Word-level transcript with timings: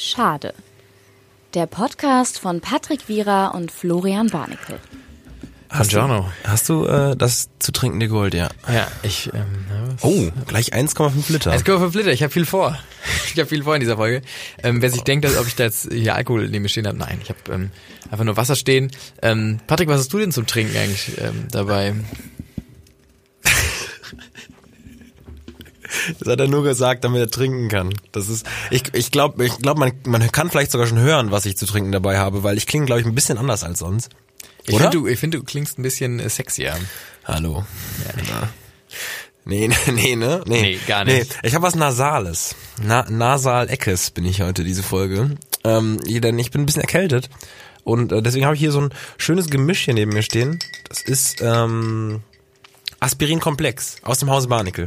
Schade. 0.00 0.54
Der 1.54 1.66
Podcast 1.66 2.38
von 2.38 2.60
Patrick 2.60 3.08
Wierer 3.08 3.52
und 3.56 3.72
Florian 3.72 4.28
Barnickel. 4.28 4.78
Hast 5.70 5.92
du, 5.92 5.96
Buongiorno. 5.96 6.30
hast 6.44 6.68
du 6.68 6.86
äh, 6.86 7.16
das 7.16 7.50
zu 7.58 7.72
trinkende 7.72 8.06
Gold, 8.06 8.32
ja. 8.32 8.48
Ja, 8.72 8.86
ich. 9.02 9.28
Ähm, 9.34 9.96
Oh, 10.00 10.30
gleich 10.46 10.72
1,5 10.72 11.32
Liter. 11.32 11.52
1,5 11.52 11.96
Liter, 11.96 12.12
ich 12.12 12.22
habe 12.22 12.32
viel 12.32 12.46
vor. 12.46 12.78
Ich 13.26 13.38
habe 13.40 13.48
viel 13.48 13.64
vor 13.64 13.74
in 13.74 13.80
dieser 13.80 13.96
Folge. 13.96 14.22
Ähm, 14.62 14.80
wer 14.82 14.90
sich 14.90 15.02
denkt, 15.02 15.24
dass, 15.24 15.36
ob 15.36 15.48
ich 15.48 15.56
da 15.56 15.64
jetzt 15.64 15.92
hier 15.92 16.14
Alkohol 16.14 16.48
neben 16.48 16.62
mir 16.62 16.68
stehen 16.68 16.86
habe, 16.86 16.96
nein, 16.96 17.18
ich 17.20 17.28
habe 17.30 17.38
ähm, 17.52 17.70
einfach 18.10 18.24
nur 18.24 18.36
Wasser 18.36 18.54
stehen. 18.54 18.92
Ähm, 19.20 19.58
Patrick, 19.66 19.88
was 19.88 19.98
hast 19.98 20.12
du 20.12 20.18
denn 20.18 20.30
zum 20.30 20.46
Trinken 20.46 20.76
eigentlich 20.76 21.18
ähm, 21.18 21.48
dabei? 21.50 21.94
Das 26.18 26.28
hat 26.28 26.40
er 26.40 26.48
nur 26.48 26.62
gesagt, 26.64 27.04
damit 27.04 27.20
er 27.20 27.30
trinken 27.30 27.68
kann. 27.68 27.94
Das 28.12 28.28
ist, 28.28 28.46
ich, 28.70 28.82
ich 28.94 29.10
glaube, 29.10 29.44
ich 29.44 29.56
glaub, 29.58 29.78
man, 29.78 29.92
man 30.06 30.30
kann 30.32 30.50
vielleicht 30.50 30.70
sogar 30.70 30.86
schon 30.86 30.98
hören, 30.98 31.30
was 31.30 31.46
ich 31.46 31.56
zu 31.56 31.66
trinken 31.66 31.92
dabei 31.92 32.18
habe, 32.18 32.42
weil 32.42 32.56
ich 32.56 32.66
klinge, 32.66 32.86
glaube 32.86 33.00
ich, 33.00 33.06
ein 33.06 33.14
bisschen 33.14 33.38
anders 33.38 33.64
als 33.64 33.78
sonst. 33.80 34.10
Ich 34.64 34.74
Oder? 34.74 34.90
finde, 34.90 34.98
du, 34.98 35.06
ich 35.06 35.18
find, 35.18 35.34
du 35.34 35.42
klingst 35.42 35.78
ein 35.78 35.82
bisschen 35.82 36.20
äh, 36.20 36.28
sexier. 36.28 36.76
Hallo. 37.24 37.64
Ja. 38.28 38.48
Nee, 39.44 39.68
nee, 39.68 39.74
nee, 39.92 40.16
ne? 40.16 40.42
Nee, 40.46 40.60
Nee, 40.60 40.78
gar 40.86 41.04
nicht. 41.04 41.38
ich 41.42 41.54
habe 41.54 41.62
was 41.66 41.74
Nasales. 41.74 42.54
Na, 42.82 43.06
Nasal-Eckes 43.08 44.10
bin 44.10 44.26
ich 44.26 44.42
heute, 44.42 44.62
diese 44.64 44.82
Folge. 44.82 45.36
Ähm, 45.64 45.98
denn 46.06 46.38
ich 46.38 46.50
bin 46.50 46.62
ein 46.62 46.66
bisschen 46.66 46.82
erkältet. 46.82 47.30
Und 47.82 48.12
äh, 48.12 48.20
deswegen 48.20 48.44
habe 48.44 48.54
ich 48.54 48.60
hier 48.60 48.72
so 48.72 48.82
ein 48.82 48.90
schönes 49.16 49.48
Gemisch 49.48 49.86
hier 49.86 49.94
neben 49.94 50.12
mir 50.12 50.22
stehen. 50.22 50.58
Das 50.88 51.00
ist 51.00 51.40
ähm, 51.40 52.20
Aspirin-Komplex 53.00 53.96
aus 54.02 54.18
dem 54.18 54.30
Hause 54.30 54.48
Barnickel. 54.48 54.84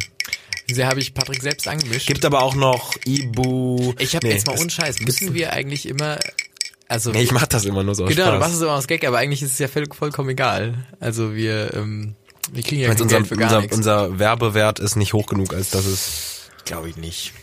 Diese 0.70 0.86
habe 0.86 1.00
ich 1.00 1.14
Patrick 1.14 1.42
selbst 1.42 1.68
angemischt. 1.68 2.08
Gibt 2.08 2.24
aber 2.26 2.42
auch 2.42 2.56
noch 2.56 2.94
Ibu. 3.06 3.94
ich 4.00 4.16
habe 4.16 4.28
Nee, 4.28 4.34
jetzt 4.34 4.48
mal 4.48 4.58
unscheiß. 4.58 5.00
Müssen 5.02 5.34
wir 5.34 5.54
eigentlich 5.54 5.88
immer, 5.88 6.18
also 6.88 7.12
Nee, 7.12 7.24
ich 7.24 7.32
mach 7.32 7.46
das 7.46 7.66
immer 7.66 7.84
nur 7.84 7.96
so 7.96 8.06
genau, 8.06 8.16
du 8.16 8.22
Spaß. 8.32 8.40
machst 8.40 8.56
es 8.56 8.62
immer 8.62 8.74
aus 8.74 8.88
Gag, 8.88 9.06
aber 9.06 9.18
eigentlich 9.18 9.42
ist 9.42 9.52
es 9.54 9.60
ja 9.60 9.68
voll, 9.68 9.86
vollkommen 9.92 10.30
egal. 10.30 10.76
Also 11.00 11.36
wir, 11.36 11.74
ähm, 11.74 12.16
wir 12.54 12.64
kriegen 12.64 12.82
ja 12.82 12.88
kein 12.90 13.02
unser, 13.02 13.18
Geld 13.18 13.28
für 13.28 13.36
gar 13.36 13.48
unser, 13.50 13.62
nichts. 13.62 13.76
unser 13.78 14.20
Werbewert 14.20 14.80
ist 14.80 14.96
nicht 14.96 15.14
hoch 15.14 15.28
genug, 15.28 15.54
als 15.54 15.70
dass 15.72 15.86
es 15.86 16.50
Glaube 16.66 16.90
ich 16.90 16.96
nicht. 16.98 17.34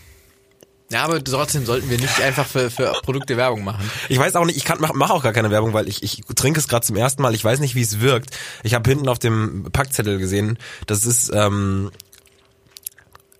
Ja, 0.91 1.03
aber 1.05 1.23
trotzdem 1.23 1.67
sollten 1.67 1.91
wir 1.91 1.99
nicht 1.99 2.19
einfach 2.23 2.47
für, 2.47 2.71
für 2.71 2.93
Produkte 3.03 3.37
Werbung 3.37 3.63
machen. 3.63 3.91
Ich 4.09 4.19
weiß 4.19 4.37
auch 4.37 4.47
nicht, 4.47 4.57
ich 4.57 4.65
kann 4.65 4.79
mach, 4.81 4.95
mach 4.95 5.11
auch 5.11 5.23
gar 5.23 5.35
keine 5.35 5.51
Werbung, 5.51 5.75
weil 5.75 5.87
ich, 5.87 6.03
ich 6.03 6.23
trinke 6.35 6.59
es 6.59 6.67
gerade 6.67 6.87
zum 6.87 6.97
ersten 6.97 7.21
Mal. 7.21 7.35
Ich 7.35 7.45
weiß 7.45 7.59
nicht, 7.61 7.75
wie 7.75 7.83
es 7.83 8.01
wirkt. 8.01 8.31
Ich 8.63 8.73
habe 8.73 8.89
hinten 8.89 9.07
auf 9.07 9.19
dem 9.19 9.65
Packzettel 9.71 10.17
gesehen, 10.19 10.57
das 10.87 11.05
ist 11.05 11.31
ähm, 11.35 11.91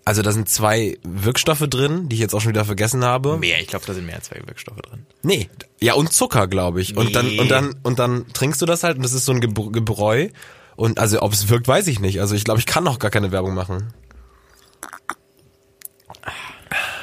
also 0.09 0.21
da 0.23 0.31
sind 0.31 0.49
zwei 0.49 0.97
Wirkstoffe 1.03 1.67
drin, 1.69 2.09
die 2.09 2.15
ich 2.15 2.19
jetzt 2.19 2.33
auch 2.33 2.41
schon 2.41 2.49
wieder 2.49 2.65
vergessen 2.65 3.05
habe. 3.05 3.37
Mehr, 3.37 3.61
ich 3.61 3.67
glaube, 3.67 3.85
da 3.85 3.93
sind 3.93 4.05
mehr 4.07 4.15
als 4.15 4.25
zwei 4.25 4.41
Wirkstoffe 4.45 4.81
drin. 4.81 5.05
Nee, 5.21 5.49
ja 5.79 5.93
und 5.93 6.11
Zucker, 6.11 6.47
glaube 6.47 6.81
ich. 6.81 6.97
Und 6.97 7.15
dann 7.15 7.27
Nee. 7.27 7.39
und 7.39 7.49
dann 7.51 7.75
und 7.83 7.99
dann 7.99 8.25
trinkst 8.33 8.61
du 8.61 8.65
das 8.65 8.83
halt 8.83 8.97
und 8.97 9.03
das 9.03 9.13
ist 9.13 9.25
so 9.25 9.31
ein 9.31 9.39
Gebr- 9.39 9.71
Gebräu 9.71 10.29
und 10.75 10.99
also 10.99 11.21
ob 11.21 11.31
es 11.33 11.47
wirkt, 11.49 11.67
weiß 11.67 11.87
ich 11.87 11.99
nicht. 11.99 12.19
Also 12.21 12.33
ich 12.35 12.43
glaube, 12.43 12.59
ich 12.59 12.65
kann 12.65 12.87
auch 12.87 12.97
gar 12.99 13.11
keine 13.11 13.31
Werbung 13.31 13.53
machen. 13.53 13.93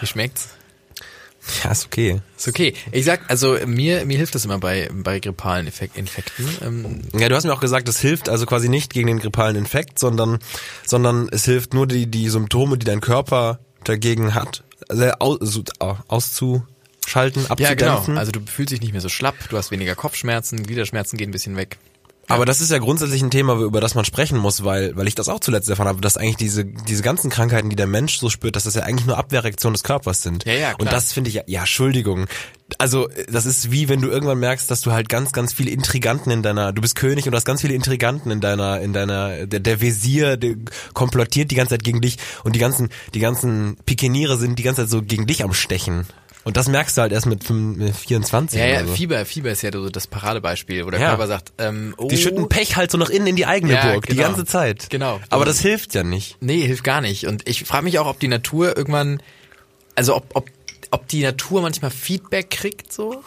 Wie 0.00 0.06
schmeckt's? 0.06 0.48
Ja, 1.62 1.70
ist 1.70 1.86
okay. 1.86 2.20
Ist 2.36 2.48
okay. 2.48 2.74
Ich 2.92 3.04
sag, 3.04 3.28
also 3.28 3.56
mir, 3.66 4.04
mir 4.04 4.16
hilft 4.16 4.34
das 4.34 4.44
immer 4.44 4.58
bei, 4.58 4.88
bei 4.92 5.20
grippalen 5.20 5.66
Effek 5.66 5.92
Infekten. 5.94 6.48
Ähm, 6.62 7.02
Ja, 7.18 7.28
du 7.28 7.34
hast 7.36 7.44
mir 7.44 7.52
auch 7.52 7.60
gesagt, 7.60 7.88
es 7.88 8.00
hilft 8.00 8.28
also 8.28 8.46
quasi 8.46 8.68
nicht 8.68 8.92
gegen 8.92 9.06
den 9.06 9.18
grippalen 9.18 9.56
Infekt, 9.56 9.98
sondern, 9.98 10.38
sondern 10.84 11.28
es 11.30 11.44
hilft 11.44 11.74
nur 11.74 11.86
die, 11.86 12.06
die 12.06 12.28
Symptome, 12.28 12.78
die 12.78 12.86
dein 12.86 13.00
Körper 13.00 13.60
dagegen 13.84 14.34
hat, 14.34 14.64
also 14.88 15.04
aus, 15.18 15.38
so, 15.40 15.62
auszuschalten, 16.08 17.46
ja, 17.58 17.74
genau. 17.74 17.92
abzudämpfen. 17.92 18.18
Also 18.18 18.32
du 18.32 18.40
fühlst 18.44 18.72
dich 18.72 18.80
nicht 18.80 18.92
mehr 18.92 19.00
so 19.00 19.08
schlapp, 19.08 19.36
du 19.48 19.56
hast 19.56 19.70
weniger 19.70 19.94
Kopfschmerzen, 19.94 20.62
Gliederschmerzen 20.64 21.16
gehen 21.16 21.30
ein 21.30 21.32
bisschen 21.32 21.56
weg. 21.56 21.78
Aber 22.28 22.44
das 22.44 22.60
ist 22.60 22.70
ja 22.70 22.78
grundsätzlich 22.78 23.22
ein 23.22 23.30
Thema, 23.30 23.54
über 23.60 23.80
das 23.80 23.94
man 23.94 24.04
sprechen 24.04 24.38
muss, 24.38 24.64
weil, 24.64 24.96
weil 24.96 25.06
ich 25.06 25.14
das 25.14 25.28
auch 25.28 25.40
zuletzt 25.40 25.68
erfahren 25.68 25.88
habe, 25.88 26.00
dass 26.00 26.16
eigentlich 26.16 26.36
diese, 26.36 26.64
diese 26.64 27.02
ganzen 27.02 27.30
Krankheiten, 27.30 27.70
die 27.70 27.76
der 27.76 27.86
Mensch 27.86 28.18
so 28.18 28.28
spürt, 28.30 28.56
dass 28.56 28.64
das 28.64 28.74
ja 28.74 28.82
eigentlich 28.82 29.06
nur 29.06 29.16
Abwehrreaktionen 29.16 29.74
des 29.74 29.84
Körpers 29.84 30.22
sind. 30.22 30.44
Ja, 30.44 30.52
ja, 30.52 30.58
klar. 30.74 30.80
Und 30.80 30.92
das 30.92 31.12
finde 31.12 31.28
ich 31.28 31.36
ja, 31.36 31.42
ja, 31.46 31.60
Entschuldigung. 31.60 32.26
Also, 32.78 33.08
das 33.30 33.46
ist 33.46 33.70
wie 33.70 33.88
wenn 33.88 34.00
du 34.00 34.08
irgendwann 34.08 34.40
merkst, 34.40 34.68
dass 34.68 34.80
du 34.80 34.90
halt 34.90 35.08
ganz, 35.08 35.32
ganz 35.32 35.52
viele 35.52 35.70
Intriganten 35.70 36.32
in 36.32 36.42
deiner, 36.42 36.72
du 36.72 36.82
bist 36.82 36.96
König 36.96 37.26
und 37.26 37.30
du 37.30 37.36
hast 37.36 37.44
ganz 37.44 37.60
viele 37.60 37.74
Intriganten 37.74 38.32
in 38.32 38.40
deiner, 38.40 38.80
in 38.80 38.92
deiner, 38.92 39.46
der, 39.46 39.60
der 39.60 39.80
Visier, 39.80 40.36
der 40.36 40.56
komplottiert 40.92 41.52
die 41.52 41.54
ganze 41.54 41.74
Zeit 41.74 41.84
gegen 41.84 42.00
dich 42.00 42.16
und 42.42 42.56
die 42.56 42.60
ganzen, 42.60 42.88
die 43.14 43.20
ganzen 43.20 43.76
Pikeniere 43.86 44.36
sind 44.36 44.58
die 44.58 44.64
ganze 44.64 44.82
Zeit 44.82 44.90
so 44.90 45.00
gegen 45.02 45.26
dich 45.26 45.44
am 45.44 45.54
Stechen. 45.54 46.06
Und 46.46 46.56
das 46.56 46.68
merkst 46.68 46.96
du 46.96 47.02
halt 47.02 47.10
erst 47.10 47.26
mit 47.26 47.42
5, 47.42 47.76
mit 47.76 47.96
24 47.96 48.56
Ja, 48.56 48.66
ja, 48.66 48.86
so. 48.86 48.94
Fieber, 48.94 49.26
Fieber 49.26 49.50
ist 49.50 49.62
ja 49.62 49.72
so 49.72 49.90
das 49.90 50.06
Paradebeispiel, 50.06 50.86
wo 50.86 50.90
der 50.90 51.00
Ja. 51.00 51.08
Körper 51.08 51.26
sagt, 51.26 51.52
ähm, 51.58 51.92
oh, 51.98 52.06
Die 52.06 52.16
schütten 52.16 52.48
Pech 52.48 52.76
halt 52.76 52.92
so 52.92 52.98
nach 52.98 53.10
innen 53.10 53.26
in 53.26 53.34
die 53.34 53.46
eigene 53.46 53.72
Ja, 53.74 53.90
Burg, 53.90 54.06
die 54.06 54.14
genau. 54.14 54.28
ganze 54.28 54.44
Zeit. 54.44 54.88
Genau. 54.88 55.18
Aber 55.28 55.44
das 55.44 55.58
hilft 55.58 55.92
ja 55.96 56.04
nicht. 56.04 56.36
Nee, 56.40 56.64
hilft 56.64 56.84
gar 56.84 57.00
nicht. 57.00 57.26
Und 57.26 57.48
ich 57.48 57.64
frage 57.64 57.82
mich 57.82 57.98
auch, 57.98 58.06
ob 58.06 58.20
die 58.20 58.28
Natur 58.28 58.76
irgendwann, 58.76 59.20
also 59.96 60.14
ob, 60.14 60.24
ob, 60.34 60.48
ob 60.92 61.08
die 61.08 61.24
Natur 61.24 61.62
manchmal 61.62 61.90
Feedback 61.90 62.48
kriegt, 62.50 62.92
so. 62.92 63.24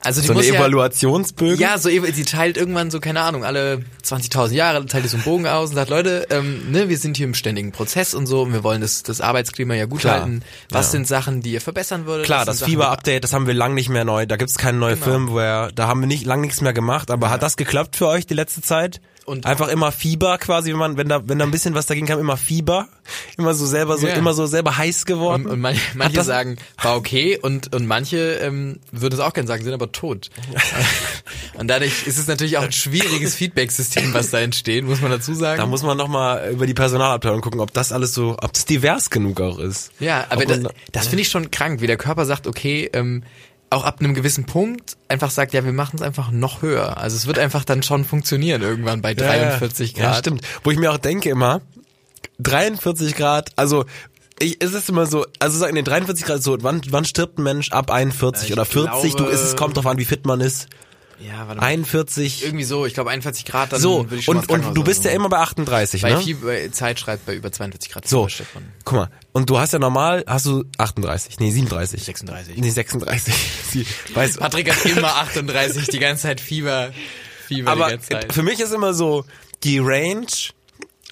Also 0.00 0.20
die 0.20 0.28
So 0.28 0.32
eine 0.32 0.40
muss 0.40 0.48
ja, 0.48 0.54
Evaluationsbögen. 0.54 1.58
Ja, 1.58 1.76
so 1.76 1.88
sie 1.88 2.24
teilt 2.24 2.56
irgendwann 2.56 2.90
so, 2.90 3.00
keine 3.00 3.20
Ahnung, 3.20 3.44
alle 3.44 3.82
20.000 4.04 4.52
Jahre 4.52 4.86
teilt 4.86 5.04
die 5.04 5.08
so 5.08 5.16
einen 5.16 5.24
Bogen 5.24 5.46
aus 5.46 5.70
und 5.70 5.74
sagt, 5.74 5.90
Leute, 5.90 6.26
ähm, 6.30 6.70
ne, 6.70 6.88
wir 6.88 6.96
sind 6.98 7.16
hier 7.16 7.26
im 7.26 7.34
ständigen 7.34 7.72
Prozess 7.72 8.14
und 8.14 8.26
so 8.26 8.42
und 8.42 8.52
wir 8.52 8.62
wollen 8.62 8.80
das, 8.80 9.02
das 9.02 9.20
Arbeitsklima 9.20 9.74
ja 9.74 9.86
gut 9.86 10.00
Klar, 10.00 10.20
halten. 10.20 10.42
Was 10.70 10.86
ja. 10.86 10.90
sind 10.92 11.08
Sachen, 11.08 11.42
die 11.42 11.52
ihr 11.52 11.60
verbessern 11.60 12.06
würdet? 12.06 12.26
Klar, 12.26 12.44
das 12.44 12.62
Fieber-Update, 12.62 13.24
das 13.24 13.32
haben 13.32 13.48
wir 13.48 13.54
lang 13.54 13.74
nicht 13.74 13.88
mehr 13.88 14.04
neu. 14.04 14.26
Da 14.26 14.36
gibt's 14.36 14.56
keine 14.56 14.78
neue 14.78 14.94
Genau. 14.94 15.04
Firmware. 15.04 15.70
Da 15.74 15.88
haben 15.88 16.00
wir 16.00 16.06
nicht 16.06 16.24
lang 16.24 16.40
nichts 16.40 16.60
mehr 16.60 16.72
gemacht. 16.72 17.10
Aber 17.10 17.30
hat 17.30 17.42
das 17.42 17.56
geklappt 17.56 17.96
für 17.96 18.06
euch 18.06 18.26
die 18.26 18.34
letzte 18.34 18.62
Zeit? 18.62 19.00
Und- 19.28 19.46
einfach 19.46 19.68
immer 19.68 19.92
Fieber 19.92 20.38
quasi, 20.38 20.70
wenn 20.72 20.78
man, 20.78 20.96
wenn 20.96 21.08
da, 21.08 21.28
wenn 21.28 21.38
da 21.38 21.44
ein 21.44 21.50
bisschen 21.50 21.74
was 21.74 21.86
dagegen 21.86 22.06
kam, 22.06 22.18
immer 22.18 22.36
Fieber, 22.36 22.88
immer 23.36 23.54
so 23.54 23.66
selber 23.66 23.98
so, 23.98 24.06
Ja. 24.08 24.14
immer 24.14 24.34
so 24.34 24.46
selber 24.46 24.76
heiß 24.76 25.04
geworden. 25.06 25.44
Und, 25.46 25.52
und 25.52 25.60
manche, 25.60 25.80
manche 25.94 26.24
sagen, 26.24 26.56
war 26.82 26.96
okay 26.96 27.38
und, 27.40 27.74
und 27.74 27.86
manche 27.86 28.34
ähm, 28.42 28.78
würden 28.90 29.14
es 29.14 29.20
auch 29.20 29.32
gerne 29.32 29.46
sagen, 29.46 29.62
sind 29.62 29.72
aber 29.74 29.92
tot. 29.92 30.30
und 31.54 31.68
dadurch 31.68 32.06
ist 32.06 32.18
es 32.18 32.26
natürlich 32.26 32.56
auch 32.58 32.62
ein 32.62 32.72
schwieriges 32.72 33.34
Feedback-System, 33.34 34.14
was 34.14 34.30
da 34.30 34.40
entsteht, 34.40 34.84
muss 34.84 35.00
man 35.00 35.10
dazu 35.10 35.34
sagen. 35.34 35.58
Da 35.58 35.66
muss 35.66 35.82
man 35.82 35.96
noch 35.96 36.08
mal 36.08 36.50
über 36.50 36.66
die 36.66 36.74
Personalabteilung 36.74 37.40
gucken, 37.40 37.60
ob 37.60 37.72
das 37.72 37.92
alles 37.92 38.14
so, 38.14 38.36
ob 38.40 38.52
das 38.52 38.64
divers 38.64 39.10
genug 39.10 39.40
auch 39.40 39.58
ist. 39.58 39.90
Ja, 40.00 40.26
aber 40.30 40.42
Ob 40.42 40.48
das, 40.48 40.60
das 40.92 41.06
finde 41.08 41.22
ich 41.22 41.28
schon 41.28 41.50
krank, 41.50 41.80
wie 41.80 41.86
der 41.86 41.96
Körper 41.96 42.24
sagt, 42.24 42.46
okay, 42.46 42.88
ähm, 42.92 43.22
auch 43.70 43.84
ab 43.84 44.00
einem 44.00 44.14
gewissen 44.14 44.44
Punkt 44.44 44.96
einfach 45.08 45.30
sagt, 45.30 45.52
ja, 45.52 45.64
wir 45.64 45.72
machen 45.72 45.96
es 45.96 46.02
einfach 46.02 46.30
noch 46.30 46.62
höher. 46.62 46.96
Also 46.98 47.16
es 47.16 47.26
wird 47.26 47.38
einfach 47.38 47.64
dann 47.64 47.82
schon 47.82 48.04
funktionieren 48.04 48.62
irgendwann 48.62 49.02
bei 49.02 49.14
43 49.14 49.92
ja, 49.92 50.02
Grad. 50.02 50.14
Ja, 50.14 50.18
stimmt. 50.18 50.42
Wo 50.64 50.70
ich 50.70 50.78
mir 50.78 50.90
auch 50.90 50.98
denke 50.98 51.28
immer, 51.28 51.60
43 52.38 53.14
Grad, 53.14 53.50
also 53.56 53.84
ich, 54.40 54.62
es 54.62 54.72
ist 54.72 54.88
immer 54.88 55.06
so, 55.06 55.26
also 55.38 55.58
sagen, 55.58 55.74
nee, 55.74 55.82
43 55.82 56.24
Grad, 56.24 56.42
so, 56.42 56.56
wann, 56.62 56.80
wann 56.90 57.04
stirbt 57.04 57.38
ein 57.38 57.42
Mensch 57.42 57.72
ab 57.72 57.90
41 57.90 58.48
Ich 58.48 58.52
oder 58.52 58.64
40? 58.64 59.16
glaube- 59.16 59.30
du, 59.30 59.34
ist, 59.34 59.42
es 59.42 59.56
kommt 59.56 59.76
drauf 59.76 59.86
an, 59.86 59.98
wie 59.98 60.04
fit 60.04 60.26
man 60.26 60.40
ist. 60.40 60.68
Ja, 61.20 61.46
warte 61.48 61.60
mal. 61.60 61.66
41. 61.66 62.44
Irgendwie 62.44 62.64
so, 62.64 62.86
ich 62.86 62.94
glaube 62.94 63.10
41 63.10 63.44
Grad, 63.44 63.72
dann 63.72 63.80
so, 63.80 64.04
würde 64.04 64.16
ich 64.16 64.24
schon 64.24 64.36
und, 64.36 64.48
und 64.50 64.74
du 64.74 64.84
bist 64.84 65.04
ja 65.04 65.10
immer 65.10 65.28
bei 65.28 65.38
38, 65.38 66.02
bei 66.02 66.12
ne? 66.14 66.34
Bei 66.42 66.68
Zeit 66.68 67.00
schreibt 67.00 67.26
bei 67.26 67.34
über 67.34 67.50
42 67.50 67.90
Grad. 67.90 68.06
So, 68.08 68.28
guck 68.84 68.94
mal. 68.98 69.10
Und 69.32 69.50
du 69.50 69.58
hast 69.58 69.72
ja 69.72 69.78
normal, 69.78 70.24
hast 70.26 70.46
du 70.46 70.64
38, 70.78 71.40
nee, 71.40 71.50
37. 71.50 72.02
36. 72.04 72.56
Nee, 72.58 72.70
36. 72.70 73.34
Sie- 73.70 73.86
Weißt, 74.14 74.38
Patrick 74.38 74.70
hat 74.74 74.84
immer 74.86 75.16
38, 75.16 75.86
die 75.88 75.98
ganze 75.98 76.22
Zeit 76.24 76.40
Fieber, 76.40 76.92
Fieber 77.46 77.74
die 77.74 77.80
aber 77.80 77.90
ganze 77.90 78.08
Zeit. 78.10 78.32
für 78.32 78.42
mich 78.42 78.60
ist 78.60 78.72
immer 78.72 78.94
so, 78.94 79.24
die 79.64 79.78
Range, 79.80 80.26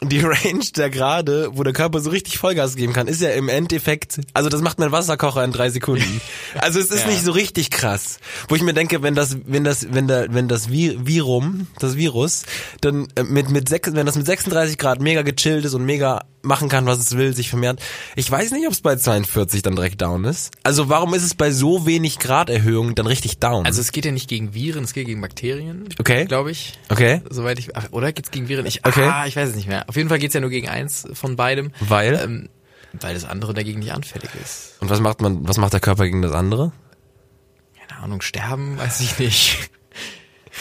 die 0.11 0.21
Range 0.21 0.65
der 0.77 0.91
Grade, 0.91 1.51
wo 1.53 1.63
der 1.63 1.73
Körper 1.73 2.01
so 2.01 2.11
richtig 2.11 2.39
Vollgas 2.39 2.77
geben 2.77 2.93
kann, 2.93 3.07
ist 3.09 3.21
ja 3.21 3.31
im 3.31 3.49
Endeffekt, 3.49 4.21
also 4.35 4.49
das 4.49 4.61
macht 4.63 4.79
mein 4.79 4.93
Wasserkocher 4.93 5.45
in 5.45 5.53
drei 5.53 5.71
Sekunden. 5.71 6.21
Also 6.59 6.81
es 6.81 6.91
ist 6.91 7.03
Ja. 7.03 7.09
nicht 7.09 7.23
so 7.23 7.33
richtig 7.33 7.71
krass. 7.71 8.19
Wo 8.49 8.55
ich 8.55 8.63
mir 8.63 8.73
denke, 8.73 9.03
wenn 9.03 9.15
das, 9.15 9.37
wenn 9.47 9.63
das, 9.65 9.89
wenn 9.93 10.09
der, 10.09 10.33
wenn 10.33 10.49
das 10.49 10.69
Vi- 10.71 10.97
Virum, 11.07 11.67
das 11.79 11.97
Virus, 11.97 12.45
dann 12.81 13.09
äh, 13.15 13.23
mit, 13.25 13.51
mit 13.51 13.69
sechs, 13.69 13.93
wenn 13.95 14.07
das 14.07 14.17
mit 14.17 14.25
36 14.27 14.79
Grad 14.79 15.01
mega 15.01 15.23
gechillt 15.23 15.65
ist 15.65 15.75
und 15.75 15.85
mega 15.85 16.25
machen 16.47 16.69
kann, 16.69 16.87
was 16.87 16.99
es 16.99 17.17
will, 17.17 17.35
sich 17.35 17.51
vermehrt. 17.51 17.81
Ich 18.15 18.31
weiß 18.31 18.53
nicht, 18.53 18.67
ob 18.67 18.73
es 18.73 18.81
bei 18.81 18.97
42 18.97 19.63
dann 19.63 19.77
direkt 19.77 20.01
down 20.01 20.25
ist. 20.25 20.53
Also 20.63 20.89
warum 20.89 21.13
ist 21.15 21.23
es 21.23 21.35
bei 21.35 21.51
so 21.51 21.87
wenig 21.87 22.19
Grad 22.19 22.49
Erhöhung 22.51 22.95
dann 22.95 23.07
richtig 23.07 23.39
down? 23.39 23.67
Also 23.67 23.81
es 23.81 23.93
geht 23.93 24.05
ja 24.05 24.13
nicht 24.13 24.29
gegen 24.29 24.55
Viren, 24.55 24.85
es 24.85 24.93
geht 24.93 25.07
gegen 25.07 25.21
Bakterien. 25.21 25.89
Okay. 25.99 26.25
Glaube 26.25 26.51
ich. 26.51 26.73
okay. 26.89 27.21
Soweit 27.29 27.59
ich. 27.59 27.77
ach, 27.77 27.89
Oder 27.91 28.13
geht's 28.13 28.31
gegen 28.31 28.49
Viren? 28.49 28.67
Ich, 28.67 28.85
Okay. 28.87 29.05
ah, 29.05 29.27
ich 29.27 29.37
weiß 29.37 29.51
es 29.51 29.57
nicht 29.57 29.69
mehr. 29.69 29.89
Auf 29.89 29.97
jeden 29.97 30.09
Fall 30.09 30.19
geht's 30.19 30.35
ja 30.35 30.41
nur 30.41 30.51
gegen 30.51 30.69
eins 30.69 31.07
von 31.13 31.37
beidem. 31.37 31.73
Weil? 31.81 32.21
Ähm, 32.23 32.49
weil 33.01 33.15
das 33.15 33.25
andere 33.25 33.53
dagegen 33.53 33.81
nicht 33.81 33.93
anfällig 33.93 34.31
ist. 34.43 34.77
Und 34.81 34.89
was 34.91 35.01
macht 35.01 35.21
man, 35.21 35.47
was 35.47 35.59
macht 35.59 35.73
der 35.73 35.81
Körper 35.81 36.05
gegen 36.05 36.23
das 36.23 36.33
andere? 36.33 36.73
Keine 37.79 38.01
Ahnung, 38.03 38.21
sterben, 38.23 38.79
weiß 38.79 39.01
ich 39.01 39.19
nicht. 39.19 39.71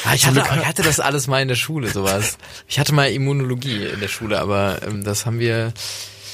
Ah, 0.04 0.14
ich, 0.14 0.26
hatte, 0.28 0.40
ich 0.40 0.66
hatte 0.66 0.84
das 0.84 1.00
alles 1.00 1.28
mal 1.28 1.42
in 1.42 1.48
der 1.48 1.56
Schule, 1.56 1.90
sowas. 1.90 2.38
Ich 2.68 2.80
hatte 2.80 2.94
mal 2.94 3.10
Immunologie 3.12 3.86
in 3.86 4.00
der 4.00 4.08
Schule, 4.08 4.40
aber 4.40 4.80
ähm, 4.86 5.04
das 5.04 5.26
haben 5.26 5.40
wir, 5.40 5.74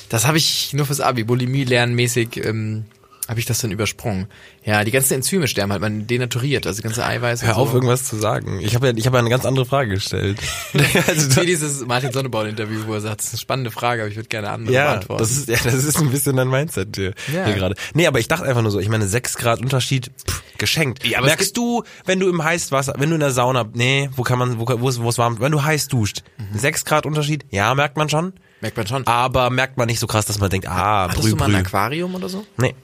das 0.09 0.25
habe 0.25 0.37
ich 0.37 0.73
nur 0.73 0.85
fürs 0.85 0.99
Abi, 0.99 1.23
Bulimie 1.23 1.63
lernen 1.63 1.95
mäßig, 1.95 2.43
ähm, 2.45 2.85
habe 3.31 3.39
ich 3.39 3.47
das 3.47 3.59
dann 3.59 3.71
übersprungen. 3.71 4.27
Ja, 4.63 4.83
die 4.83 4.91
ganzen 4.91 5.15
Enzyme 5.15 5.47
sterben 5.47 5.71
halt, 5.71 5.81
man 5.81 6.05
denaturiert, 6.05 6.67
also 6.67 6.77
die 6.77 6.83
ganze 6.83 7.03
Eiweiß. 7.03 7.41
Hör 7.43 7.57
auf, 7.57 7.69
so. 7.69 7.75
irgendwas 7.75 8.03
zu 8.03 8.17
sagen. 8.17 8.59
Ich 8.61 8.75
habe 8.75 8.87
ja, 8.87 8.93
ich 8.95 9.07
habe 9.07 9.17
ja 9.17 9.21
eine 9.21 9.29
ganz 9.29 9.45
andere 9.45 9.65
Frage 9.65 9.91
gestellt. 9.95 10.37
also, 11.07 11.41
Wie 11.41 11.45
dieses 11.47 11.83
Martin 11.87 12.11
Sonneborn-Interview, 12.11 12.81
wo 12.85 12.93
er 12.93 13.01
sagt, 13.01 13.21
das 13.21 13.27
ist 13.27 13.33
eine 13.33 13.39
spannende 13.39 13.71
Frage, 13.71 14.01
aber 14.03 14.11
ich 14.11 14.17
würde 14.17 14.29
gerne 14.29 14.51
andere 14.51 14.75
ja, 14.75 14.91
beantworten. 14.91 15.23
das 15.23 15.31
ist, 15.31 15.47
ja, 15.49 15.57
das 15.63 15.73
ist 15.83 15.97
ein 15.99 16.11
bisschen 16.11 16.35
dein 16.35 16.49
Mindset 16.49 16.95
hier, 16.95 17.13
Ja. 17.33 17.45
hier 17.45 17.55
gerade. 17.55 17.75
Nee, 17.93 18.05
aber 18.05 18.19
ich 18.19 18.27
dachte 18.27 18.45
einfach 18.45 18.61
nur 18.61 18.71
so, 18.71 18.79
ich 18.79 18.89
meine, 18.89 19.07
6 19.07 19.37
Grad 19.37 19.59
Unterschied, 19.61 20.11
pff, 20.27 20.43
geschenkt. 20.57 21.03
Ja, 21.05 21.17
aber 21.19 21.27
Merkst 21.27 21.55
du, 21.57 21.83
wenn 22.05 22.19
du 22.19 22.29
im 22.29 22.43
Heißwasser, 22.43 22.95
wenn 22.97 23.09
du 23.09 23.15
in 23.15 23.21
der 23.21 23.31
Sauna, 23.31 23.65
nee, 23.73 24.09
wo 24.15 24.23
kann 24.23 24.37
man, 24.37 24.59
wo, 24.59 24.65
wo 24.67 24.89
ist, 24.89 25.01
wo 25.01 25.09
ist 25.09 25.17
warm, 25.17 25.39
wenn 25.39 25.51
du 25.53 25.63
heiß 25.63 25.87
duscht, 25.87 26.21
Mhm. 26.37 26.57
6 26.59 26.85
Grad 26.85 27.05
Unterschied, 27.05 27.45
ja, 27.49 27.73
merkt 27.75 27.95
man 27.97 28.09
schon, 28.09 28.33
Merkt 28.59 28.77
man 28.77 28.85
schon. 28.85 29.07
aber 29.07 29.49
merkt 29.49 29.77
man 29.77 29.87
nicht 29.87 29.99
so 29.99 30.05
krass, 30.05 30.25
dass 30.25 30.39
man 30.39 30.49
denkt, 30.49 30.67
ah, 30.67 31.03
Hattest 31.05 31.21
brü, 31.21 31.29
du 31.31 31.35
mal 31.37 31.49
ein. 31.49 31.65
Aquarium 31.65 32.13
oder 32.13 32.29
so? 32.29 32.45
Nee. 32.57 32.75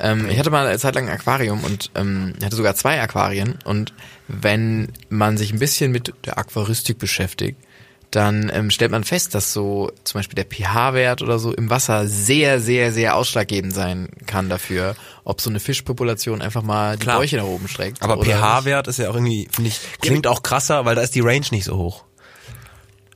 Ähm, 0.00 0.28
ich 0.28 0.38
hatte 0.38 0.50
mal 0.50 0.66
eine 0.66 0.78
Zeit 0.78 0.94
lang 0.94 1.08
ein 1.08 1.14
Aquarium 1.14 1.64
und 1.64 1.90
ähm, 1.94 2.34
ich 2.38 2.44
hatte 2.44 2.56
sogar 2.56 2.74
zwei 2.74 3.00
Aquarien. 3.00 3.58
Und 3.64 3.92
wenn 4.28 4.92
man 5.08 5.36
sich 5.36 5.52
ein 5.52 5.58
bisschen 5.58 5.92
mit 5.92 6.12
der 6.24 6.38
Aquaristik 6.38 6.98
beschäftigt, 6.98 7.58
dann 8.10 8.50
ähm, 8.54 8.70
stellt 8.70 8.92
man 8.92 9.04
fest, 9.04 9.34
dass 9.34 9.52
so 9.52 9.90
zum 10.04 10.18
Beispiel 10.18 10.36
der 10.36 10.44
pH-Wert 10.44 11.22
oder 11.22 11.38
so 11.38 11.52
im 11.52 11.70
Wasser 11.70 12.06
sehr, 12.06 12.60
sehr, 12.60 12.92
sehr 12.92 13.16
ausschlaggebend 13.16 13.74
sein 13.74 14.08
kann 14.26 14.48
dafür, 14.48 14.94
ob 15.24 15.40
so 15.40 15.50
eine 15.50 15.60
Fischpopulation 15.60 16.40
einfach 16.40 16.62
mal 16.62 16.96
die 16.96 17.02
Klar. 17.02 17.18
Bäuche 17.18 17.36
nach 17.36 17.44
oben 17.44 17.68
streckt. 17.68 18.02
Aber 18.02 18.22
pH-Wert 18.22 18.88
ist 18.88 18.98
ja 18.98 19.10
auch 19.10 19.14
irgendwie, 19.14 19.48
finde 19.50 19.68
ich, 19.68 19.80
klingt 20.00 20.26
auch 20.26 20.42
krasser, 20.42 20.84
weil 20.84 20.94
da 20.94 21.02
ist 21.02 21.14
die 21.14 21.20
Range 21.20 21.46
nicht 21.50 21.64
so 21.64 21.76
hoch. 21.76 22.04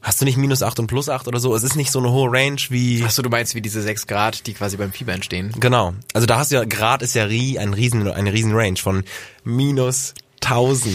Hast 0.03 0.21
du 0.21 0.25
nicht 0.25 0.39
minus 0.39 0.63
8 0.63 0.79
und 0.79 0.87
plus 0.87 1.09
8 1.09 1.29
oder 1.29 1.41
so? 1.41 1.55
Es 1.55 1.63
ist 1.63 1.77
nicht 1.77 1.91
so 1.91 1.99
eine 1.99 2.11
hohe 2.11 2.31
Range 2.33 2.61
wie... 2.71 3.05
Achso, 3.05 3.21
du 3.21 3.29
meinst 3.29 3.55
wie 3.55 3.61
diese 3.61 3.83
6 3.83 4.07
Grad, 4.07 4.47
die 4.47 4.55
quasi 4.55 4.79
beim 4.79 4.93
Fieber 4.93 5.13
entstehen. 5.13 5.53
Genau. 5.61 5.93
Also 6.15 6.27
da 6.27 6.39
hast 6.39 6.51
du 6.51 6.57
ja, 6.57 6.65
Grad 6.65 7.03
ist 7.03 7.15
ja 7.15 7.25
ein 7.25 7.75
riesen, 7.75 8.11
eine 8.11 8.33
riesen 8.33 8.55
Range 8.55 8.79
von 8.79 9.05
minus 9.45 10.15
1000 10.43 10.95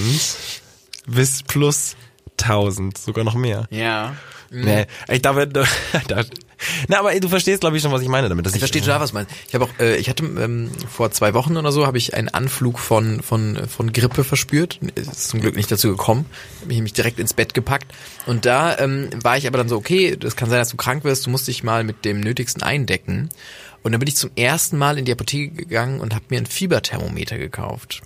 bis 1.08 1.44
plus 1.44 1.96
1000, 2.42 2.98
sogar 2.98 3.24
noch 3.24 3.36
mehr. 3.36 3.68
Ja. 3.70 4.16
Nee, 4.50 4.86
ich 5.10 5.22
glaube, 5.22 5.48
da, 5.48 5.66
da, 6.08 6.24
na, 6.88 7.00
aber 7.00 7.20
du 7.20 7.28
verstehst, 7.28 7.62
glaube 7.62 7.78
ich, 7.78 7.84
schon, 7.84 7.92
was 7.92 8.02
ich 8.02 8.08
meine 8.08 8.30
damit. 8.30 8.48
Ich 8.48 8.60
verstehe 8.60 8.82
total, 8.82 9.00
was 9.00 9.14
meinst. 9.14 9.32
Ich 9.48 9.56
habe 9.56 9.66
auch, 9.66 9.80
äh, 9.80 9.98
ich 9.98 10.10
hatte 10.10 10.24
ähm, 10.24 10.72
vor 10.90 11.12
zwei 11.12 11.34
Wochen 11.34 11.58
oder 11.58 11.72
so 11.72 11.86
habe 11.86 11.98
ich 11.98 12.14
einen 12.14 12.30
Anflug 12.30 12.80
von 12.80 13.22
von 13.22 13.68
von 13.68 13.94
Grippe 13.94 14.24
verspürt. 14.24 14.80
Ist 14.96 15.30
zum 15.30 15.42
Glück 15.42 15.56
nicht 15.56 15.72
dazu 15.72 15.90
gekommen. 15.90 16.26
Hab 16.60 16.68
mich 16.68 16.78
nämlich 16.78 16.94
direkt 16.94 17.20
ins 17.20 17.34
Bett 17.34 17.54
gepackt 17.54 17.94
und 18.26 18.46
da 18.46 18.78
ähm, 18.78 19.10
war 19.24 19.38
ich 19.38 19.48
aber 19.48 19.58
dann 19.58 19.70
so, 19.70 19.78
okay, 19.78 20.16
das 20.18 20.36
kann 20.36 20.50
sein, 20.50 20.60
dass 20.60 20.70
du 20.70 20.78
krank 20.78 21.04
wirst. 21.04 21.26
Du 21.26 21.30
musst 21.30 21.48
dich 21.48 21.64
mal 21.64 21.84
mit 21.84 22.06
dem 22.06 22.22
Nötigsten 22.22 22.64
eindecken. 22.64 23.30
Und 23.84 23.92
dann 23.92 24.00
bin 24.00 24.08
ich 24.08 24.16
zum 24.16 24.32
ersten 24.36 24.80
Mal 24.80 24.98
in 24.98 25.06
die 25.06 25.12
Apotheke 25.12 25.54
gegangen 25.54 26.00
und 26.00 26.16
habe 26.16 26.26
mir 26.30 26.40
ein 26.40 26.48
Fieberthermometer 26.48 27.38
gekauft. 27.38 28.02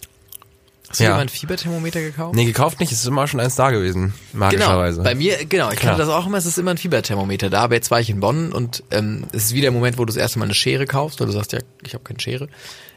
Hast 0.90 1.00
du 1.00 1.04
Ja. 1.04 1.18
ein 1.18 1.30
Fieberthermometer 1.30 2.02
gekauft? 2.02 2.34
Nee, 2.36 2.46
gekauft 2.46 2.80
nicht, 2.80 2.92
es 2.92 3.00
ist 3.02 3.06
immer 3.08 3.28
schon 3.28 3.40
eins 3.40 3.56
da 3.56 3.70
gewesen, 3.70 4.14
magischerweise. 4.34 4.98
Genau, 4.98 5.04
bei 5.10 5.16
mir, 5.16 5.38
genau, 5.46 5.70
ich 5.72 5.78
Klar. 5.80 5.96
kannte 5.96 6.06
das 6.08 6.10
auch 6.14 6.26
immer, 6.26 6.38
es 6.38 6.46
ist 6.48 6.58
immer 6.58 6.72
ein 6.72 6.78
Fieberthermometer 6.78 7.50
da, 7.52 7.62
aber 7.62 7.76
jetzt 7.76 7.92
war 7.92 8.00
ich 8.00 8.10
in 8.10 8.20
Bonn 8.20 8.52
und 8.52 8.84
ähm, 8.90 9.26
es 9.32 9.46
ist 9.46 9.54
wieder 9.54 9.64
der 9.66 9.72
Moment, 9.72 9.98
wo 10.00 10.06
du 10.06 10.08
das 10.08 10.16
erste 10.18 10.40
Mal 10.40 10.46
eine 10.46 10.56
Schere 10.56 10.86
kaufst, 10.88 11.20
weil 11.20 11.28
du 11.28 11.34
sagst, 11.34 11.54
ja, 11.54 11.60
ich 11.84 11.94
habe 11.94 12.04
keine 12.04 12.20
Schere. 12.20 12.48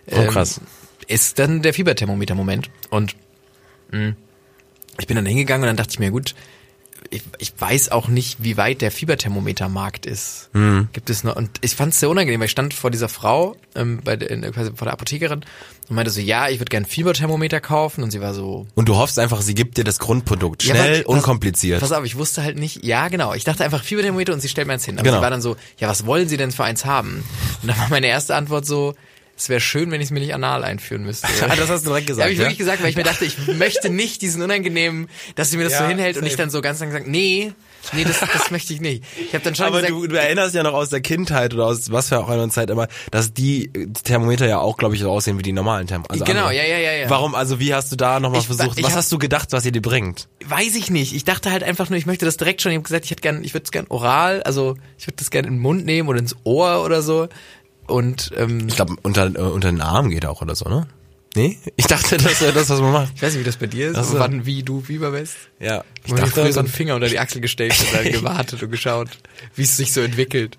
Ähm, 0.08 0.24
Oh, 0.26 0.30
krass. 0.32 0.60
Ist 1.06 1.38
dann 1.38 1.60
der 1.62 1.74
Fieberthermometer-Moment 1.74 2.70
und 2.88 3.14
mh, 3.90 4.14
ich 4.98 5.06
bin 5.06 5.16
dann 5.16 5.26
hingegangen 5.26 5.64
und 5.64 5.68
dann 5.68 5.76
dachte 5.76 5.90
ich 5.92 5.98
mir, 5.98 6.10
gut, 6.10 6.34
ich, 7.10 7.22
ich 7.38 7.52
weiß 7.58 7.90
auch 7.90 8.08
nicht, 8.08 8.43
wie 8.43 8.56
weit 8.56 8.81
der 8.81 8.90
Fieberthermometermarkt 8.90 10.06
ist. 10.06 10.50
Hm. 10.52 10.88
Gibt 10.93 11.10
es 11.10 11.25
noch? 11.25 11.37
Und 11.37 11.50
ich 11.60 11.75
fand 11.75 11.93
es 11.93 12.00
sehr 12.00 12.10
unangenehm, 12.10 12.40
weil 12.40 12.46
ich 12.46 12.50
stand 12.52 12.75
vor 12.75 12.90
dieser 12.90 13.08
Frau, 13.08 13.56
ähm, 13.75 14.00
bei 14.04 14.16
der, 14.16 14.31
in, 14.31 14.43
quasi 14.52 14.70
vor 14.75 14.87
der 14.87 14.93
Apothekerin 14.93 15.44
und 15.88 15.96
meinte 15.96 16.10
so, 16.10 16.20
ja, 16.20 16.49
ich 16.49 16.58
würde 16.60 16.70
gerne 16.70 16.87
Fieberthermometer 16.87 17.60
kaufen 17.60 18.02
und 18.02 18.10
sie 18.10 18.20
war 18.20 18.34
so, 18.34 18.66
Und 18.75 18.88
du 18.88 18.96
hoffst 18.96 19.19
einfach, 19.19 19.40
sie 19.43 19.54
gibt 19.54 19.76
dir 19.78 19.84
das 19.84 19.99
Grundprodukt. 19.99 20.64
ja, 20.64 20.75
Schnell, 20.75 21.02
pass- 21.02 21.14
unkompliziert. 21.14 21.81
Pass 21.81 21.93
auf, 21.93 22.04
ich 22.04 22.16
wusste 22.16 22.43
halt 22.43 22.58
nicht, 22.58 22.84
ja 22.84 23.08
genau, 23.08 23.34
ich 23.34 23.44
dachte 23.44 23.64
einfach 23.64 23.82
Fieberthermometer 23.84 24.32
und 24.32 24.40
sie 24.40 24.48
stellt 24.48 24.66
mir 24.66 24.75
eins 24.75 24.84
hin. 24.84 24.96
Aber 24.98 25.05
Genau. 25.05 25.19
sie 25.19 25.22
war 25.22 25.31
dann 25.31 25.43
so, 25.43 25.56
ja, 25.78 25.88
was 25.88 26.06
wollen 26.06 26.28
Sie 26.28 26.37
denn 26.37 26.52
für 26.52 26.64
eins 26.64 26.84
haben? 26.84 27.25
Und 27.62 27.69
dann 27.69 27.78
war 27.78 27.88
meine 27.90 28.06
erste 28.06 28.34
Antwort 28.34 28.66
so, 28.66 28.94
es 29.42 29.48
wäre 29.48 29.60
schön, 29.60 29.90
wenn 29.90 30.00
ich 30.00 30.06
es 30.06 30.10
mir 30.10 30.20
nicht 30.20 30.34
anal 30.34 30.64
einführen 30.64 31.02
müsste. 31.04 31.26
das 31.56 31.68
hast 31.68 31.84
du 31.84 31.90
direkt 31.90 32.08
Ja, 32.08 32.14
gesagt, 32.14 32.22
habe 32.22 32.32
ich 32.32 32.38
ja? 32.38 32.44
wirklich 32.44 32.58
gesagt, 32.58 32.82
weil 32.82 32.90
ich 32.90 32.96
mir 32.96 33.02
dachte, 33.04 33.24
ich 33.24 33.36
möchte 33.56 33.90
nicht 33.90 34.22
diesen 34.22 34.40
unangenehmen, 34.42 35.08
dass 35.34 35.50
sie 35.50 35.56
mir 35.56 35.64
das 35.64 35.72
Ja, 35.74 35.80
so 35.80 35.86
hinhält 35.86 36.16
und 36.16 36.22
safe. 36.22 36.30
ich 36.32 36.36
dann 36.36 36.50
so 36.50 36.60
ganz 36.60 36.80
lang 36.80 36.92
sage, 36.92 37.10
nee, 37.10 37.52
nee, 37.92 38.04
das, 38.04 38.20
das 38.20 38.50
möchte 38.50 38.72
ich 38.72 38.80
nicht. 38.80 39.02
Ich 39.18 39.34
habe 39.34 39.42
dann 39.44 39.54
schon 39.54 39.66
Aber 39.66 39.82
gesagt, 39.82 39.92
du, 39.92 40.06
du 40.06 40.16
erinnerst 40.18 40.54
ja 40.54 40.62
noch 40.62 40.74
aus 40.74 40.90
der 40.90 41.00
Kindheit 41.00 41.54
oder 41.54 41.66
aus 41.66 41.90
was 41.90 42.08
für 42.08 42.20
auch 42.20 42.28
einer 42.28 42.48
Zeit 42.50 42.70
immer, 42.70 42.86
dass 43.10 43.32
die 43.34 43.70
Thermometer 44.04 44.46
ja 44.46 44.58
auch, 44.58 44.76
glaube 44.76 44.94
ich, 44.94 45.00
so 45.00 45.10
aussehen 45.10 45.38
wie 45.38 45.42
die 45.42 45.52
normalen 45.52 45.86
Thermometer. 45.86 46.12
Also 46.12 46.24
Genau, 46.24 46.42
andere. 46.46 46.56
ja, 46.56 46.64
ja, 46.64 46.78
ja, 46.78 46.92
ja. 46.92 47.10
Warum, 47.10 47.34
also 47.34 47.58
wie 47.58 47.74
hast 47.74 47.90
du 47.90 47.96
da 47.96 48.20
nochmal 48.20 48.42
versucht, 48.42 48.80
was 48.82 48.90
hab- 48.90 48.98
hast 48.98 49.10
du 49.10 49.18
gedacht, 49.18 49.48
was 49.52 49.64
ihr 49.64 49.72
dir 49.72 49.82
bringt? 49.82 50.28
weiß 50.44 50.74
ich 50.76 50.90
nicht. 50.90 51.14
Ich 51.14 51.24
dachte 51.24 51.50
halt 51.50 51.62
einfach 51.64 51.88
nur, 51.90 51.98
ich 51.98 52.06
möchte 52.06 52.24
das 52.26 52.36
direkt 52.36 52.62
schon. 52.62 52.70
Ich 52.72 52.76
habe 52.76 52.84
gesagt, 52.84 53.04
ich 53.06 53.10
hätte 53.10 53.22
gern, 53.22 53.42
ich 53.42 53.54
würde 53.54 53.64
es 53.64 53.70
gern 53.72 53.86
oral, 53.88 54.42
also 54.44 54.76
ich 54.98 55.06
würde 55.06 55.16
das 55.18 55.30
gern 55.30 55.44
in 55.46 55.54
den 55.54 55.60
Mund 55.60 55.84
nehmen 55.84 56.08
oder 56.08 56.18
ins 56.18 56.36
Ohr 56.44 56.84
oder 56.84 57.02
so. 57.02 57.28
Und 57.87 58.31
ähm, 58.37 58.69
Ich 58.69 58.76
glaube, 58.76 58.96
unter, 59.02 59.26
äh, 59.26 59.38
unter 59.38 59.70
den 59.70 59.81
Arm 59.81 60.11
geht 60.11 60.26
auch 60.26 60.43
oder 60.43 60.55
so, 60.55 60.69
ne? 60.69 60.87
Nee? 61.34 61.58
Ich 61.76 61.87
dachte, 61.87 62.19
das 62.19 62.40
wäre 62.43 62.52
das, 62.52 62.69
was 62.69 62.81
man 62.81 62.93
macht. 62.93 63.12
ich 63.17 63.23
weiß 63.23 63.32
nicht, 63.32 63.40
wie 63.40 63.46
das 63.46 63.56
bei 63.56 63.67
dir 63.67 63.88
ist, 63.88 63.96
Ach 63.96 64.05
so. 64.05 64.19
wann, 64.19 64.44
wie 64.44 64.62
du 64.62 64.82
Fieber 64.82 65.12
bist. 65.12 65.34
Ja. 65.58 65.82
Ich 66.05 66.11
habe 66.12 66.20
dachte, 66.23 66.43
früher 66.43 66.52
so 66.52 66.61
einen 66.61 66.69
Finger 66.69 66.94
unter 66.94 67.08
die 67.08 67.19
Achsel 67.19 67.40
gestellt 67.40 67.75
und 67.81 67.94
dann 67.94 68.12
gewartet 68.12 68.62
und 68.62 68.70
geschaut, 68.70 69.08
wie 69.55 69.62
es 69.62 69.76
sich 69.76 69.93
so 69.94 70.02
entwickelt. 70.02 70.58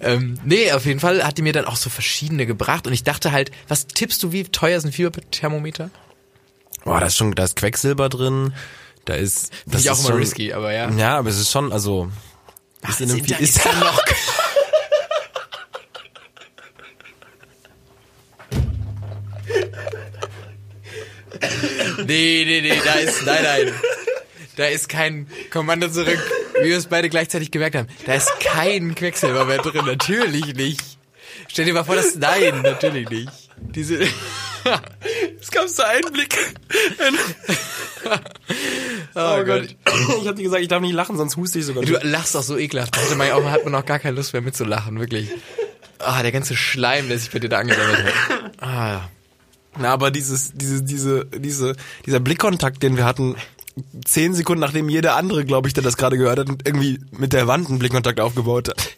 Ähm, 0.00 0.38
nee, 0.44 0.72
auf 0.72 0.86
jeden 0.86 0.98
Fall 0.98 1.22
hat 1.24 1.38
die 1.38 1.42
mir 1.42 1.52
dann 1.52 1.66
auch 1.66 1.76
so 1.76 1.88
verschiedene 1.88 2.46
gebracht 2.46 2.86
und 2.86 2.92
ich 2.92 3.04
dachte 3.04 3.30
halt, 3.30 3.52
was 3.68 3.86
tippst 3.86 4.22
du, 4.22 4.32
wie 4.32 4.42
teuer 4.44 4.76
ist 4.78 4.84
ein 4.84 4.92
Fieberthermometer? 4.92 5.90
boah, 6.84 6.98
da 6.98 7.06
ist 7.06 7.16
schon, 7.16 7.32
da 7.34 7.44
ist 7.44 7.54
Quecksilber 7.56 8.08
drin, 8.08 8.54
da 9.04 9.14
ist, 9.14 9.50
das 9.50 9.58
Finde 9.64 9.78
ich 9.78 9.90
auch 9.90 9.94
ist 9.94 10.00
immer 10.00 10.08
schon, 10.10 10.18
risky, 10.18 10.52
aber 10.52 10.72
ja. 10.72 10.90
Ja, 10.90 11.18
aber 11.18 11.28
es 11.30 11.38
ist 11.38 11.50
schon, 11.50 11.72
also, 11.72 12.10
ist 12.88 13.00
in 13.00 13.10
einem, 13.10 13.24
ist 13.24 13.64
da 13.64 13.72
noch 13.80 14.02
Nee, 22.12 22.44
nee, 22.44 22.60
nee, 22.60 22.78
da 22.84 22.92
ist, 22.94 23.24
nein, 23.24 23.42
nein. 23.42 23.74
Da 24.56 24.66
ist 24.66 24.90
kein 24.90 25.26
Kommando 25.50 25.88
zurück, 25.88 26.18
wie 26.60 26.68
wir 26.68 26.76
es 26.76 26.86
beide 26.86 27.08
gleichzeitig 27.08 27.50
gemerkt 27.50 27.74
haben. 27.74 27.88
Da 28.04 28.12
ist 28.12 28.30
kein 28.38 28.94
Quecksilber 28.94 29.46
mehr 29.46 29.62
drin, 29.62 29.86
natürlich 29.86 30.54
nicht. 30.54 30.98
Stell 31.48 31.64
dir 31.64 31.72
mal 31.72 31.84
vor, 31.84 31.96
dass, 31.96 32.14
nein, 32.16 32.60
natürlich 32.60 33.08
nicht. 33.08 33.32
Diese, 33.56 34.00
es 35.40 35.50
gab 35.50 35.68
so 35.68 35.82
einen 35.84 36.12
Blick. 36.12 36.36
oh, 39.14 39.44
Gott. 39.44 39.74
Ich 40.20 40.28
hab 40.28 40.36
dir 40.36 40.42
gesagt, 40.42 40.60
ich 40.60 40.68
darf 40.68 40.82
nicht 40.82 40.92
lachen, 40.92 41.16
sonst 41.16 41.38
huste 41.38 41.60
ich 41.60 41.64
sogar. 41.64 41.82
Du 41.82 41.98
lachst 42.02 42.36
auch 42.36 42.42
so 42.42 42.58
ekelhaft. 42.58 42.94
Hatte 42.94 43.14
man, 43.14 43.30
auch, 43.30 43.50
hat 43.50 43.64
man 43.64 43.74
auch 43.74 43.86
gar 43.86 43.98
keine 43.98 44.16
Lust 44.16 44.34
mehr 44.34 44.42
mitzulachen, 44.42 45.00
wirklich. 45.00 45.30
Ah, 45.98 46.20
der 46.20 46.32
ganze 46.32 46.56
Schleim, 46.56 47.08
der 47.08 47.18
sich 47.18 47.30
bei 47.30 47.38
dir 47.38 47.48
da 47.48 47.60
angesammelt 47.60 48.04
hat. 48.04 48.52
Ah, 48.60 49.08
Na, 49.78 49.90
aber 49.90 50.10
dieses, 50.10 50.52
diese, 50.54 50.82
diese, 50.82 51.26
diese, 51.26 51.76
dieser 52.04 52.20
Blickkontakt, 52.20 52.82
den 52.82 52.96
wir 52.96 53.04
hatten, 53.04 53.36
zehn 54.04 54.34
Sekunden 54.34 54.60
nachdem 54.60 54.88
jeder 54.88 55.16
andere, 55.16 55.44
glaube 55.44 55.68
ich, 55.68 55.74
der 55.74 55.82
das 55.82 55.96
gerade 55.96 56.18
gehört 56.18 56.38
hat, 56.38 56.48
irgendwie 56.64 57.00
mit 57.10 57.32
der 57.32 57.46
Wand 57.46 57.68
einen 57.68 57.78
Blickkontakt 57.78 58.20
aufgebaut 58.20 58.68
hat. 58.68 58.90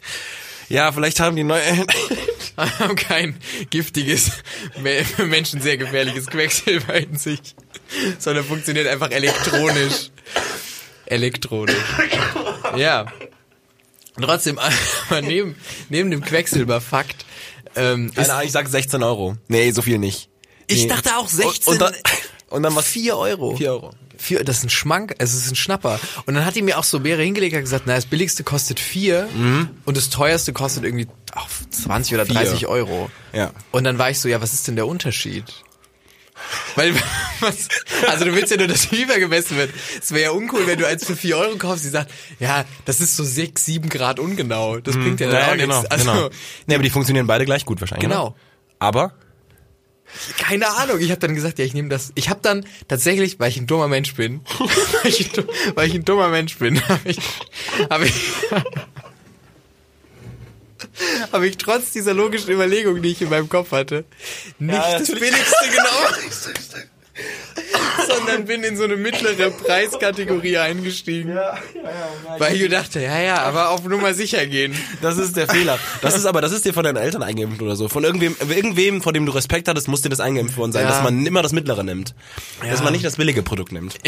Ja, 0.67 0.91
vielleicht 0.91 1.19
haben 1.19 1.35
die 1.35 1.43
neue, 1.43 1.61
haben 2.57 2.95
kein 2.95 3.37
giftiges, 3.69 4.31
für 5.15 5.25
Menschen 5.25 5.61
sehr 5.61 5.77
gefährliches 5.77 6.27
Quecksilber 6.27 6.95
in 6.95 7.17
sich, 7.17 7.39
sondern 8.17 8.43
funktioniert 8.43 8.87
einfach 8.87 9.11
elektronisch. 9.11 10.09
Elektronisch. 11.05 11.75
Ja. 12.75 13.05
Trotzdem, 14.19 14.59
aber 15.09 15.21
neben, 15.21 15.55
neben 15.89 16.09
dem 16.09 16.21
Quecksilberfakt, 16.21 17.25
ähm, 17.75 18.11
Ahnung, 18.15 18.41
ich 18.43 18.51
sag 18.51 18.67
16 18.67 19.03
Euro. 19.03 19.37
Nee, 19.47 19.71
so 19.71 19.81
viel 19.81 19.99
nicht. 19.99 20.29
Ich 20.67 20.83
Nee. 20.83 20.87
dachte 20.89 21.17
auch 21.17 21.27
16, 21.27 21.49
Und, 21.49 21.67
und, 21.67 21.81
dann, 21.81 21.93
und 22.49 22.63
dann 22.63 22.75
was? 22.75 22.85
4 22.85 23.17
Euro. 23.17 23.55
4 23.55 23.71
Euro. 23.71 23.91
Vier, 24.17 24.43
das 24.45 24.59
ist 24.59 24.63
ein 24.63 24.69
Schmank, 24.69 25.13
es 25.17 25.33
ist 25.33 25.51
ein 25.51 25.55
Schnapper. 25.57 25.99
Und 26.25 26.35
dann 26.35 26.45
hat 26.45 26.55
die 26.55 26.61
mir 26.61 26.79
auch 26.79 26.85
so 26.85 26.99
mehrere 26.99 27.23
hingelegt 27.23 27.53
und 27.53 27.59
gesagt, 27.61 27.83
na, 27.85 27.95
das 27.95 28.05
billigste 28.05 28.45
kostet 28.45 28.79
vier 28.79 29.27
und 29.85 29.97
das 29.97 30.09
teuerste 30.09 30.53
kostet 30.53 30.85
irgendwie 30.85 31.07
auch 31.33 31.49
20 31.69 32.13
oder 32.13 32.25
Vier. 32.25 32.35
30 32.35 32.65
Euro. 32.67 33.11
Ja. 33.33 33.51
Und 33.71 33.83
dann 33.83 33.97
war 33.97 34.09
ich 34.09 34.19
so, 34.21 34.29
ja, 34.29 34.41
was 34.41 34.53
ist 34.53 34.69
denn 34.69 34.77
der 34.77 34.87
Unterschied? 34.87 35.43
Weil, 36.75 36.93
was, 37.41 37.67
also 38.07 38.23
du 38.23 38.33
willst 38.33 38.51
ja 38.51 38.57
nur, 38.57 38.67
dass 38.67 38.85
Fieber 38.85 39.19
gemessen 39.19 39.57
wird. 39.57 39.71
Es 40.01 40.11
wäre 40.11 40.23
ja 40.23 40.31
uncool, 40.31 40.65
wenn 40.65 40.79
du 40.79 40.87
eins 40.87 41.05
für 41.05 41.15
4 41.17 41.37
Euro 41.37 41.57
kaufst, 41.57 41.83
die 41.83 41.89
sagt, 41.89 42.09
ja, 42.39 42.63
das 42.85 43.01
ist 43.01 43.17
so 43.17 43.23
6, 43.25 43.65
7 43.65 43.89
Grad 43.89 44.19
ungenau. 44.19 44.79
Das 44.79 44.95
bringt 44.95 45.19
ja 45.19 45.27
dann 45.27 45.35
Ja, 45.35 45.43
auch 45.43 45.49
ja, 45.49 45.55
genau, 45.57 45.79
nichts. 45.81 45.91
Also, 45.91 46.11
genau. 46.11 46.29
Nee, 46.67 46.75
aber 46.75 46.83
die 46.83 46.89
funktionieren 46.89 47.27
beide 47.27 47.43
gleich 47.45 47.65
gut 47.65 47.81
wahrscheinlich. 47.81 48.07
Genau. 48.09 48.29
Ne? 48.29 48.35
Aber? 48.79 49.13
Keine 50.37 50.67
Ahnung. 50.69 50.99
Ich 50.99 51.11
habe 51.11 51.19
dann 51.19 51.35
gesagt, 51.35 51.59
ja, 51.59 51.65
ich 51.65 51.73
nehme 51.73 51.89
das. 51.89 52.11
Ich 52.15 52.29
habe 52.29 52.39
dann 52.41 52.65
tatsächlich, 52.87 53.39
weil 53.39 53.49
ich 53.49 53.57
ein 53.57 53.67
dummer 53.67 53.87
Mensch 53.87 54.15
bin, 54.15 54.41
weil, 55.03 55.11
ich, 55.11 55.29
weil 55.75 55.87
ich 55.87 55.95
ein 55.95 56.05
dummer 56.05 56.29
Mensch 56.29 56.57
bin, 56.57 56.81
habe 56.87 57.09
ich, 57.09 57.17
habe 57.89 58.05
ich, 58.05 58.13
habe 61.31 61.47
ich 61.47 61.57
trotz 61.57 61.91
dieser 61.91 62.13
logischen 62.13 62.51
Überlegung, 62.51 63.01
die 63.01 63.11
ich 63.11 63.21
in 63.21 63.29
meinem 63.29 63.49
Kopf 63.49 63.71
hatte, 63.71 64.05
nicht 64.59 64.75
Ja, 64.75 64.99
das 64.99 65.09
billigste 65.09 65.69
genommen, 65.69 66.31
sondern 68.07 68.45
bin 68.45 68.63
in 68.63 68.75
so 68.77 68.83
eine 68.83 68.95
mittlere 68.97 69.51
Preiskategorie 69.51 70.57
eingestiegen. 70.57 71.37
Weil 72.37 72.55
ich 72.55 72.61
gedacht 72.61 72.95
ja, 72.95 73.19
ja, 73.19 73.41
aber 73.41 73.69
auf 73.69 73.83
Nummer 73.85 74.13
sicher 74.13 74.45
gehen. 74.45 74.75
Das 75.01 75.17
ist 75.17 75.35
der 75.37 75.47
Fehler. 75.47 75.79
Das 76.01 76.15
ist 76.15 76.25
aber, 76.25 76.41
das 76.41 76.51
ist 76.51 76.65
dir 76.65 76.73
von 76.73 76.83
deinen 76.83 76.97
Eltern 76.97 77.23
eingeimpft 77.23 77.61
oder 77.61 77.75
so. 77.75 77.87
Von 77.89 78.03
irgendwem, 78.03 78.35
irgendwem, 78.49 79.01
vor 79.01 79.13
dem 79.13 79.25
du 79.25 79.31
Respekt 79.31 79.67
hattest, 79.67 79.87
muss 79.87 80.01
dir 80.01 80.09
das 80.09 80.19
eingeimpft 80.19 80.57
worden 80.57 80.71
sein, 80.71 80.83
Ja. 80.83 80.89
dass 80.89 81.03
man 81.03 81.25
immer 81.25 81.41
das 81.41 81.53
Mittlere 81.53 81.83
nimmt. 81.83 82.13
Dass 82.69 82.83
man 82.83 82.93
nicht 82.93 83.05
das 83.05 83.15
billige 83.15 83.43
Produkt 83.43 83.71
nimmt. 83.71 83.95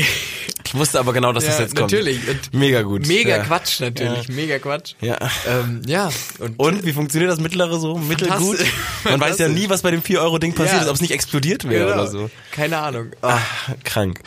Ich 0.78 0.82
wusste 0.82 1.00
aber 1.00 1.12
genau, 1.12 1.34
dass 1.34 1.44
das 1.44 1.56
Ja, 1.58 1.64
jetzt 1.64 1.76
kommt. 1.76 1.92
natürlich. 1.92 2.20
Mega 2.52 2.84
gut. 2.84 3.08
Mega 3.08 3.38
ja. 3.38 3.44
Quatsch 3.44 3.80
natürlich, 3.80 4.30
mega 4.30 4.60
Quatsch. 4.60 4.94
Ja. 5.02 5.18
Ähm, 5.48 5.82
ja, 5.88 6.10
und, 6.38 6.60
Und 6.60 6.86
wie 6.86 6.94
funktioniert 6.94 7.32
das 7.32 7.40
Mittlere 7.40 7.80
so? 7.80 7.98
Mittelgut? 7.98 8.60
Man 9.04 9.20
weiß 9.20 9.40
ja 9.40 9.48
nie, 9.48 9.68
was 9.70 9.82
bei 9.82 9.90
dem 9.90 10.02
4-Euro-Ding 10.04 10.54
passiert 10.54 10.76
Ja. 10.78 10.82
ist, 10.84 10.88
ob 10.90 10.94
es 10.96 11.02
nicht 11.02 11.12
explodiert 11.14 11.68
wäre 11.68 11.86
Genau. 11.90 12.02
oder 12.02 12.08
so. 12.12 12.30
Keine 12.52 12.78
Ahnung. 12.78 13.08
Ah, 13.24 13.40
krank. 13.84 14.20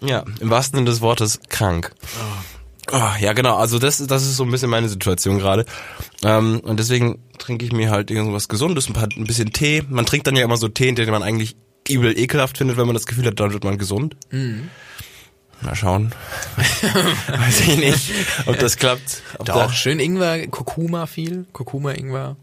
Ja, 0.00 0.24
im 0.40 0.48
wahrsten 0.48 0.78
Sinne 0.78 0.90
des 0.90 1.02
Wortes 1.02 1.40
krank. 1.50 1.92
Oh, 2.90 3.00
ja, 3.20 3.34
genau. 3.34 3.56
Also 3.56 3.78
das, 3.78 3.98
das 4.06 4.22
ist 4.22 4.36
so 4.36 4.44
ein 4.44 4.50
bisschen 4.50 4.70
meine 4.70 4.88
Situation 4.88 5.38
gerade. 5.38 5.66
Ähm, 6.24 6.60
und 6.60 6.78
deswegen 6.80 7.18
trinke 7.38 7.64
ich 7.66 7.72
mir 7.72 7.90
halt 7.90 8.10
irgendwas 8.10 8.48
Gesundes, 8.48 8.88
ein, 8.88 8.94
paar, 8.94 9.08
ein 9.16 9.24
bisschen 9.24 9.52
Tee. 9.52 9.82
Man 9.88 10.06
trinkt 10.06 10.26
dann 10.26 10.36
ja 10.36 10.44
immer 10.44 10.56
so 10.56 10.68
Tee, 10.68 10.90
den 10.92 11.10
man 11.10 11.22
eigentlich 11.22 11.54
übel 11.88 12.18
ekelhaft 12.18 12.58
findet, 12.58 12.76
wenn 12.78 12.86
man 12.86 12.94
das 12.94 13.06
Gefühl 13.06 13.26
hat, 13.26 13.38
dann 13.40 13.52
wird 13.52 13.64
man 13.64 13.76
gesund. 13.76 14.16
Mal 15.62 15.74
schauen. 15.76 16.12
Weiß 17.28 17.60
ich 17.60 17.76
nicht, 17.76 18.10
ob 18.46 18.58
das 18.58 18.76
klappt. 18.76 19.22
Ob 19.38 19.46
Doch, 19.46 19.54
da- 19.54 19.72
schön 19.72 20.00
Ingwer, 20.00 20.46
Kurkuma 20.48 21.06
viel, 21.06 21.46
Kurkuma, 21.52 21.92
Ingwer. 21.92 22.36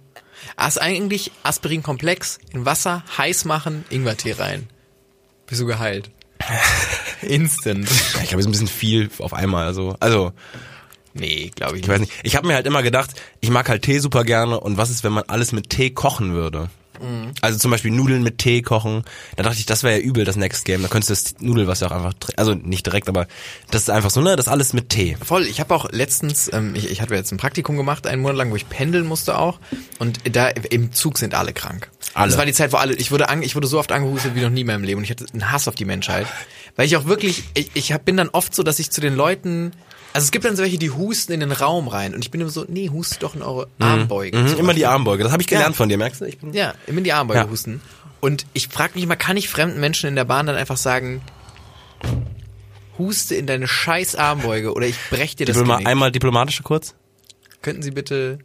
Ah, 0.55 0.67
ist 0.67 0.81
eigentlich 0.81 1.31
Aspirin 1.43 1.83
komplex, 1.83 2.39
in 2.53 2.65
Wasser, 2.65 3.03
heiß 3.17 3.43
machen, 3.45 3.83
Ingwertee 3.89 4.31
rein. 4.33 4.69
Bist 5.47 5.59
du 5.61 5.65
geheilt. 5.65 6.09
Instant. 7.21 7.89
ich 7.89 8.29
glaube, 8.29 8.39
es 8.39 8.41
ist 8.41 8.45
ein 8.45 8.51
bisschen 8.51 8.67
viel 8.67 9.09
auf 9.19 9.33
einmal. 9.33 9.65
Also, 9.65 9.95
also 9.99 10.31
Nee, 11.13 11.51
glaube 11.55 11.75
ich 11.77 11.83
ich 11.83 11.89
weiß 11.89 11.99
nicht. 11.99 12.11
nicht. 12.11 12.21
Ich 12.25 12.35
habe 12.35 12.47
mir 12.47 12.53
halt 12.53 12.67
immer 12.67 12.83
gedacht, 12.83 13.09
ich 13.41 13.49
mag 13.49 13.67
halt 13.67 13.81
Tee 13.81 13.99
super 13.99 14.23
gerne. 14.23 14.59
Und 14.59 14.77
was 14.77 14.89
ist, 14.91 15.03
wenn 15.03 15.11
man 15.11 15.23
alles 15.27 15.51
mit 15.51 15.69
Tee 15.69 15.89
kochen 15.89 16.33
würde? 16.33 16.69
Mhm. 17.01 17.31
Also 17.41 17.59
zum 17.59 17.71
Beispiel 17.71 17.91
Nudeln 17.91 18.23
mit 18.23 18.37
Tee 18.37 18.61
kochen. 18.61 19.03
Da 19.35 19.43
dachte 19.43 19.59
ich, 19.59 19.65
das 19.65 19.83
wäre 19.83 19.97
ja 19.97 20.03
übel, 20.03 20.25
das 20.25 20.35
Next 20.35 20.65
Game. 20.65 20.81
Da 20.81 20.87
könntest 20.87 21.09
du 21.09 21.13
das 21.13 21.41
Nudelwasser 21.41 21.87
auch 21.87 21.95
einfach, 21.95 22.13
also 22.35 22.53
nicht 22.53 22.85
direkt, 22.85 23.09
aber 23.09 23.27
das 23.71 23.83
ist 23.83 23.89
einfach 23.89 24.09
so, 24.09 24.21
ne? 24.21 24.35
Das 24.35 24.47
alles 24.47 24.73
mit 24.73 24.89
Tee. 24.89 25.17
Voll, 25.23 25.43
ich 25.43 25.59
habe 25.59 25.73
auch 25.73 25.91
letztens, 25.91 26.49
ähm, 26.53 26.75
ich, 26.75 26.89
ich 26.89 27.01
hatte 27.01 27.15
jetzt 27.15 27.31
ein 27.31 27.37
Praktikum 27.37 27.77
gemacht, 27.77 28.07
einen 28.07 28.21
Monat 28.21 28.37
lang, 28.37 28.51
wo 28.51 28.55
ich 28.55 28.69
pendeln 28.69 29.05
musste 29.05 29.37
auch. 29.37 29.59
Und 29.99 30.19
da 30.35 30.47
im 30.47 30.91
Zug 30.93 31.17
sind 31.17 31.33
alle 31.33 31.53
krank. 31.53 31.89
Alle. 32.13 32.29
Das 32.29 32.37
war 32.37 32.45
die 32.45 32.53
Zeit, 32.53 32.71
wo 32.71 32.77
alle, 32.77 32.93
ich 32.93 33.11
wurde, 33.11 33.29
an, 33.29 33.41
ich 33.43 33.55
wurde 33.55 33.67
so 33.67 33.79
oft 33.79 33.91
angehustet 33.91 34.35
wie 34.35 34.41
noch 34.41 34.49
nie 34.49 34.61
in 34.61 34.67
meinem 34.67 34.83
Leben. 34.83 34.99
Und 34.99 35.03
ich 35.03 35.11
hatte 35.11 35.25
einen 35.31 35.51
Hass 35.51 35.67
auf 35.67 35.75
die 35.75 35.85
Menschheit. 35.85 36.27
Weil 36.75 36.85
ich 36.85 36.97
auch 36.97 37.05
wirklich, 37.05 37.43
ich, 37.53 37.71
ich 37.73 37.91
hab, 37.91 38.05
bin 38.05 38.17
dann 38.17 38.29
oft 38.29 38.55
so, 38.55 38.63
dass 38.63 38.79
ich 38.79 38.91
zu 38.91 39.01
den 39.01 39.15
Leuten, 39.15 39.71
also 40.13 40.25
es 40.25 40.31
gibt 40.31 40.45
dann 40.45 40.55
so 40.55 40.63
welche, 40.63 40.77
die 40.77 40.89
husten 40.91 41.31
in 41.33 41.39
den 41.39 41.51
Raum 41.51 41.87
rein. 41.87 42.13
Und 42.13 42.23
ich 42.25 42.31
bin 42.31 42.41
immer 42.41 42.49
so, 42.49 42.65
nee, 42.67 42.89
hustet 42.89 43.23
doch 43.23 43.35
in 43.35 43.41
eure 43.41 43.67
Armbeugen. 43.79 44.43
Mhm, 44.43 44.47
zum 44.47 44.59
immer 44.59 44.73
die. 44.73 44.85
Armbeuge. 44.85 45.23
Das 45.23 45.31
habe 45.31 45.41
ich 45.41 45.47
gelernt 45.47 45.75
Ja. 45.75 45.77
von 45.77 45.89
dir, 45.89 45.97
merkst 45.97 46.21
du? 46.21 46.25
Ich 46.25 46.37
bin 46.39 46.53
Ja, 46.53 46.73
immer 46.87 46.99
in 46.99 47.03
die 47.03 47.13
Armbeuge 47.13 47.39
Ja. 47.41 47.49
husten. 47.49 47.81
Und 48.19 48.45
ich 48.53 48.67
frage 48.67 48.93
mich 48.95 49.05
mal, 49.07 49.15
kann 49.15 49.37
ich 49.37 49.47
fremden 49.49 49.79
Menschen 49.79 50.07
in 50.09 50.15
der 50.15 50.25
Bahn 50.25 50.45
dann 50.45 50.55
einfach 50.55 50.77
sagen, 50.77 51.21
huste 52.97 53.35
in 53.35 53.45
deine 53.47 53.67
scheiß 53.67 54.15
Armbeuge 54.15 54.73
oder 54.73 54.87
ich 54.87 54.95
brech 55.09 55.35
dir 55.35 55.45
das 55.45 55.55
Diploma 55.55 55.75
Genick. 55.77 55.87
einmal 55.87 56.11
diplomatischer 56.11 56.63
kurz. 56.63 56.95
Könnten 57.61 57.81
Sie 57.81 57.91
bitte 57.91 58.39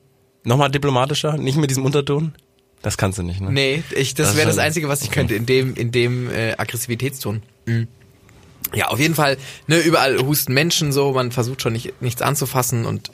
Nochmal 0.46 0.70
diplomatischer, 0.70 1.38
nicht 1.38 1.56
mit 1.56 1.70
diesem 1.70 1.84
Unterton. 1.86 2.34
Das 2.82 2.98
kannst 2.98 3.18
du 3.18 3.22
nicht, 3.22 3.40
ne? 3.40 3.50
Nee, 3.50 3.82
ich, 3.96 4.12
das, 4.12 4.28
Das 4.28 4.36
wäre 4.36 4.46
das 4.46 4.58
Einzige, 4.58 4.88
was 4.88 5.00
ich 5.00 5.10
könnte, 5.10 5.34
in 5.34 5.46
dem, 5.46 5.74
in 5.74 5.90
dem 5.90 6.30
äh, 6.30 6.52
Aggressivitätston. 6.58 7.42
Mhm. 7.64 7.88
Ja, 8.72 8.88
auf 8.88 8.98
jeden 8.98 9.14
Fall, 9.14 9.36
ne, 9.66 9.78
überall 9.78 10.18
husten 10.18 10.52
Menschen 10.54 10.90
so, 10.90 11.12
man 11.12 11.32
versucht 11.32 11.62
schon 11.62 11.74
nicht, 11.74 12.00
nichts 12.00 12.22
anzufassen 12.22 12.86
und 12.86 13.10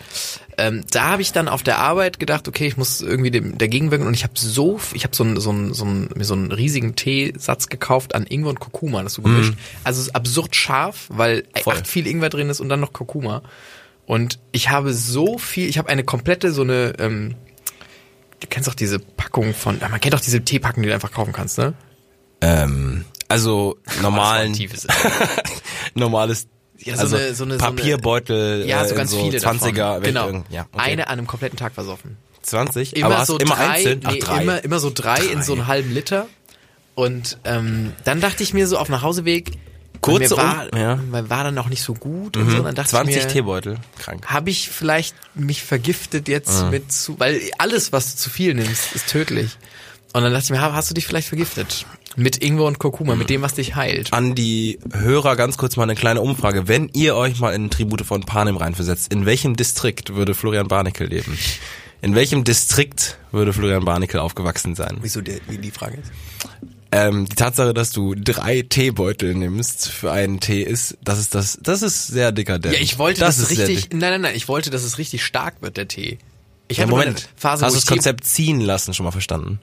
ähm, 0.57 0.85
da 0.91 1.05
habe 1.05 1.23
ich 1.23 1.33
dann 1.33 1.49
auf 1.49 1.63
der 1.63 1.79
Arbeit 1.79 2.19
gedacht, 2.21 2.47
okay, 2.49 2.67
ich 2.67 2.77
muss 2.77 3.01
irgendwie 3.01 3.31
dem, 3.31 3.59
dagegen 3.59 3.91
wirken 3.91 4.07
und 4.07 4.15
ich 4.15 4.23
habe 4.23 4.35
so, 4.37 4.81
ich 4.95 5.05
habe 5.05 5.15
so 5.15 5.25
einen 5.25 5.41
so 5.41 5.51
einen 5.51 5.75
so 5.75 5.85
einen, 5.85 6.09
mir 6.15 6.25
so 6.25 6.35
einen 6.35 6.53
riesigen 6.53 6.97
Teesatz 6.97 7.69
gekauft 7.69 8.15
an 8.15 8.27
Ingwer 8.27 8.51
und 8.51 8.61
Kurkuma, 8.61 9.03
das 9.03 9.15
so 9.15 9.23
gemischt. 9.23 9.55
Also 9.85 10.01
es 10.01 10.09
ist 10.09 10.15
absurd 10.15 10.55
scharf, 10.55 11.07
weil 11.09 11.45
Voll. 11.63 11.75
echt 11.75 11.87
viel 11.87 12.07
Ingwer 12.07 12.29
drin 12.29 12.49
ist 12.49 12.61
und 12.61 12.69
dann 12.69 12.81
noch 12.81 12.93
Kurkuma. 12.93 13.43
Und 14.07 14.39
ich 14.53 14.71
habe 14.71 14.93
so 14.93 15.39
viel, 15.39 15.69
ich 15.69 15.79
habe 15.79 15.89
eine 15.89 16.05
komplette 16.05 16.53
so 16.53 16.63
eine 16.63 16.95
ähm, 16.99 17.35
du 18.41 18.47
kennst 18.49 18.69
doch 18.69 18.75
diese 18.75 18.99
Packung 18.99 19.55
von, 19.55 19.79
man 19.79 20.01
kennt 20.01 20.15
doch 20.15 20.21
diese 20.21 20.43
Teepacken, 20.43 20.83
die 20.83 20.89
du 20.89 20.95
einfach 20.95 21.13
kaufen 21.13 21.33
kannst, 21.33 21.59
ne? 21.59 21.75
Ähm, 22.41 23.05
also 23.31 23.79
normalen, 24.03 24.55
normales, 25.95 26.47
Ja, 26.79 26.97
so 26.97 27.03
also 27.03 27.17
eine- 27.17 27.35
so 27.35 27.45
eine- 27.45 27.59
so 27.59 27.65
eine- 27.65 27.75
Papierbeutel, 27.77 28.67
Ja, 28.67 28.83
äh, 28.83 28.85
so 28.85 28.91
in 28.93 28.97
ganz 28.99 29.11
so 29.11 29.23
viele 29.25 29.39
20er, 29.39 29.73
davon. 29.75 30.03
Genau. 30.03 30.27
irgend- 30.27 30.51
ja, 30.51 30.67
okay. 30.73 30.83
Eine 30.91 31.07
an 31.09 31.13
einem 31.19 31.27
kompletten 31.27 31.59
Tag 31.59 31.75
versoffen. 31.75 32.17
20, 32.43 32.97
Immer 32.97 33.07
aber 33.17 33.27
so 33.27 33.39
immer 33.39 33.55
drei, 33.55 33.67
einzeln, 33.69 34.01
ach 34.05 34.13
nee, 34.13 34.19
drei. 34.19 34.43
Immer, 34.43 34.65
immer 34.65 34.79
so 34.81 34.91
drei, 34.95 35.19
in 35.21 35.35
Drei. 35.39 35.43
so 35.43 35.53
einem 35.53 35.67
halben 35.67 35.93
Liter. 35.93 36.27
Und 36.95 37.39
ähm, 37.45 37.93
dann 38.05 38.21
dachte 38.21 38.43
ich 38.43 38.55
mir 38.55 38.67
so 38.67 38.79
auf 38.79 38.89
Nachhauseweg, 38.89 39.53
Kurze 40.01 40.35
mir 40.35 40.43
war, 40.43 40.67
um- 40.73 40.79
ja. 40.79 40.97
mir 40.97 41.29
war 41.29 41.45
dann 41.45 41.55
noch 41.55 41.69
nicht 41.69 41.83
so 41.83 41.93
gut 41.93 42.39
und 42.39 42.51
so. 42.51 42.63
Dann 42.63 42.75
dachte 42.75 42.89
20 42.91 43.15
ich 43.17 43.25
mir, 43.25 43.29
Teebeutel, 43.29 43.77
krank. 43.99 44.27
habe 44.27 44.49
ich 44.49 44.71
vielleicht 44.71 45.15
mich 45.35 45.63
vergiftet 45.63 46.29
jetzt 46.29 46.63
Ah. 46.63 46.71
mit 46.71 46.91
zu, 46.91 47.21
weil 47.21 47.43
alles, 47.59 47.93
was 47.93 48.13
du 48.17 48.23
zu 48.23 48.31
viel 48.31 48.55
nimmst, 48.55 48.95
ist 48.95 49.09
tödlich. 49.09 49.59
Und 50.15 50.23
dann 50.23 50.33
dachte 50.33 50.45
ich 50.45 50.51
mir, 50.51 50.63
ha- 50.63 50.73
hast 50.73 50.89
du 50.91 50.95
dich 50.95 51.07
vielleicht 51.07 51.29
vergiftet? 51.29 51.85
Mit 52.17 52.43
Ingwer 52.43 52.65
und 52.67 52.79
Kurkuma, 52.79 53.15
mit 53.15 53.31
dem, 53.31 53.41
was 53.43 53.55
dich 53.55 53.77
heilt. 53.77 54.13
An 54.13 54.35
die 54.35 54.79
Hörer 54.93 55.37
ganz 55.37 55.57
kurz 55.57 55.77
mal 55.77 55.85
eine 55.85 55.95
kleine 55.95 56.21
Umfrage. 56.21 56.67
Wenn 56.67 56.89
ihr 56.93 57.15
euch 57.15 57.39
mal 57.39 57.55
in 57.55 57.71
Tribute 57.71 58.03
von 58.05 58.23
Panem 58.23 58.57
reinversetzt, 58.57 59.13
in 59.13 59.27
welchem 59.27 59.55
Distrikt 59.57 60.15
würde 60.15 60.35
Florian 60.35 60.67
Barnickel 60.69 61.07
leben? 61.09 61.39
In 62.03 62.15
welchem 62.15 62.45
Distrikt 62.45 63.19
würde 63.31 63.53
Florian 63.53 63.85
Barnickel 63.85 64.19
aufgewachsen 64.21 64.75
sein? 64.75 64.99
Wieso 65.03 65.21
die, 65.21 65.41
wie 65.49 65.59
die 65.59 65.71
Frage 65.71 65.99
ist? 65.99 66.11
Ähm, 66.93 67.27
die 67.27 67.37
Tatsache, 67.37 67.73
dass 67.75 67.93
du 67.93 68.17
drei 68.17 68.63
Teebeutel 68.63 69.35
nimmst 69.37 69.89
für 69.89 70.11
einen 70.11 70.41
Tee 70.41 70.63
ist, 70.63 70.97
das 71.05 71.21
ist 71.21 71.37
das, 71.37 71.59
das 71.63 71.83
ist 71.83 72.09
sehr 72.09 72.33
dekadent. 72.33 72.75
Ja, 72.75 72.81
ich 72.81 72.99
wollte, 72.99 73.21
das 73.21 73.37
dass 73.37 73.45
es 73.45 73.51
ist 73.53 73.57
sehr 73.59 73.69
richtig, 73.69 73.91
dick- 73.91 74.01
nein, 74.01 74.11
nein, 74.11 74.21
nein, 74.23 74.35
ich 74.35 74.49
wollte, 74.49 74.71
dass 74.71 74.83
es 74.83 74.99
richtig 74.99 75.25
stark 75.25 75.63
wird, 75.63 75.77
der 75.77 75.87
Tee. 75.87 76.19
Ich 76.67 76.79
Ja, 76.79 76.83
hatte 76.85 76.91
Moment, 76.91 77.29
Phase, 77.37 77.65
hast 77.65 77.75
du 77.75 77.77
das 77.79 77.85
Tee- 77.85 77.95
Konzept 77.95 78.25
ziehen 78.25 78.61
lassen 78.61 78.93
schon 78.95 79.05
mal 79.05 79.13
verstanden? 79.13 79.61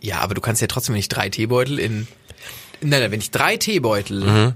Ja, 0.00 0.20
aber 0.20 0.34
du 0.34 0.40
kannst 0.40 0.60
ja 0.60 0.68
trotzdem 0.68 0.94
nicht 0.94 1.08
drei 1.08 1.28
Teebeutel 1.28 1.78
in, 1.78 2.06
nein, 2.80 3.00
nein, 3.00 3.10
wenn 3.10 3.20
ich 3.20 3.30
drei 3.30 3.56
Teebeutel 3.56 4.24
Mhm. 4.24 4.52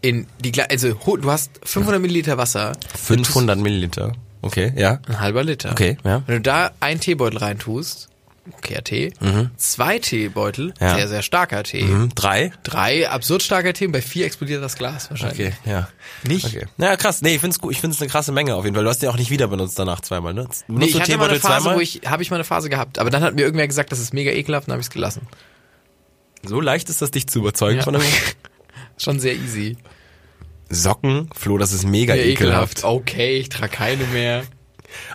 in 0.00 0.26
die, 0.40 0.52
also 0.62 0.94
du 0.94 1.30
hast 1.30 1.50
500 1.64 2.00
Milliliter 2.00 2.38
Wasser, 2.38 2.72
500 2.94 3.58
Milliliter. 3.58 4.12
Okay, 4.42 4.72
ja. 4.76 5.00
ein 5.08 5.18
halber 5.20 5.42
Liter. 5.42 5.72
Okay, 5.72 5.96
ja. 6.04 6.22
Wenn 6.26 6.36
du 6.36 6.40
da 6.42 6.70
einen 6.80 7.00
Teebeutel 7.00 7.38
reintust, 7.38 8.08
okayer 8.58 8.84
Tee, 8.84 9.12
zwei 9.56 9.98
Teebeutel, 9.98 10.66
Mhm. 10.66 10.72
Ja. 10.80 10.94
sehr, 10.96 11.08
sehr 11.08 11.22
starker 11.22 11.62
Tee, 11.62 11.82
Mhm. 11.84 12.14
Drei? 12.14 12.52
drei 12.62 13.08
absurd 13.08 13.42
starker 13.42 13.72
Tee 13.72 13.86
und 13.86 13.92
bei 13.92 14.02
vier 14.02 14.26
explodiert 14.26 14.62
das 14.62 14.76
Glas 14.76 15.10
wahrscheinlich. 15.10 15.48
Okay, 15.48 15.70
ja. 15.70 15.88
Nicht? 16.24 16.46
Okay. 16.46 16.66
Ja, 16.78 16.96
krass. 16.96 17.22
Nee, 17.22 17.34
ich 17.34 17.40
find's 17.40 17.58
gut. 17.58 17.72
Ich 17.72 17.80
find's 17.80 18.00
eine 18.00 18.10
krasse 18.10 18.32
Menge 18.32 18.54
auf 18.54 18.64
jeden 18.64 18.74
Fall. 18.74 18.84
Du 18.84 18.90
hast 18.90 19.02
die 19.02 19.08
auch 19.08 19.16
nicht 19.16 19.30
wieder 19.30 19.48
benutzt 19.48 19.78
danach 19.78 20.00
zweimal, 20.00 20.34
ne? 20.34 20.42
Benutzt 20.42 20.64
Nee, 20.68 20.86
ich 20.86 21.00
hatte 21.00 21.16
mal 21.18 21.24
eine 21.24 21.34
Teebeutel 21.34 21.40
Phase, 21.40 21.62
zweimal? 21.62 21.76
wo 21.76 21.80
ich, 21.80 22.00
habe 22.06 22.22
ich 22.22 22.30
mal 22.30 22.36
eine 22.36 22.44
Phase 22.44 22.68
gehabt, 22.68 22.98
aber 22.98 23.10
dann 23.10 23.22
hat 23.22 23.34
mir 23.34 23.42
irgendwer 23.42 23.66
gesagt, 23.66 23.92
das 23.92 23.98
ist 23.98 24.14
mega 24.14 24.30
ekelhaft 24.30 24.68
und 24.68 24.72
habe 24.72 24.80
ich 24.80 24.86
es 24.86 24.90
gelassen. 24.90 25.22
so 26.44 26.60
leicht 26.60 26.88
ist 26.90 27.02
das, 27.02 27.10
dich 27.10 27.26
zu 27.26 27.40
überzeugen 27.40 27.78
Ja. 27.78 27.82
von 27.84 27.94
einem 27.96 28.04
Schon 28.98 29.18
sehr 29.20 29.34
easy. 29.34 29.76
Socken. 30.68 31.28
Flo, 31.34 31.58
das 31.58 31.72
ist 31.72 31.84
mega 31.86 32.14
Ja, 32.14 32.22
ekelhaft. 32.24 32.82
Okay, 32.84 33.36
ich 33.38 33.48
trage 33.48 33.68
keine 33.72 34.04
mehr. 34.06 34.42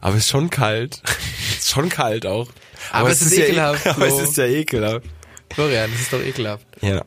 Aber 0.01 0.15
es 0.15 0.25
ist 0.25 0.29
schon 0.29 0.49
kalt. 0.49 1.01
ist 1.57 1.69
schon 1.69 1.89
kalt 1.89 2.25
auch. 2.25 2.47
Aber 2.91 3.09
es 3.09 3.21
ist 3.21 3.37
ja 3.37 3.45
ekelhaft, 3.45 3.85
e- 3.85 3.89
Aber 3.95 4.07
es 4.07 4.19
ist 4.19 4.37
ja 4.37 4.45
ekelhaft. 4.45 5.05
Florian, 5.53 5.91
das 5.91 6.01
ist 6.01 6.13
doch 6.13 6.21
ekelhaft. 6.21 6.65
Ja, 6.81 7.01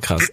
krass. 0.00 0.28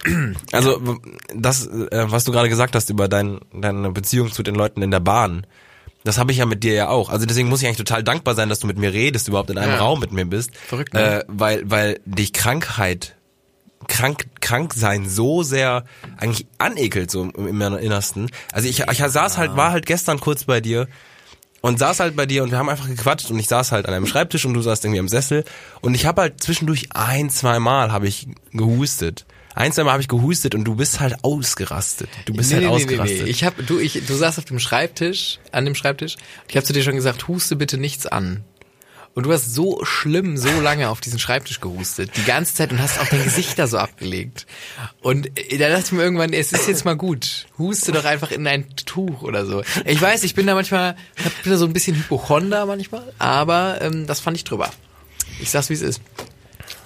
Also 0.52 0.98
das, 1.34 1.66
äh, 1.66 2.06
was 2.10 2.24
du 2.24 2.32
gerade 2.32 2.48
gesagt 2.48 2.74
hast 2.74 2.90
über 2.90 3.08
dein, 3.08 3.40
deine 3.52 3.90
Beziehung 3.92 4.32
zu 4.32 4.42
den 4.42 4.54
Leuten 4.54 4.82
in 4.82 4.90
der 4.90 5.00
Bahn, 5.00 5.46
das 6.02 6.18
habe 6.18 6.32
ich 6.32 6.38
ja 6.38 6.46
mit 6.46 6.64
dir 6.64 6.74
ja 6.74 6.88
auch. 6.88 7.08
Also 7.10 7.24
deswegen 7.26 7.48
muss 7.48 7.62
ich 7.62 7.66
eigentlich 7.66 7.78
total 7.78 8.02
dankbar 8.02 8.34
sein, 8.34 8.48
dass 8.48 8.58
du 8.60 8.66
mit 8.66 8.76
mir 8.76 8.92
redest, 8.92 9.28
überhaupt 9.28 9.50
in 9.50 9.58
einem 9.58 9.72
Ja. 9.72 9.78
Raum 9.78 10.00
mit 10.00 10.12
mir 10.12 10.26
bist. 10.26 10.50
Verrückt, 10.66 10.92
ne? 10.94 11.20
Äh, 11.20 11.24
weil, 11.28 11.62
weil 11.70 12.00
dich 12.04 12.32
Krankheit, 12.32 13.16
krank, 13.88 14.26
krank 14.40 14.74
sein 14.74 15.08
so 15.08 15.42
sehr 15.42 15.84
eigentlich 16.18 16.46
anekelt 16.58 17.10
so 17.10 17.22
im, 17.22 17.46
im 17.46 17.60
Innersten. 17.78 18.30
Also 18.52 18.68
ich, 18.68 18.80
ich 18.80 18.98
saß 18.98 19.38
halt, 19.38 19.56
war 19.56 19.70
halt 19.70 19.86
gestern 19.86 20.20
kurz 20.20 20.44
bei 20.44 20.60
dir 20.60 20.88
und 21.64 21.78
saß 21.78 22.00
halt 22.00 22.14
bei 22.14 22.26
dir 22.26 22.42
und 22.42 22.50
wir 22.50 22.58
haben 22.58 22.68
einfach 22.68 22.88
gequatscht 22.88 23.30
und 23.30 23.38
ich 23.38 23.48
saß 23.48 23.72
halt 23.72 23.86
an 23.86 23.94
einem 23.94 24.06
Schreibtisch 24.06 24.44
und 24.44 24.52
du 24.52 24.60
saßt 24.60 24.84
irgendwie 24.84 25.00
am 25.00 25.08
Sessel 25.08 25.44
und 25.80 25.94
ich 25.94 26.04
habe 26.04 26.20
halt 26.20 26.42
zwischendurch 26.42 26.88
ein, 26.92 27.30
zwei 27.30 27.58
Mal 27.58 27.90
habe 27.90 28.06
ich 28.06 28.28
gehustet. 28.52 29.24
Ein, 29.54 29.72
zwei 29.72 29.84
Mal 29.84 29.92
habe 29.92 30.02
ich 30.02 30.08
gehustet 30.08 30.54
und 30.54 30.64
du 30.64 30.74
bist 30.74 31.00
halt 31.00 31.24
ausgerastet. 31.24 32.10
Du 32.26 32.34
bist 32.34 32.52
halt 32.52 32.66
ausgerastet. 32.66 33.28
Ich 33.28 33.44
hab, 33.44 33.54
du, 33.66 33.78
ich, 33.78 34.04
du 34.06 34.14
saßt 34.14 34.38
auf 34.38 34.44
dem 34.44 34.58
Schreibtisch, 34.58 35.38
an 35.52 35.64
dem 35.64 35.74
Schreibtisch. 35.74 36.16
Ich 36.48 36.56
habe 36.56 36.66
zu 36.66 36.74
dir 36.74 36.82
schon 36.82 36.96
gesagt, 36.96 37.28
huste 37.28 37.56
bitte 37.56 37.78
nichts 37.78 38.04
an. 38.04 38.44
Und 39.14 39.26
du 39.26 39.32
hast 39.32 39.54
so 39.54 39.84
schlimm, 39.84 40.36
so 40.36 40.48
lange 40.60 40.88
auf 40.88 41.00
diesen 41.00 41.20
Schreibtisch 41.20 41.60
gehustet, 41.60 42.10
die 42.16 42.24
ganze 42.24 42.54
Zeit 42.54 42.72
und 42.72 42.82
hast 42.82 42.98
auch 42.98 43.06
dein 43.06 43.22
Gesicht 43.22 43.56
da 43.58 43.68
so 43.68 43.78
abgelegt. 43.78 44.44
Und 45.02 45.38
äh, 45.38 45.56
da 45.56 45.68
dachte 45.68 45.84
ich 45.86 45.92
mir 45.92 46.02
irgendwann, 46.02 46.32
es 46.32 46.52
ist 46.52 46.66
jetzt 46.66 46.84
mal 46.84 46.96
gut. 46.96 47.46
Huste 47.56 47.92
doch 47.92 48.04
einfach 48.04 48.32
in 48.32 48.44
ein 48.48 48.66
Tuch 48.74 49.22
oder 49.22 49.46
so. 49.46 49.62
Ich 49.84 50.02
weiß, 50.02 50.24
ich 50.24 50.34
bin 50.34 50.46
da 50.48 50.54
manchmal, 50.54 50.96
hab 51.24 51.42
bin 51.44 51.52
da 51.52 51.58
so 51.58 51.64
ein 51.66 51.72
bisschen 51.72 51.94
Hypochonder 51.96 52.66
manchmal, 52.66 53.12
aber 53.20 53.78
ähm, 53.82 54.06
das 54.08 54.18
fand 54.18 54.36
ich 54.36 54.42
drüber. 54.44 54.70
Ich 55.40 55.50
sag's, 55.50 55.70
wie 55.70 55.74
es 55.74 55.82
ist. 55.82 56.00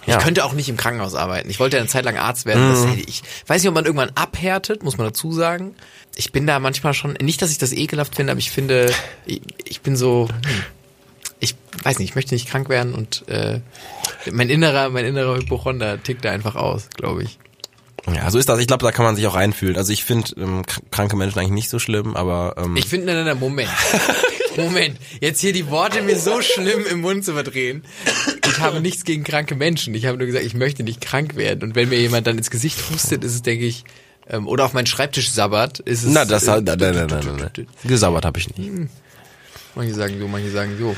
Ich 0.02 0.08
Ja. 0.14 0.18
könnte 0.20 0.44
auch 0.44 0.52
nicht 0.52 0.68
im 0.68 0.76
Krankenhaus 0.76 1.14
arbeiten. 1.14 1.48
Ich 1.50 1.60
wollte 1.60 1.76
ja 1.76 1.80
eine 1.82 1.88
Zeit 1.88 2.04
lang 2.04 2.16
Arzt 2.18 2.44
werden. 2.46 2.66
Mhm. 2.68 2.72
Das 2.72 2.86
hätte 2.86 3.08
ich 3.08 3.22
weiß 3.46 3.62
nicht, 3.62 3.68
ob 3.68 3.74
man 3.74 3.84
irgendwann 3.86 4.10
abhärtet, 4.14 4.82
muss 4.82 4.98
man 4.98 5.06
dazu 5.06 5.32
sagen. 5.32 5.74
Ich 6.14 6.30
bin 6.32 6.46
da 6.46 6.58
manchmal 6.58 6.92
schon, 6.94 7.12
nicht, 7.22 7.40
dass 7.40 7.50
ich 7.50 7.58
das 7.58 7.72
ekelhaft 7.72 8.16
finde, 8.16 8.32
aber 8.32 8.38
ich 8.38 8.50
finde, 8.50 8.92
ich, 9.24 9.40
ich 9.64 9.80
bin 9.82 9.96
so, 9.96 10.28
hm, 10.28 10.62
ich 11.40 11.54
weiß 11.84 11.98
nicht, 11.98 12.10
ich 12.10 12.14
möchte 12.14 12.34
nicht 12.34 12.48
krank 12.48 12.68
werden 12.68 12.94
und 12.94 13.26
äh, 13.28 13.60
mein 14.32 14.48
innerer, 14.50 14.88
mein 14.90 15.04
innerer 15.04 15.36
Hypochonder 15.36 16.02
tickt 16.02 16.24
da 16.24 16.30
einfach 16.30 16.56
aus, 16.56 16.88
glaube 16.96 17.22
ich. 17.22 17.38
Ja, 18.14 18.30
so 18.30 18.38
ist 18.38 18.48
das. 18.48 18.58
Ich 18.58 18.66
glaube, 18.66 18.84
da 18.84 18.90
kann 18.92 19.04
man 19.04 19.16
sich 19.16 19.26
auch 19.26 19.34
reinfühlen. 19.34 19.76
Also 19.76 19.92
ich 19.92 20.02
finde 20.04 20.30
ähm, 20.38 20.62
kr- 20.62 20.80
kranke 20.90 21.16
Menschen 21.16 21.38
eigentlich 21.40 21.50
nicht 21.52 21.68
so 21.70 21.78
schlimm, 21.78 22.16
aber 22.16 22.54
ähm, 22.56 22.74
Ich 22.76 22.86
finde, 22.86 23.06
nein, 23.06 23.16
nein, 23.16 23.26
nein, 23.26 23.38
Moment. 23.38 23.68
Moment, 24.56 24.98
jetzt 25.20 25.40
hier 25.40 25.52
die 25.52 25.68
Worte 25.70 26.02
mir 26.02 26.18
so 26.18 26.40
schlimm 26.42 26.84
im 26.90 27.00
Mund 27.02 27.24
zu 27.24 27.32
verdrehen. 27.34 27.84
Ich 28.48 28.58
habe 28.58 28.80
nichts 28.80 29.04
gegen 29.04 29.22
kranke 29.22 29.54
Menschen. 29.54 29.94
Ich 29.94 30.06
habe 30.06 30.16
nur 30.18 30.26
gesagt, 30.26 30.44
ich 30.44 30.54
möchte 30.54 30.82
nicht 30.82 31.00
krank 31.00 31.36
werden. 31.36 31.62
Und 31.62 31.76
wenn 31.76 31.90
mir 31.90 32.00
jemand 32.00 32.26
dann 32.26 32.38
ins 32.38 32.50
Gesicht 32.50 32.78
hustet, 32.90 33.22
ist 33.22 33.34
es, 33.34 33.42
denke 33.42 33.66
ich, 33.66 33.84
ähm, 34.28 34.48
oder 34.48 34.64
auf 34.64 34.72
meinen 34.72 34.86
Schreibtisch 34.86 35.30
sabbert, 35.30 35.78
ist 35.80 36.02
es. 36.02 36.10
na, 36.12 36.24
das 36.24 36.48
äh, 36.48 36.60
nein, 36.60 36.64
nein, 36.64 36.78
nein, 36.78 37.06
nein, 37.08 37.20
nein, 37.36 37.50
nein. 37.56 37.66
Gesabbert 37.84 38.24
habe 38.24 38.38
ich 38.40 38.56
nicht. 38.56 38.70
Manche 39.78 39.94
sagen 39.94 40.18
so, 40.18 40.26
manche 40.26 40.50
sagen 40.50 40.76
so. 40.76 40.96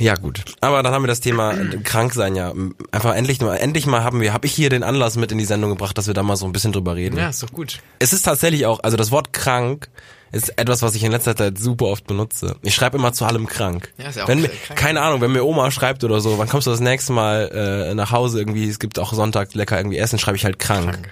Ja 0.00 0.16
gut, 0.16 0.42
aber 0.60 0.82
dann 0.82 0.92
haben 0.92 1.04
wir 1.04 1.06
das 1.08 1.20
Thema 1.20 1.54
krank 1.84 2.12
sein 2.12 2.34
ja 2.34 2.52
einfach 2.90 3.14
endlich 3.14 3.40
mal 3.40 3.54
endlich 3.54 3.86
mal 3.86 4.02
haben 4.02 4.20
wir 4.20 4.32
habe 4.32 4.44
ich 4.44 4.52
hier 4.52 4.70
den 4.70 4.82
Anlass 4.82 5.16
mit 5.16 5.30
in 5.30 5.38
die 5.38 5.44
Sendung 5.44 5.70
gebracht, 5.70 5.96
dass 5.96 6.08
wir 6.08 6.14
da 6.14 6.24
mal 6.24 6.34
so 6.34 6.44
ein 6.44 6.50
bisschen 6.50 6.72
drüber 6.72 6.96
reden. 6.96 7.16
Ja, 7.16 7.28
ist 7.28 7.44
doch 7.44 7.52
gut. 7.52 7.78
Es 8.00 8.12
ist 8.12 8.22
tatsächlich 8.22 8.66
auch, 8.66 8.80
also 8.82 8.96
das 8.96 9.12
Wort 9.12 9.32
krank 9.32 9.88
ist 10.32 10.58
etwas, 10.58 10.82
was 10.82 10.96
ich 10.96 11.04
in 11.04 11.12
letzter 11.12 11.36
Zeit 11.36 11.58
super 11.58 11.86
oft 11.86 12.08
benutze. 12.08 12.56
Ich 12.62 12.74
schreibe 12.74 12.98
immer 12.98 13.12
zu 13.12 13.24
allem 13.24 13.46
krank. 13.46 13.92
Ja, 13.98 14.08
ist 14.08 14.16
ja 14.16 14.24
auch 14.24 14.28
wenn 14.28 14.40
mir, 14.40 14.48
krank. 14.48 14.76
keine 14.80 15.00
Ahnung, 15.00 15.20
wenn 15.20 15.30
mir 15.30 15.44
Oma 15.44 15.70
schreibt 15.70 16.02
oder 16.02 16.20
so, 16.20 16.38
wann 16.38 16.48
kommst 16.48 16.66
du 16.66 16.72
das 16.72 16.80
nächste 16.80 17.12
Mal 17.12 17.88
äh, 17.88 17.94
nach 17.94 18.10
Hause 18.10 18.40
irgendwie, 18.40 18.68
es 18.68 18.80
gibt 18.80 18.98
auch 18.98 19.12
Sonntag 19.12 19.54
lecker 19.54 19.78
irgendwie 19.78 19.98
Essen, 19.98 20.18
schreibe 20.18 20.36
ich 20.36 20.44
halt 20.44 20.58
krank. 20.58 20.90
Krank. 20.90 21.08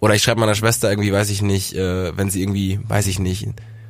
Oder 0.00 0.14
ich 0.14 0.22
schreibe 0.22 0.40
meiner 0.40 0.54
Schwester 0.54 0.90
irgendwie, 0.90 1.10
weiß 1.10 1.30
ich 1.30 1.40
nicht, 1.40 1.72
äh, 1.72 2.14
wenn 2.18 2.28
sie 2.28 2.42
irgendwie, 2.42 2.80
weiß 2.86 3.06
ich 3.06 3.18
nicht, 3.18 3.48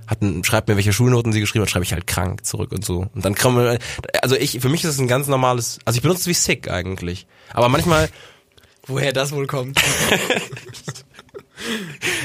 hat 0.08 0.20
ein, 0.22 0.42
schreibt 0.42 0.66
mir, 0.68 0.74
welche 0.76 0.92
Schulnoten 0.92 1.32
sie 1.32 1.38
geschrieben 1.40 1.62
hat, 1.62 1.70
schreibe 1.70 1.84
ich 1.84 1.92
halt 1.92 2.06
krank 2.08 2.44
zurück 2.44 2.72
und 2.72 2.84
so. 2.84 3.06
Und 3.14 3.24
dann 3.24 3.34
man, 3.54 3.78
also 4.22 4.34
ich, 4.34 4.58
für 4.60 4.68
mich 4.68 4.82
ist 4.82 4.90
es 4.90 4.98
ein 4.98 5.06
ganz 5.06 5.28
normales, 5.28 5.78
also 5.84 5.96
ich 5.98 6.02
benutze 6.02 6.22
es 6.22 6.26
wie 6.26 6.34
sick 6.34 6.68
eigentlich. 6.70 7.26
Aber 7.52 7.68
manchmal, 7.68 8.08
Woher 8.90 9.12
das 9.12 9.32
wohl 9.32 9.46
kommt? 9.46 9.78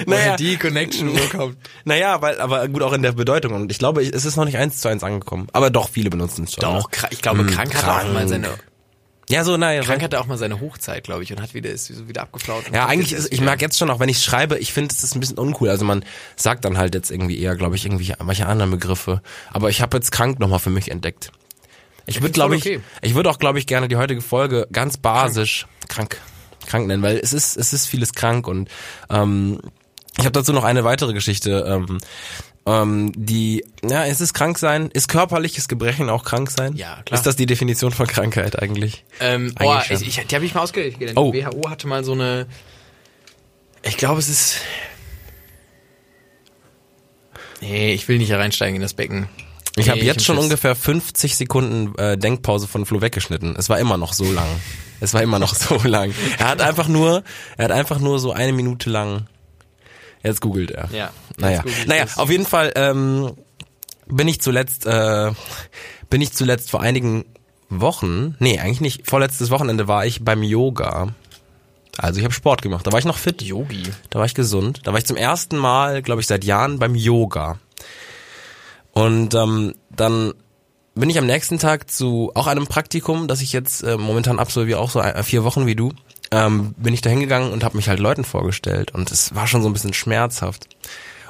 Naja. 0.06 0.24
Woher 0.26 0.36
die 0.38 0.58
Connection 0.58 1.12
wohl 1.12 1.28
kommt. 1.28 1.58
naja, 1.86 2.22
weil, 2.22 2.40
aber 2.40 2.68
gut 2.68 2.84
auch 2.84 2.94
in 2.94 3.02
der 3.02 3.14
Bedeutung. 3.14 3.54
Und 3.54 3.72
ich 3.72 3.80
glaube, 3.80 4.04
es 4.04 4.26
ist 4.26 4.36
noch 4.36 4.46
nicht 4.46 4.58
eins 4.58 4.80
zu 4.80 4.88
eins 4.90 5.04
angekommen. 5.04 5.48
Aber 5.54 5.70
doch, 5.72 5.90
viele 5.90 6.10
benutzen 6.12 6.44
es 6.46 6.54
schon. 6.54 6.62
Doch, 6.62 6.90
kra- 6.92 7.08
ich 7.10 7.22
glaube, 7.22 7.40
Hm, 7.40 7.48
krank 7.48 7.74
hat 7.76 8.06
auch 8.06 8.14
mal 8.14 8.28
seine, 8.28 8.50
Ja, 9.34 9.44
so, 9.44 9.58
naja. 9.58 9.82
krank 9.82 10.04
hatte 10.04 10.20
auch 10.20 10.28
mal 10.28 10.38
seine 10.38 10.60
Hochzeit, 10.60 11.04
glaube 11.04 11.24
ich, 11.24 11.32
und 11.32 11.42
hat 11.42 11.56
wieder, 11.56 11.72
ist 11.72 11.88
so 11.88 12.08
wieder 12.08 12.22
abgeflaut. 12.22 12.66
Ja, 12.72 12.86
eigentlich 12.86 13.14
ist, 13.14 13.34
ich 13.34 13.42
merke 13.42 13.64
jetzt 13.66 13.80
schon 13.80 13.90
auch, 13.90 14.00
wenn 14.00 14.10
ich 14.10 14.24
schreibe, 14.24 14.60
ich 14.60 14.74
finde, 14.74 14.94
es 14.94 15.04
ist 15.04 15.16
ein 15.16 15.20
bisschen 15.20 15.40
uncool. 15.40 15.70
Also 15.70 15.86
man 15.86 16.06
sagt 16.36 16.66
dann 16.66 16.78
halt 16.78 16.94
jetzt 16.94 17.10
irgendwie 17.10 17.40
eher, 17.40 17.56
glaube 17.56 17.76
ich, 17.76 17.86
irgendwie 17.86 18.14
welche 18.20 18.46
anderen 18.46 18.70
Begriffe. 18.70 19.24
Aber 19.52 19.70
ich 19.70 19.82
habe 19.82 19.98
jetzt 19.98 20.12
krank 20.12 20.40
nochmal 20.40 20.60
für 20.60 20.70
mich 20.70 20.92
entdeckt. 20.92 21.32
Ich 22.06 22.22
würde, 22.22 22.34
glaube 22.34 22.60
voll 22.60 22.74
ich, 22.74 22.78
okay. 22.78 22.84
ich 23.02 23.16
würde 23.16 23.30
auch, 23.30 23.40
glaube 23.40 23.58
ich, 23.58 23.66
gerne 23.66 23.88
die 23.88 23.96
heutige 23.96 24.22
Folge 24.22 24.68
ganz 24.72 24.98
basisch 24.98 25.66
krank, 25.88 26.18
krank 26.68 26.86
nennen, 26.86 27.02
weil 27.02 27.18
es 27.18 27.34
ist, 27.34 27.58
es 27.58 27.74
ist 27.74 27.88
vieles 27.88 28.14
krank 28.14 28.48
und 28.48 28.70
ähm, 29.10 29.60
ich 30.18 30.26
habe 30.26 30.32
dazu 30.32 30.54
noch 30.54 30.64
eine 30.64 30.84
weitere 30.84 31.14
Geschichte. 31.14 31.66
Ähm, 31.68 31.98
ähm, 32.66 33.12
die, 33.16 33.66
ja, 33.84 34.06
es 34.06 34.22
ist 34.22 34.34
krank 34.34 34.58
sein. 34.58 34.90
Ist 34.92 35.08
körperliches 35.10 35.68
Gebrechen 35.68 36.10
auch 36.10 36.24
krank 36.24 36.50
sein? 36.50 36.76
Ja, 36.76 37.02
klar. 37.04 37.18
Ist 37.18 37.26
das 37.26 37.36
die 37.36 37.46
Definition 37.46 37.92
von 37.92 38.08
Krankheit 38.08 38.62
eigentlich? 38.62 39.04
Ähm, 39.20 39.54
boah, 39.56 39.78
Eigentlich 39.78 40.08
ich, 40.08 40.14
schon. 40.16 40.22
ich, 40.24 40.28
die 40.28 40.36
habe 40.36 40.46
ich 40.46 40.54
mal 40.54 40.62
ausgerechnet. 40.62 41.14
Oh. 41.18 41.32
Die 41.32 41.46
WHO 41.46 41.70
hatte 41.70 41.88
mal 41.88 42.04
so 42.04 42.14
eine. 42.14 42.48
Ich 43.84 43.98
glaube, 43.98 44.20
es 44.20 44.30
ist. 44.30 44.58
Nee, 47.62 47.94
ich 47.94 48.08
will 48.08 48.18
nicht 48.18 48.32
reinsteigen 48.32 48.76
in 48.76 48.82
das 48.82 48.94
Becken. 48.94 49.28
Ich 49.76 49.90
habe 49.90 50.00
Nee, 50.00 50.06
jetzt 50.06 50.18
hab 50.18 50.24
schon 50.26 50.36
Schiss. 50.36 50.44
ungefähr 50.46 50.76
50 50.76 51.36
Sekunden 51.36 51.98
äh, 51.98 52.18
Denkpause 52.18 52.68
von 52.68 52.86
Flo 52.86 53.02
weggeschnitten. 53.02 53.56
Es 53.58 53.70
war 53.70 53.80
immer 53.80 53.98
noch 53.98 54.14
so 54.14 54.32
lang. 54.32 54.48
Es 55.00 55.14
war 55.14 55.22
immer 55.24 55.40
noch 55.40 55.56
so 55.56 55.78
lang. 55.84 56.14
Er 56.38 56.48
hat 56.50 56.62
einfach 56.62 56.88
nur, 56.88 57.24
er 57.58 57.66
hat 57.66 57.72
einfach 57.72 58.00
nur 58.00 58.20
so 58.20 58.32
eine 58.32 58.54
Minute 58.54 58.90
lang. 58.90 59.28
Jetzt 60.24 60.42
googelt 60.42 60.72
er. 60.72 60.90
Ja. 60.92 61.12
Naja, 61.38 61.64
naja, 61.86 62.06
auf 62.16 62.30
jeden 62.30 62.46
Fall 62.46 62.72
ähm, 62.76 63.34
bin 64.08 64.28
ich 64.28 64.42
zuletzt, 64.42 64.86
äh, 64.86 65.32
bin 66.10 66.22
ich 66.22 66.34
zuletzt 66.34 66.72
vor 66.72 66.82
einigen 66.82 67.26
Wochen, 67.70 68.36
nee, 68.40 68.60
eigentlich 68.60 68.82
nicht. 68.82 69.10
Vorletztes 69.10 69.50
Wochenende 69.50 69.88
war 69.88 70.06
ich 70.06 70.24
beim 70.24 70.44
Yoga. 70.44 71.10
Also 71.98 72.20
ich 72.20 72.24
habe 72.24 72.34
Sport 72.34 72.62
gemacht. 72.62 72.88
Da 72.88 72.92
war 72.92 73.00
ich 73.00 73.06
noch 73.06 73.18
fit. 73.18 73.42
Yogi. 73.42 73.84
Da 74.10 74.20
war 74.20 74.26
ich 74.26 74.34
gesund. 74.34 74.82
Da 74.84 74.92
war 74.92 75.00
ich 75.00 75.06
zum 75.06 75.18
ersten 75.18 75.58
Mal, 75.58 76.02
glaube 76.02 76.22
ich, 76.22 76.28
seit 76.28 76.44
Jahren 76.44 76.80
beim 76.80 76.96
Yoga. 76.96 77.60
Und 78.94 79.34
ähm, 79.36 79.74
dann 79.90 80.34
bin 80.96 81.10
ich 81.10 81.18
am 81.18 81.26
nächsten 81.26 81.60
Tag 81.60 81.90
zu 81.90 82.32
auch 82.36 82.48
einem 82.48 82.68
Praktikum, 82.68 83.28
das 83.28 83.42
ich 83.42 83.54
jetzt 83.54 83.84
äh, 83.84 83.98
momentan 83.98 84.40
absolviere, 84.40 84.80
auch 84.80 84.90
so 84.90 85.00
ein, 85.00 85.24
vier 85.24 85.44
Wochen 85.44 85.66
wie 85.66 85.76
du, 85.76 85.92
ähm, 86.34 86.74
bin 86.78 86.96
ich 86.96 87.02
da 87.02 87.12
hingegangen 87.12 87.52
und 87.52 87.64
habe 87.64 87.78
mich 87.78 87.88
halt 87.88 88.00
Leuten 88.00 88.24
vorgestellt. 88.24 88.92
Und 88.92 89.12
es 89.12 89.36
war 89.36 89.46
schon 89.46 89.62
so 89.62 89.70
ein 89.70 89.74
bisschen 89.74 89.94
schmerzhaft. 89.94 90.68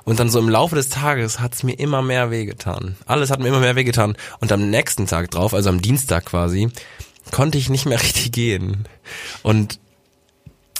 Und 0.05 0.19
dann 0.19 0.29
so 0.29 0.39
im 0.39 0.49
Laufe 0.49 0.75
des 0.75 0.89
Tages 0.89 1.39
hat 1.39 1.53
es 1.53 1.63
mir 1.63 1.73
immer 1.73 2.01
mehr 2.01 2.31
wehgetan. 2.31 2.95
Alles 3.05 3.29
hat 3.29 3.39
mir 3.39 3.49
immer 3.49 3.59
mehr 3.59 3.75
wehgetan. 3.75 4.15
Und 4.39 4.51
am 4.51 4.69
nächsten 4.69 5.05
Tag 5.05 5.29
drauf, 5.31 5.53
also 5.53 5.69
am 5.69 5.81
Dienstag 5.81 6.25
quasi, 6.25 6.69
konnte 7.31 7.57
ich 7.57 7.69
nicht 7.69 7.85
mehr 7.85 8.01
richtig 8.01 8.31
gehen. 8.31 8.87
Und 9.43 9.79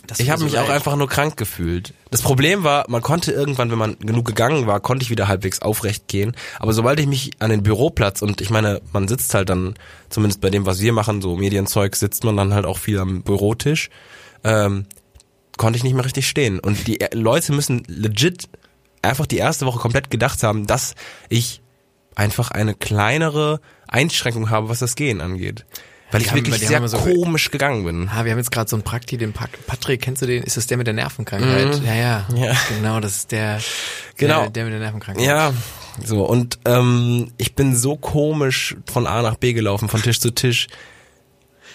Das 0.08 0.20
ich 0.20 0.30
habe 0.30 0.40
so 0.40 0.46
mich 0.46 0.58
auch 0.60 0.70
einfach 0.70 0.96
nur 0.98 1.08
krank 1.08 1.38
gefühlt. 1.38 1.94
Das 2.12 2.22
Problem 2.22 2.64
war, 2.64 2.86
man 2.90 3.02
konnte 3.02 3.32
irgendwann, 3.32 3.72
wenn 3.72 3.78
man 3.78 3.98
genug 4.00 4.26
gegangen 4.26 4.68
war, 4.68 4.82
konnte 4.82 5.04
ich 5.04 5.10
wieder 5.10 5.30
halbwegs 5.30 5.62
aufrecht 5.62 6.10
gehen. 6.10 6.36
Aber 6.60 6.74
sobald 6.74 7.00
ich 7.00 7.08
mich 7.08 7.32
an 7.40 7.50
den 7.50 7.64
Büroplatz 7.64 8.22
und 8.22 8.42
ich 8.42 8.50
meine, 8.50 8.82
man 8.92 9.08
sitzt 9.08 9.34
halt 9.34 9.50
dann, 9.50 9.76
zumindest 10.10 10.42
bei 10.42 10.50
dem, 10.50 10.66
was 10.66 10.82
wir 10.82 10.92
machen, 10.92 11.22
so 11.22 11.38
Medienzeug, 11.38 11.96
sitzt 11.96 12.26
man 12.26 12.36
dann 12.36 12.54
halt 12.54 12.66
auch 12.66 12.80
viel 12.80 13.00
am 13.00 13.24
Bürotisch, 13.24 13.90
ähm, 14.44 14.86
konnte 15.58 15.78
ich 15.78 15.84
nicht 15.84 15.94
mehr 15.94 16.06
richtig 16.06 16.28
stehen. 16.28 16.60
Und 16.60 16.86
die 16.88 17.00
äh, 17.00 17.16
Leute 17.16 17.54
müssen 17.54 17.84
legit 17.88 18.50
einfach 19.02 19.26
die 19.26 19.38
erste 19.38 19.66
Woche 19.66 19.80
komplett 19.80 20.10
gedacht 20.10 20.44
haben, 20.44 20.68
dass 20.68 20.96
ich 21.30 21.62
einfach 22.16 22.52
eine 22.52 22.76
kleinere 22.76 23.62
Einschränkung 23.88 24.50
habe, 24.50 24.70
was 24.70 24.80
das 24.80 24.96
Gehen 24.96 25.22
angeht. 25.22 25.66
Weil 26.14 26.20
Die 26.20 26.26
ich 26.26 26.32
haben- 26.32 26.38
wirklich 26.38 26.60
die 26.60 26.66
sehr 26.68 26.88
so- 26.88 26.98
komisch 27.00 27.50
gegangen 27.52 27.84
bin. 27.84 28.08
Ah, 28.10 28.24
wir 28.24 28.32
haben 28.32 28.38
jetzt 28.38 28.52
gerade 28.52 28.70
so 28.70 28.76
einen 28.76 28.84
Prakti, 28.84 29.18
den 29.18 29.34
Pat 29.34 29.50
Patrick, 29.68 30.02
kennst 30.02 30.22
du 30.22 30.28
den? 30.28 30.44
Ist 30.44 30.56
das 30.58 30.68
der 30.68 30.78
mit 30.78 30.86
der 30.88 30.94
Nervenkrankheit? 30.94 31.82
Ja, 31.84 31.94
ja, 31.96 32.26
Mhm. 32.30 32.38
Ja. 32.38 32.54
Genau, 32.70 33.00
das 33.00 33.16
ist 33.18 33.32
der, 33.32 33.60
Genau. 34.18 34.42
der, 34.44 34.50
der 34.52 34.64
mit 34.66 34.74
der 34.74 34.80
Nervenkrankheit. 34.80 35.26
Ja, 35.26 35.52
so 36.06 36.24
und 36.26 36.60
ähm, 36.66 37.32
ich 37.38 37.56
bin 37.56 37.76
so 37.76 37.96
komisch 37.98 38.76
von 38.92 39.08
A 39.08 39.22
nach 39.24 39.36
B 39.36 39.54
gelaufen, 39.54 39.90
von 39.90 40.02
Tisch 40.02 40.20
zu 40.20 40.32
Tisch. 40.32 40.68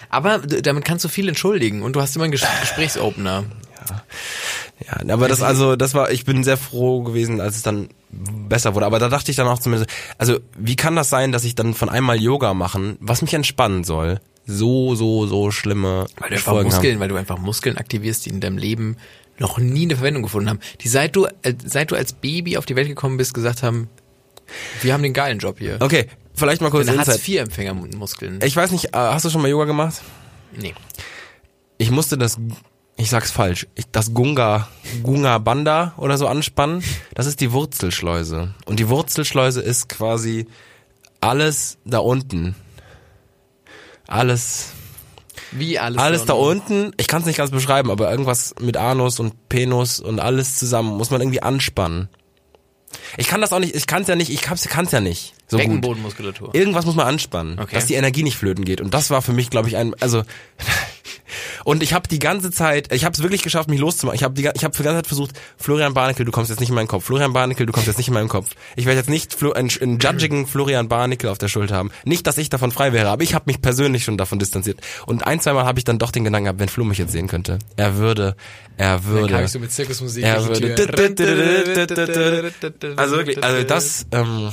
Aber 0.09 0.39
damit 0.39 0.85
kannst 0.85 1.03
du 1.05 1.09
viel 1.09 1.27
entschuldigen 1.27 1.81
und 1.83 1.95
du 1.97 2.01
hast 2.01 2.15
immer 2.15 2.23
einen 2.23 2.31
Ges 2.31 2.43
Gesprächsopener. 2.61 3.43
Ja, 4.85 5.13
aber 5.13 5.27
das 5.27 5.41
also, 5.41 5.75
das 5.75 5.93
war, 5.93 6.11
ich 6.11 6.23
bin 6.25 6.43
sehr 6.43 6.57
froh 6.57 7.03
gewesen, 7.03 7.41
als 7.41 7.57
es 7.57 7.63
dann 7.63 7.89
besser 8.11 8.75
wurde. 8.75 8.85
Aber 8.85 8.99
da 8.99 9.09
dachte 9.09 9.29
ich 9.31 9.37
dann 9.37 9.47
auch 9.47 9.59
zumindest, 9.59 9.89
also 10.17 10.39
wie 10.57 10.75
kann 10.75 10.95
das 10.95 11.09
sein, 11.09 11.31
dass 11.31 11.43
ich 11.43 11.55
dann 11.55 11.73
von 11.73 11.89
einmal 11.89 12.21
Yoga 12.21 12.53
machen, 12.53 12.97
was 12.99 13.21
mich 13.21 13.33
entspannen 13.33 13.83
soll, 13.83 14.19
so 14.49 14.95
so 14.95 15.27
so 15.27 15.51
schlimme 15.51 16.07
Weil 16.17 16.29
du 16.29 16.35
einfach 16.35 16.51
Folgen 16.51 16.69
Muskeln, 16.69 16.93
haben. 16.95 16.99
weil 17.01 17.07
du 17.09 17.15
einfach 17.15 17.37
Muskeln 17.37 17.77
aktivierst, 17.77 18.25
die 18.25 18.29
in 18.31 18.41
deinem 18.41 18.57
Leben 18.57 18.97
noch 19.37 19.57
nie 19.57 19.83
eine 19.83 19.95
Verwendung 19.95 20.23
gefunden 20.23 20.49
haben. 20.49 20.59
Die 20.81 20.87
seit 20.89 21.15
du, 21.15 21.25
äh, 21.43 21.53
seit 21.63 21.91
du 21.91 21.95
als 21.95 22.13
Baby 22.13 22.57
auf 22.57 22.65
die 22.65 22.75
Welt 22.75 22.87
gekommen 22.87 23.17
bist, 23.17 23.33
gesagt 23.33 23.63
haben, 23.63 23.87
wir 24.81 24.93
haben 24.93 25.03
den 25.03 25.13
geilen 25.13 25.39
Job 25.39 25.59
hier. 25.59 25.77
Okay, 25.79 26.07
vielleicht 26.33 26.61
mal 26.61 26.71
kurz 26.71 26.87
Insight. 26.87 27.07
Hartz-IV-Empfängermuskeln. 27.07 28.39
Ich 28.43 28.55
weiß 28.55 28.71
nicht, 28.71 28.87
äh, 28.87 28.97
hast 28.97 29.25
du 29.25 29.29
schon 29.29 29.41
mal 29.41 29.47
Yoga 29.47 29.65
gemacht? 29.65 30.01
Nee. 30.59 30.73
Ich 31.77 31.91
musste 31.91 32.17
das, 32.17 32.37
ich 32.97 33.09
sag's 33.09 33.31
falsch, 33.31 33.67
ich, 33.75 33.85
das 33.91 34.13
Gunga, 34.13 34.67
Gunga 35.03 35.37
Banda 35.37 35.93
oder 35.97 36.17
so 36.17 36.27
anspannen. 36.27 36.83
Das 37.13 37.25
ist 37.25 37.39
die 37.39 37.51
Wurzelschleuse. 37.53 38.53
Und 38.65 38.79
die 38.79 38.89
Wurzelschleuse 38.89 39.61
ist 39.61 39.87
quasi 39.87 40.47
alles 41.21 41.77
da 41.85 41.99
unten. 41.99 42.55
Alles, 44.09 44.71
Wie 45.51 45.77
alles. 45.77 46.01
alles 46.01 46.25
da 46.25 46.33
unten. 46.33 46.91
Ich 46.97 47.07
kann 47.07 47.21
es 47.21 47.27
nicht 47.27 47.37
ganz 47.37 47.51
beschreiben, 47.51 47.91
aber 47.91 48.09
irgendwas 48.09 48.55
mit 48.59 48.75
Anus 48.75 49.19
und 49.19 49.49
Penus 49.49 49.99
und 49.99 50.19
alles 50.19 50.57
zusammen 50.57 50.97
muss 50.97 51.11
man 51.11 51.21
irgendwie 51.21 51.43
anspannen. 51.43 52.09
Ich 53.17 53.27
kann 53.27 53.39
das 53.39 53.53
auch 53.53 53.59
nicht, 53.59 53.75
ich 53.75 53.85
kann 53.85 54.01
es 54.01 54.07
ja 54.07 54.15
nicht, 54.15 54.31
ich 54.31 54.41
kann's, 54.41 54.67
kann's 54.67 54.91
ja 54.91 54.99
nicht. 54.99 55.35
So 55.49 55.57
gut. 55.57 55.65
Beckenbodenmuskulatur. 55.65 56.53
Irgendwas 56.53 56.85
muss 56.85 56.95
man 56.95 57.07
anspannen, 57.07 57.59
Okay. 57.59 57.75
dass 57.75 57.87
die 57.87 57.95
Energie 57.95 58.23
nicht 58.23 58.37
flöten 58.37 58.65
geht. 58.65 58.81
Und 58.81 58.93
das 58.93 59.09
war 59.09 59.21
für 59.21 59.33
mich, 59.33 59.49
glaube 59.49 59.67
ich, 59.67 59.77
ein, 59.77 59.93
also 59.99 60.23
und 61.65 61.83
ich 61.83 61.93
habe 61.93 62.07
die 62.07 62.19
ganze 62.19 62.51
Zeit, 62.51 62.93
ich 62.93 63.03
habe 63.03 63.13
es 63.13 63.21
wirklich 63.21 63.41
geschafft, 63.41 63.69
mich 63.69 63.79
loszumachen. 63.79 64.15
Ich 64.15 64.23
habe 64.23 64.33
die, 64.33 64.41
ich 64.53 64.63
habe 64.63 64.75
die 64.77 64.83
ganze 64.83 64.97
Zeit 64.99 65.07
versucht, 65.07 65.31
Florian 65.57 65.93
Barnickel, 65.93 66.25
du 66.25 66.31
kommst 66.31 66.49
jetzt 66.49 66.59
nicht 66.59 66.69
in 66.69 66.75
meinen 66.75 66.87
Kopf. 66.87 67.05
Florian 67.05 67.33
Barnickel, 67.33 67.65
du 67.65 67.71
kommst 67.73 67.87
jetzt 67.87 67.97
nicht 67.97 68.07
in 68.07 68.13
meinen 68.13 68.29
Kopf. 68.29 68.51
Ich 68.75 68.85
werde 68.85 68.99
jetzt 68.99 69.09
nicht 69.09 69.33
Flo, 69.33 69.51
einen, 69.51 69.69
einen 69.81 69.99
judgigen 69.99 70.45
Florian 70.47 70.87
Barnickel 70.87 71.29
auf 71.29 71.37
der 71.37 71.47
Schulter 71.47 71.75
haben. 71.75 71.91
Nicht, 72.05 72.27
dass 72.27 72.37
ich 72.37 72.49
davon 72.49 72.71
frei 72.71 72.93
wäre, 72.93 73.09
aber 73.09 73.23
ich 73.23 73.33
habe 73.33 73.45
mich 73.47 73.61
persönlich 73.61 74.03
schon 74.03 74.17
davon 74.17 74.39
distanziert. 74.39 74.79
Und 75.05 75.25
ein, 75.25 75.39
zweimal 75.39 75.65
habe 75.65 75.79
ich 75.79 75.83
dann 75.85 75.97
doch 75.99 76.11
den 76.11 76.23
Gedanken 76.23 76.45
gehabt, 76.45 76.59
wenn 76.59 76.69
Flo 76.69 76.83
mich 76.83 76.97
jetzt 76.99 77.11
sehen 77.11 77.27
könnte, 77.27 77.59
er 77.75 77.95
würde, 77.97 78.35
er 78.77 78.97
Dann 78.97 79.05
würde. 79.05 79.33
kam 79.33 79.43
ich 79.45 79.51
so 79.51 79.59
mit 79.59 79.71
Zirkusmusik 79.71 80.23
er 80.23 80.45
würde. 80.47 80.75
Also 82.97 83.17
wirklich, 83.17 83.43
also 83.43 83.63
das, 83.63 84.05
ähm, 84.11 84.49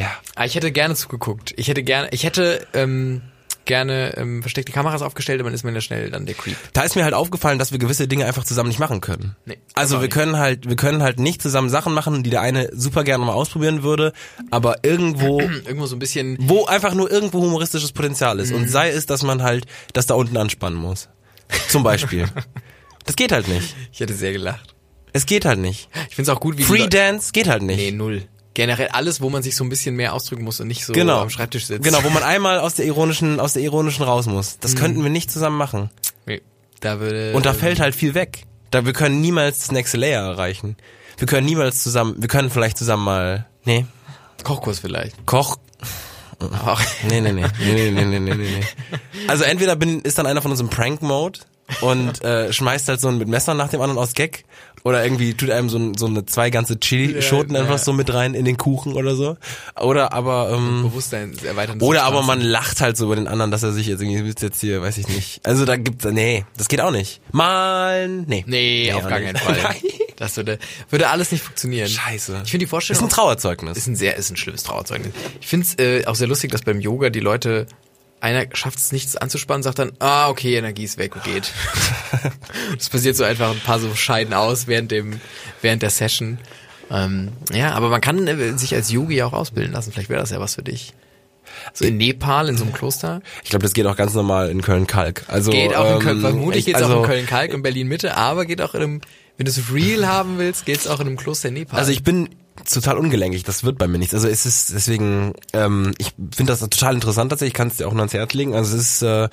ja. 0.00 0.10
Ah, 0.34 0.44
ich 0.44 0.54
hätte 0.54 0.72
gerne 0.72 0.94
zugeguckt. 0.94 1.54
Ich 1.56 1.68
hätte 1.68 1.82
gerne, 1.82 2.08
ich 2.10 2.24
hätte 2.24 2.66
ähm, 2.74 3.22
gerne 3.66 4.16
ähm, 4.16 4.42
versteckte 4.42 4.72
Kameras 4.72 5.02
aufgestellt, 5.02 5.40
aber 5.40 5.50
dann 5.50 5.54
ist 5.54 5.62
man 5.64 5.74
ja 5.74 5.80
schnell 5.80 6.10
dann 6.10 6.26
der 6.26 6.34
Creep. 6.34 6.56
da 6.72 6.82
ist 6.82 6.96
mir 6.96 7.04
halt 7.04 7.14
aufgefallen, 7.14 7.58
dass 7.58 7.70
wir 7.70 7.78
gewisse 7.78 8.08
Dinge 8.08 8.24
einfach 8.24 8.44
zusammen 8.44 8.68
nicht 8.68 8.78
machen 8.80 9.00
können. 9.00 9.36
Nee, 9.44 9.58
also 9.74 9.96
wir 9.96 10.02
nicht. 10.02 10.12
können 10.12 10.38
halt, 10.38 10.68
wir 10.68 10.76
können 10.76 11.02
halt 11.02 11.20
nicht 11.20 11.40
zusammen 11.42 11.70
Sachen 11.70 11.92
machen, 11.94 12.22
die 12.22 12.30
der 12.30 12.40
eine 12.40 12.70
super 12.72 13.04
gerne 13.04 13.24
mal 13.24 13.32
ausprobieren 13.32 13.82
würde, 13.82 14.12
aber 14.50 14.82
irgendwo, 14.82 15.40
Irgendwo 15.66 15.86
so 15.86 15.96
ein 15.96 16.00
bisschen. 16.00 16.36
wo 16.40 16.64
einfach 16.64 16.94
nur 16.94 17.10
irgendwo 17.10 17.40
humoristisches 17.40 17.92
Potenzial 17.92 18.40
ist. 18.40 18.52
Und 18.52 18.68
sei 18.68 18.90
es, 18.90 19.06
dass 19.06 19.22
man 19.22 19.42
halt 19.42 19.66
das 19.92 20.06
da 20.06 20.14
unten 20.14 20.36
anspannen 20.36 20.78
muss. 20.78 21.08
Zum 21.68 21.82
Beispiel. 21.82 22.26
das 23.04 23.16
geht 23.16 23.32
halt 23.32 23.48
nicht. 23.48 23.76
Ich 23.92 24.00
hätte 24.00 24.14
sehr 24.14 24.32
gelacht. 24.32 24.74
Es 25.12 25.26
geht 25.26 25.44
halt 25.44 25.58
nicht. 25.58 25.88
Ich 26.08 26.16
finde 26.16 26.30
es 26.30 26.36
auch 26.36 26.40
gut, 26.40 26.56
wie 26.56 26.62
Free 26.62 26.88
Dance 26.88 27.30
geht 27.32 27.48
halt 27.48 27.62
nicht. 27.62 27.78
Nee, 27.78 27.90
null. 27.90 28.22
Generell 28.54 28.88
alles, 28.88 29.20
wo 29.20 29.30
man 29.30 29.42
sich 29.42 29.54
so 29.54 29.64
ein 29.64 29.68
bisschen 29.68 29.94
mehr 29.94 30.12
ausdrücken 30.12 30.42
muss 30.42 30.60
und 30.60 30.66
nicht 30.66 30.84
so 30.84 30.92
genau. 30.92 31.20
am 31.20 31.30
Schreibtisch 31.30 31.66
sitzt. 31.66 31.84
Genau, 31.84 32.02
wo 32.02 32.10
man 32.10 32.22
einmal 32.22 32.58
aus 32.58 32.74
der 32.74 32.84
ironischen, 32.84 33.38
aus 33.38 33.52
der 33.52 33.62
ironischen 33.62 34.04
raus 34.04 34.26
muss. 34.26 34.58
Das 34.58 34.74
könnten 34.74 35.02
wir 35.02 35.10
nicht 35.10 35.30
zusammen 35.30 35.56
machen. 35.56 35.90
Nee, 36.26 36.42
da 36.80 36.98
würde. 36.98 37.32
Und 37.34 37.46
da 37.46 37.54
fällt 37.54 37.78
halt 37.80 37.94
viel 37.94 38.14
weg. 38.14 38.44
Da 38.70 38.84
wir 38.84 38.92
können 38.92 39.20
niemals 39.20 39.60
das 39.60 39.72
nächste 39.72 39.98
Layer 39.98 40.22
erreichen. 40.22 40.76
Wir 41.16 41.26
können 41.26 41.46
niemals 41.46 41.82
zusammen, 41.82 42.16
wir 42.18 42.28
können 42.28 42.50
vielleicht 42.50 42.78
zusammen 42.78 43.04
mal, 43.04 43.46
nee, 43.64 43.84
Kochkurs 44.42 44.78
vielleicht. 44.78 45.26
Koch, 45.26 45.58
Ach, 46.64 46.82
nee, 47.08 47.20
nee, 47.20 47.32
nee, 47.32 47.44
nee, 47.60 47.90
nee, 47.90 48.04
nee, 48.04 48.18
nee, 48.18 48.18
nee, 48.18 48.34
nee. 48.34 48.64
Also 49.28 49.44
entweder 49.44 49.76
bin, 49.76 50.00
ist 50.00 50.18
dann 50.18 50.26
einer 50.26 50.40
von 50.40 50.50
uns 50.50 50.60
im 50.60 50.70
Prank-Mode 50.70 51.40
und 51.80 52.22
äh, 52.24 52.52
schmeißt 52.52 52.88
halt 52.88 53.00
so 53.00 53.08
ein 53.08 53.18
mit 53.18 53.28
Messern 53.28 53.56
nach 53.56 53.68
dem 53.68 53.80
anderen 53.80 53.98
aus 53.98 54.14
Gag 54.14 54.44
oder 54.82 55.04
irgendwie 55.04 55.34
tut 55.34 55.50
einem 55.50 55.68
so, 55.68 55.78
ein, 55.78 55.94
so 55.94 56.06
eine 56.06 56.24
zwei 56.24 56.48
ganze 56.48 56.80
Chili-Schoten 56.80 57.54
Ja, 57.54 57.60
einfach 57.60 57.74
ja. 57.74 57.78
so 57.78 57.92
mit 57.92 58.12
rein 58.14 58.32
in 58.34 58.46
den 58.46 58.56
Kuchen 58.56 58.94
oder 58.94 59.14
so. 59.14 59.36
Oder 59.78 60.14
aber, 60.14 60.50
ähm, 60.54 60.82
Bewusstsein 60.84 61.36
erweitern. 61.44 61.80
oder 61.82 62.04
aber 62.04 62.22
man 62.22 62.40
lacht 62.40 62.80
halt 62.80 62.96
so 62.96 63.04
über 63.04 63.16
den 63.16 63.28
anderen, 63.28 63.50
dass 63.50 63.62
er 63.62 63.72
sich 63.72 63.86
jetzt 63.88 64.00
irgendwie 64.00 64.24
willst 64.24 64.40
jetzt 64.40 64.60
hier, 64.60 64.80
weiß 64.80 64.96
ich 64.96 65.08
nicht. 65.08 65.46
Also 65.46 65.66
da 65.66 65.76
gibt's, 65.76 66.06
nee, 66.06 66.46
das 66.56 66.68
geht 66.68 66.80
auch 66.80 66.92
nicht. 66.92 67.20
Mal, 67.32 68.08
nee. 68.08 68.42
Nee, 68.46 68.90
auf 68.94 69.04
auch 69.04 69.08
gar 69.10 69.20
keinen 69.20 69.36
Fall. 69.36 69.58
Nein. 69.62 69.76
Das 70.16 70.36
würde, 70.36 70.58
würde 70.90 71.08
alles 71.08 71.30
nicht 71.32 71.42
funktionieren. 71.44 71.88
Scheiße. 71.88 72.40
Ich 72.44 72.50
finde 72.50 72.58
die 72.58 72.64
Das 72.66 72.70
Vorstellung. 72.70 73.06
ist 73.06 73.12
ein 73.12 73.14
Trauerzeugnis. 73.14 73.76
ist 73.78 73.86
ein 73.86 73.96
sehr, 73.96 74.16
ist 74.16 74.30
ein 74.30 74.36
schlimmes 74.36 74.62
Trauerzeugnis. 74.62 75.12
Ich 75.40 75.46
finde 75.46 75.66
es 75.66 75.78
äh, 75.78 76.06
auch 76.06 76.14
sehr 76.14 76.26
lustig, 76.28 76.52
dass 76.52 76.62
beim 76.62 76.80
Yoga 76.80 77.08
die 77.10 77.20
Leute, 77.20 77.66
einer 78.20 78.44
schafft 78.54 78.78
es 78.78 78.92
nichts 78.92 79.16
anzuspannen, 79.16 79.62
sagt 79.62 79.78
dann, 79.78 79.92
ah, 79.98 80.28
okay, 80.28 80.56
Energie 80.56 80.84
ist 80.84 80.98
weg 80.98 81.16
und 81.16 81.24
geht. 81.24 81.52
das 82.76 82.88
passiert 82.88 83.16
so 83.16 83.24
einfach, 83.24 83.50
ein 83.50 83.60
paar 83.60 83.78
so 83.78 83.94
scheiden 83.94 84.34
aus 84.34 84.66
während 84.66 84.90
dem, 84.90 85.20
während 85.62 85.82
der 85.82 85.90
Session. 85.90 86.38
Ähm, 86.90 87.32
ja, 87.52 87.72
aber 87.72 87.88
man 87.88 88.00
kann 88.00 88.26
äh, 88.26 88.58
sich 88.58 88.74
als 88.74 88.90
Yogi 88.90 89.22
auch 89.22 89.32
ausbilden 89.32 89.72
lassen. 89.72 89.92
Vielleicht 89.92 90.10
wäre 90.10 90.20
das 90.20 90.30
ja 90.30 90.40
was 90.40 90.56
für 90.56 90.62
dich. 90.62 90.92
So 91.72 91.84
in 91.84 91.96
Nepal, 91.96 92.48
in 92.48 92.56
so 92.56 92.64
einem 92.64 92.72
Kloster. 92.72 93.22
Ich 93.42 93.50
glaube, 93.50 93.62
das 93.62 93.72
geht 93.72 93.86
auch 93.86 93.96
ganz 93.96 94.14
normal 94.14 94.50
in 94.50 94.62
Köln-Kalk. 94.62 95.24
Also, 95.28 95.50
Geht 95.50 95.74
auch 95.74 95.96
in 95.96 96.02
Köln, 96.02 96.16
ähm, 96.16 96.22
vermutlich 96.22 96.60
ich- 96.60 96.66
geht 96.66 96.76
es 96.76 96.82
also, 96.82 96.96
auch 96.96 97.02
in 97.02 97.08
Köln-Kalk 97.08 97.54
und 97.54 97.62
Berlin-Mitte, 97.62 98.16
aber 98.16 98.44
geht 98.46 98.60
auch 98.62 98.74
in 98.74 98.82
einem, 98.82 99.00
wenn 99.36 99.46
du 99.46 99.50
es 99.50 99.72
real 99.72 100.06
haben 100.06 100.38
willst, 100.38 100.66
geht 100.66 100.78
es 100.78 100.86
auch 100.86 101.00
in 101.00 101.08
einem 101.08 101.16
Kloster 101.16 101.48
in 101.48 101.54
Nepal. 101.54 101.78
Also 101.78 101.92
ich 101.92 102.02
bin 102.02 102.28
total 102.64 102.98
ungelenkig, 102.98 103.44
das 103.44 103.64
wird 103.64 103.78
bei 103.78 103.86
mir 103.86 103.98
nichts. 103.98 104.14
Also 104.14 104.28
es 104.28 104.46
ist 104.46 104.72
deswegen, 104.72 105.32
ähm, 105.52 105.92
ich 105.98 106.12
finde 106.34 106.52
das 106.52 106.60
total 106.60 106.94
interessant 106.94 107.30
tatsächlich, 107.30 107.52
ich 107.52 107.56
kann 107.56 107.68
es 107.68 107.76
dir 107.76 107.86
auch 107.88 107.92
nur 107.92 108.00
ans 108.00 108.12
Herz 108.14 108.32
legen. 108.34 108.54
Also 108.54 108.76
es 108.76 108.82
ist, 108.82 109.02
äh, 109.02 109.28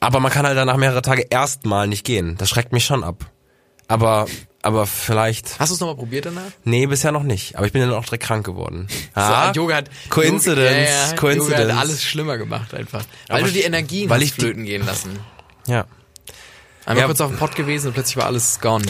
aber 0.00 0.20
man 0.20 0.32
kann 0.32 0.46
halt 0.46 0.56
danach 0.56 0.76
mehrere 0.76 1.02
Tage 1.02 1.26
erstmal 1.30 1.86
nicht 1.86 2.04
gehen. 2.04 2.36
Das 2.38 2.48
schreckt 2.50 2.72
mich 2.72 2.84
schon 2.84 3.04
ab. 3.04 3.24
Aber, 3.88 4.26
aber 4.62 4.86
vielleicht, 4.86 5.58
Hast 5.60 5.70
du 5.70 5.74
es 5.74 5.80
nochmal 5.80 5.96
probiert 5.96 6.26
danach? 6.26 6.42
nee, 6.64 6.86
bisher 6.86 7.12
noch 7.12 7.24
nicht. 7.24 7.56
Aber 7.56 7.66
ich 7.66 7.72
bin 7.72 7.82
dann 7.82 7.92
auch 7.92 8.04
direkt 8.04 8.24
krank 8.24 8.44
geworden. 8.46 8.88
So, 9.14 9.20
Yoga 9.54 9.76
hat 9.76 9.90
Coincidence, 10.08 10.46
Yoga, 10.46 10.70
ja, 10.72 11.08
ja, 11.10 11.16
Coincidence. 11.16 11.60
Yoga 11.62 11.74
hat 11.74 11.80
alles 11.80 12.02
schlimmer 12.02 12.38
gemacht 12.38 12.72
einfach. 12.74 13.04
Weil 13.28 13.38
Aber 13.38 13.46
du 13.48 13.52
die 13.52 13.60
Energien 13.62 14.08
weil 14.08 14.22
ich 14.22 14.32
flöten 14.32 14.64
gehen 14.64 14.84
lassen. 14.86 15.18
Ja. 15.66 15.84
Einmal 16.84 17.02
Ja. 17.02 17.06
kurz 17.06 17.20
auf 17.20 17.30
den 17.30 17.38
Pott 17.38 17.54
gewesen 17.54 17.88
und 17.88 17.92
plötzlich 17.92 18.16
war 18.16 18.26
alles 18.26 18.58
gone. 18.60 18.84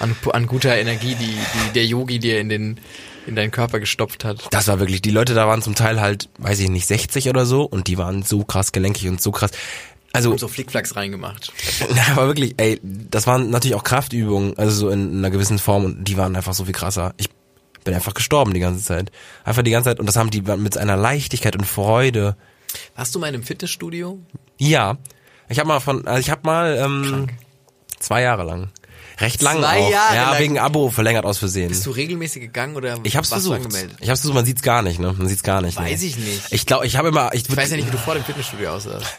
An, 0.00 0.16
an 0.32 0.46
guter 0.46 0.76
Energie, 0.76 1.14
die, 1.14 1.26
die 1.26 1.72
der 1.74 1.86
Yogi 1.86 2.18
dir 2.18 2.40
in 2.40 2.48
den 2.48 2.80
in 3.26 3.36
deinen 3.36 3.50
Körper 3.50 3.80
gestopft 3.80 4.24
hat. 4.24 4.48
Das 4.50 4.66
war 4.66 4.80
wirklich, 4.80 5.02
die 5.02 5.10
Leute 5.10 5.34
da 5.34 5.46
waren 5.46 5.62
zum 5.62 5.74
Teil 5.74 6.00
halt, 6.00 6.28
weiß 6.38 6.58
ich 6.60 6.70
nicht, 6.70 6.86
60 6.86 7.28
oder 7.28 7.46
so 7.46 7.64
und 7.64 7.86
die 7.86 7.98
waren 7.98 8.22
so 8.22 8.44
krass 8.44 8.72
gelenkig 8.72 9.08
und 9.08 9.20
so 9.20 9.30
krass. 9.30 9.50
Also, 10.12 10.32
Und 10.32 10.40
so 10.40 10.48
Flickflacks 10.48 10.96
reingemacht. 10.96 11.52
Ja, 11.94 12.12
aber 12.12 12.26
wirklich, 12.26 12.54
ey, 12.56 12.80
das 12.82 13.26
waren 13.26 13.50
natürlich 13.50 13.76
auch 13.76 13.84
Kraftübungen, 13.84 14.58
also 14.58 14.72
so 14.72 14.90
in 14.90 15.18
einer 15.18 15.30
gewissen 15.30 15.58
Form 15.58 15.84
und 15.84 16.04
die 16.04 16.16
waren 16.16 16.34
einfach 16.34 16.54
so 16.54 16.64
viel 16.64 16.74
krasser. 16.74 17.14
Ich 17.16 17.28
bin 17.84 17.94
einfach 17.94 18.14
gestorben 18.14 18.52
die 18.52 18.60
ganze 18.60 18.84
Zeit. 18.84 19.12
Einfach 19.44 19.62
die 19.62 19.70
ganze 19.70 19.90
Zeit 19.90 20.00
und 20.00 20.06
das 20.06 20.16
haben 20.16 20.30
die 20.30 20.42
mit 20.42 20.76
einer 20.76 20.96
Leichtigkeit 20.96 21.54
und 21.56 21.64
Freude. 21.64 22.36
Warst 22.96 23.14
du 23.14 23.18
mal 23.18 23.28
in 23.28 23.34
einem 23.34 23.44
Fitnessstudio? 23.44 24.18
Ja, 24.58 24.98
ich 25.48 25.58
habe 25.58 25.68
mal 25.68 25.80
von, 25.80 26.06
also 26.06 26.20
ich 26.20 26.30
habe 26.30 26.42
mal 26.44 26.76
ähm, 26.76 27.28
zwei 27.98 28.22
Jahre 28.22 28.44
lang, 28.44 28.70
recht 29.20 29.42
lang 29.42 29.58
Zwei 29.58 29.80
auch, 29.80 29.90
Jahre 29.90 30.14
ja 30.16 30.30
lang? 30.32 30.40
wegen 30.40 30.58
Abo 30.58 30.90
verlängert 30.90 31.24
aus 31.24 31.38
Versehen. 31.38 31.68
Bist 31.68 31.84
du 31.86 31.90
regelmäßig 31.90 32.42
gegangen 32.42 32.76
oder 32.76 32.98
ich 33.02 33.16
hab's 33.16 33.30
warst 33.30 33.46
versucht. 33.46 33.66
angemeldet? 33.66 33.96
Ich 34.00 34.08
hab's 34.10 34.20
versucht, 34.20 34.34
man 34.36 34.44
sieht's 34.44 34.62
gar 34.62 34.82
nicht, 34.82 34.98
ne? 34.98 35.14
Man 35.16 35.28
sieht's 35.28 35.42
gar 35.42 35.60
nicht. 35.62 35.76
Weiß 35.76 36.00
ne? 36.00 36.06
ich 36.06 36.16
nicht. 36.16 36.42
Ich 36.52 36.66
glaube, 36.66 36.86
ich 36.86 36.96
habe 36.96 37.08
immer, 37.08 37.32
ich, 37.34 37.48
Ich 37.48 37.56
weiß 37.56 37.70
ja 37.70 37.76
nicht, 37.76 37.86
wie 37.88 37.92
du 37.92 37.98
vor 37.98 38.14
dem 38.14 38.24
Fitnessstudio 38.24 38.70
aussahst. 38.70 39.06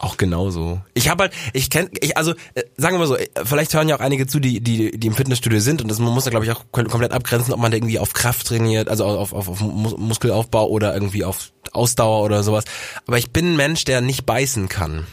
Auch 0.00 0.16
genauso. 0.16 0.80
Ich 0.94 1.08
habe 1.08 1.24
halt, 1.24 1.32
ich 1.52 1.70
kenne, 1.70 1.90
ich, 2.00 2.16
also 2.16 2.32
äh, 2.54 2.62
sagen 2.76 2.94
wir 2.94 3.00
mal 3.00 3.06
so, 3.08 3.16
äh, 3.16 3.26
vielleicht 3.44 3.74
hören 3.74 3.88
ja 3.88 3.96
auch 3.96 4.00
einige 4.00 4.28
zu, 4.28 4.38
die 4.38 4.60
die 4.60 4.92
die 4.96 5.06
im 5.08 5.14
Fitnessstudio 5.14 5.58
sind 5.58 5.82
und 5.82 5.88
das 5.88 5.98
man 5.98 6.12
muss 6.12 6.24
ja 6.24 6.30
glaube 6.30 6.44
ich 6.46 6.52
auch 6.52 6.64
kom- 6.72 6.88
komplett 6.88 7.10
abgrenzen, 7.12 7.52
ob 7.52 7.58
man 7.58 7.72
da 7.72 7.76
irgendwie 7.78 7.98
auf 7.98 8.12
Kraft 8.12 8.46
trainiert, 8.46 8.88
also 8.88 9.04
auf 9.04 9.32
auf, 9.32 9.48
auf 9.48 9.60
Mus 9.60 9.96
Muskelaufbau 9.96 10.68
oder 10.68 10.94
irgendwie 10.94 11.24
auf 11.24 11.50
Ausdauer 11.72 12.22
oder 12.22 12.44
sowas. 12.44 12.64
Aber 13.08 13.18
ich 13.18 13.30
bin 13.30 13.54
ein 13.54 13.56
Mensch, 13.56 13.84
der 13.84 14.00
nicht 14.00 14.24
beißen 14.24 14.68
kann. 14.68 15.06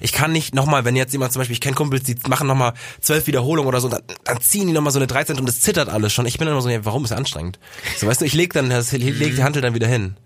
Ich 0.00 0.12
kann 0.12 0.32
nicht 0.32 0.54
nochmal, 0.54 0.84
wenn 0.84 0.96
jetzt 0.96 1.12
jemand 1.12 1.32
zum 1.32 1.40
Beispiel, 1.40 1.54
ich 1.54 1.60
kenne 1.60 1.74
Kumpels, 1.74 2.04
die 2.04 2.16
machen 2.28 2.46
nochmal 2.46 2.74
zwölf 3.00 3.26
Wiederholungen 3.26 3.68
oder 3.68 3.80
so, 3.80 3.86
und 3.88 3.94
dann, 3.94 4.02
dann 4.24 4.40
ziehen 4.40 4.66
die 4.66 4.72
nochmal 4.72 4.92
so 4.92 4.98
eine 4.98 5.06
13 5.06 5.38
und 5.38 5.48
es 5.48 5.60
zittert 5.60 5.88
alles 5.88 6.12
schon. 6.12 6.26
Ich 6.26 6.38
bin 6.38 6.46
dann 6.46 6.54
immer 6.54 6.62
so, 6.62 6.68
ja, 6.68 6.84
warum 6.84 7.04
ist 7.04 7.10
das 7.10 7.18
anstrengend? 7.18 7.58
So, 7.98 8.06
weißt 8.06 8.20
du, 8.20 8.24
ich 8.24 8.34
leg 8.34 8.52
dann, 8.52 8.70
das, 8.70 8.92
leg 8.92 9.36
die 9.36 9.42
Handel 9.42 9.62
dann 9.62 9.74
wieder 9.74 9.88
hin. 9.88 10.16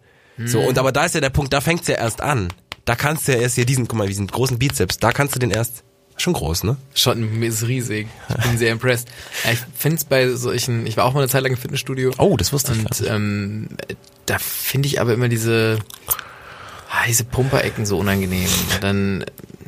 So, 0.45 0.61
und 0.61 0.79
aber 0.79 0.93
da 0.93 1.05
ist 1.05 1.17
ja 1.17 1.21
der 1.21 1.31
Punkt, 1.31 1.53
da 1.53 1.61
fängt's 1.61 1.89
ja 1.89 1.97
erst 1.97 2.21
an. 2.21 2.53
Da 2.85 2.95
kannst 2.95 3.27
du 3.27 3.33
ja 3.33 3.39
erst 3.39 3.57
hier 3.57 3.67
diesen, 3.67 3.89
guck 3.89 3.99
mal, 3.99 4.07
diesen 4.07 4.29
großen 4.29 4.59
Bizeps, 4.59 4.99
da 4.99 5.11
kannst 5.11 5.35
du 5.35 5.41
den 5.41 5.51
erst, 5.51 5.83
schon 6.17 6.33
groß, 6.33 6.65
ne? 6.65 6.77
Schon 6.95 7.43
ist 7.43 7.67
riesig. 7.67 8.09
Ich 8.29 8.45
bin 8.45 8.59
sehr 8.59 8.73
impressed. 8.73 9.09
Ich 9.51 9.59
finde 9.77 9.97
es 9.99 10.05
bei 10.05 10.29
solchen, 10.31 10.87
ich 10.87 10.97
war 10.97 11.05
auch 11.05 11.13
mal 11.13 11.21
eine 11.21 11.29
Zeit 11.29 11.43
lang 11.43 11.53
im 11.53 11.59
Fitnessstudio. 11.59 12.13
Oh, 12.19 12.37
das 12.37 12.53
wusste 12.53 12.73
ich. 12.73 12.79
Und 12.79 13.09
ähm, 13.09 13.69
da 14.27 14.39
finde 14.39 14.89
ich 14.89 15.01
aber 15.01 15.15
immer 15.15 15.29
diese, 15.29 15.79
ah, 16.91 17.05
diese 17.07 17.25
Pumperecken 17.25 17.87
so 17.87 17.99
unangenehm. 17.99 18.49
Und 18.75 18.83
dann, 18.83 19.25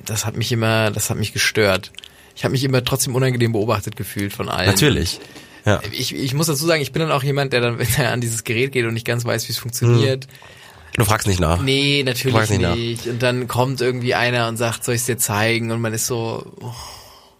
das 0.06 0.26
hat 0.26 0.36
mich 0.36 0.50
immer, 0.52 0.90
das 0.90 1.10
hat 1.10 1.16
mich 1.16 1.32
gestört. 1.32 1.92
Ich 2.36 2.44
habe 2.44 2.52
mich 2.52 2.64
immer 2.64 2.82
trotzdem 2.84 3.14
unangenehm 3.14 3.52
beobachtet 3.52 3.96
gefühlt 3.96 4.32
von 4.32 4.48
allen. 4.48 4.66
Natürlich. 4.68 5.20
Ja. 5.66 5.80
Ich, 5.92 6.14
ich 6.14 6.32
muss 6.34 6.46
dazu 6.46 6.66
sagen, 6.66 6.80
ich 6.80 6.92
bin 6.92 7.00
dann 7.00 7.12
auch 7.12 7.22
jemand, 7.22 7.52
der 7.52 7.60
dann, 7.60 7.78
wenn 7.78 7.88
er 7.96 8.12
an 8.12 8.20
dieses 8.20 8.44
Gerät 8.44 8.72
geht 8.72 8.86
und 8.86 8.94
nicht 8.94 9.06
ganz 9.06 9.24
weiß, 9.24 9.48
wie 9.48 9.52
es 9.52 9.58
funktioniert. 9.58 10.26
Du 10.96 11.04
fragst 11.04 11.26
nicht 11.26 11.40
nach. 11.40 11.62
Nee, 11.62 12.02
natürlich 12.04 12.50
nicht 12.50 12.60
nicht. 12.60 13.06
Und 13.06 13.22
dann 13.22 13.46
kommt 13.46 13.80
irgendwie 13.80 14.14
einer 14.14 14.48
und 14.48 14.56
sagt, 14.56 14.84
soll 14.84 14.94
ich 14.94 15.02
es 15.02 15.06
dir 15.06 15.18
zeigen? 15.18 15.70
Und 15.70 15.80
man 15.80 15.92
ist 15.94 16.06
so, 16.06 16.44
oh, 16.60 16.72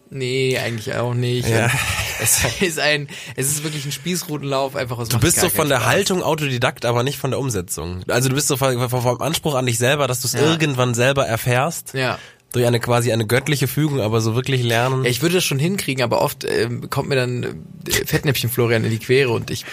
nee, 0.09 0.57
eigentlich 0.59 0.95
auch 0.95 1.15
nicht. 1.15 1.49
Ja. 1.49 1.65
Und 1.65 1.73
Es 2.21 2.45
ist 2.61 2.79
ein, 2.79 3.09
es 3.37 3.49
ist 3.49 3.65
wirklich 3.65 3.87
ein 3.87 3.93
Spießrutenlauf, 3.93 4.77
einfach 4.77 4.99
aus 4.99 5.09
Du 5.09 5.19
bist 5.19 5.41
so 5.41 5.49
von 5.49 5.69
der 5.69 5.87
Haltung 5.87 6.23
Autodidakt, 6.23 6.85
aber 6.85 7.03
nicht 7.03 7.19
von 7.19 7.31
der 7.31 7.41
Umsetzung. 7.41 8.03
Also 8.09 8.29
du 8.29 8.35
bist 8.35 8.49
so 8.49 8.57
vom, 8.57 8.89
vom 8.89 9.03
vom 9.03 9.21
Anspruch 9.23 9.55
an 9.55 9.67
dich 9.67 9.79
selber, 9.79 10.07
dass 10.07 10.21
du 10.21 10.27
es 10.29 10.35
Ja. 10.35 10.41
irgendwann 10.41 10.95
selber 10.95 11.27
erfährst. 11.27 11.95
Ja. 11.95 12.19
Durch 12.53 12.67
eine 12.67 12.81
quasi 12.81 13.13
eine 13.13 13.27
göttliche 13.27 13.69
Fügung, 13.69 14.01
aber 14.01 14.21
so 14.21 14.35
wirklich 14.35 14.63
lernen. 14.63 15.05
Ich 15.05 15.23
würde 15.23 15.37
das 15.37 15.45
schon 15.45 15.61
hinkriegen, 15.61 16.03
aber 16.03 16.21
oft 16.21 16.45
ähm, 16.45 16.91
kommt 16.91 17.09
mir 17.09 17.15
dann 17.15 17.45
äh, 17.87 17.93
Fettnäpfchen 18.05 18.51
Florian 18.51 18.85
in 18.85 18.91
die 18.91 18.99
Quere 18.99 19.31
und 19.31 19.51
ich 19.51 19.65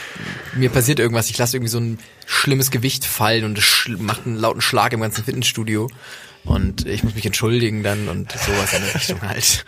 mir 0.55 0.69
passiert 0.69 0.99
irgendwas. 0.99 1.29
Ich 1.29 1.37
lasse 1.37 1.57
irgendwie 1.57 1.71
so 1.71 1.79
ein 1.79 1.99
schlimmes 2.27 2.69
Gewicht 2.69 3.05
fallen 3.05 3.45
und 3.45 3.57
es 3.57 3.87
macht 3.97 4.25
einen 4.25 4.35
lauten 4.35 4.61
Schlag 4.61 4.93
im 4.93 5.01
ganzen 5.01 5.23
Fitnessstudio 5.23 5.89
und 6.43 6.85
ich 6.85 7.03
muss 7.03 7.15
mich 7.15 7.25
entschuldigen 7.25 7.83
dann 7.83 8.09
und 8.09 8.31
sowas 8.31 8.73
in 8.73 8.83
der 8.83 8.95
Richtung 8.95 9.21
halt. 9.21 9.65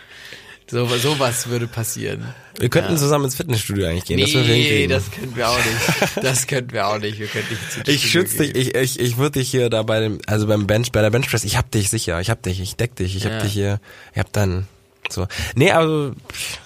So, 0.70 0.86
sowas 0.86 1.48
würde 1.48 1.66
passieren. 1.66 2.32
Wir 2.58 2.68
könnten 2.68 2.96
zusammen 2.96 3.24
ins 3.24 3.34
Fitnessstudio 3.34 3.86
eigentlich 3.88 4.04
gehen. 4.04 4.20
das 4.20 4.32
würden 4.34 4.48
wir 4.48 4.54
Nee, 4.54 4.86
das 4.86 5.10
können 5.10 5.34
wir 5.34 5.48
auch 5.48 5.56
nicht. 5.58 6.16
Das 6.22 6.46
könnten 6.46 6.72
wir 6.72 6.86
auch 6.86 6.98
nicht. 6.98 7.18
Wir 7.18 7.26
könnten 7.26 7.52
nicht 7.54 7.76
ins 7.78 7.88
Ich 7.88 8.10
schütze 8.10 8.38
dich, 8.38 8.54
ich, 8.54 8.74
ich, 8.76 9.00
ich 9.00 9.16
würde 9.16 9.40
dich 9.40 9.50
hier 9.50 9.68
da 9.70 9.82
bei 9.82 9.98
dem, 10.00 10.18
also 10.26 10.46
beim 10.46 10.66
Bench, 10.66 10.92
bei 10.92 11.02
der 11.02 11.10
Benchpress, 11.10 11.44
ich 11.44 11.56
hab 11.56 11.70
dich 11.70 11.90
sicher, 11.90 12.20
ich 12.20 12.30
hab 12.30 12.42
dich, 12.42 12.60
ich 12.60 12.76
deck 12.76 12.94
dich, 12.94 13.16
ich 13.16 13.24
hab 13.24 13.32
Ja. 13.32 13.40
dich 13.40 13.52
hier, 13.52 13.80
ich 14.12 14.18
hab 14.20 14.32
dann, 14.32 14.68
so. 15.08 15.26
Nee, 15.56 15.72
also, 15.72 16.12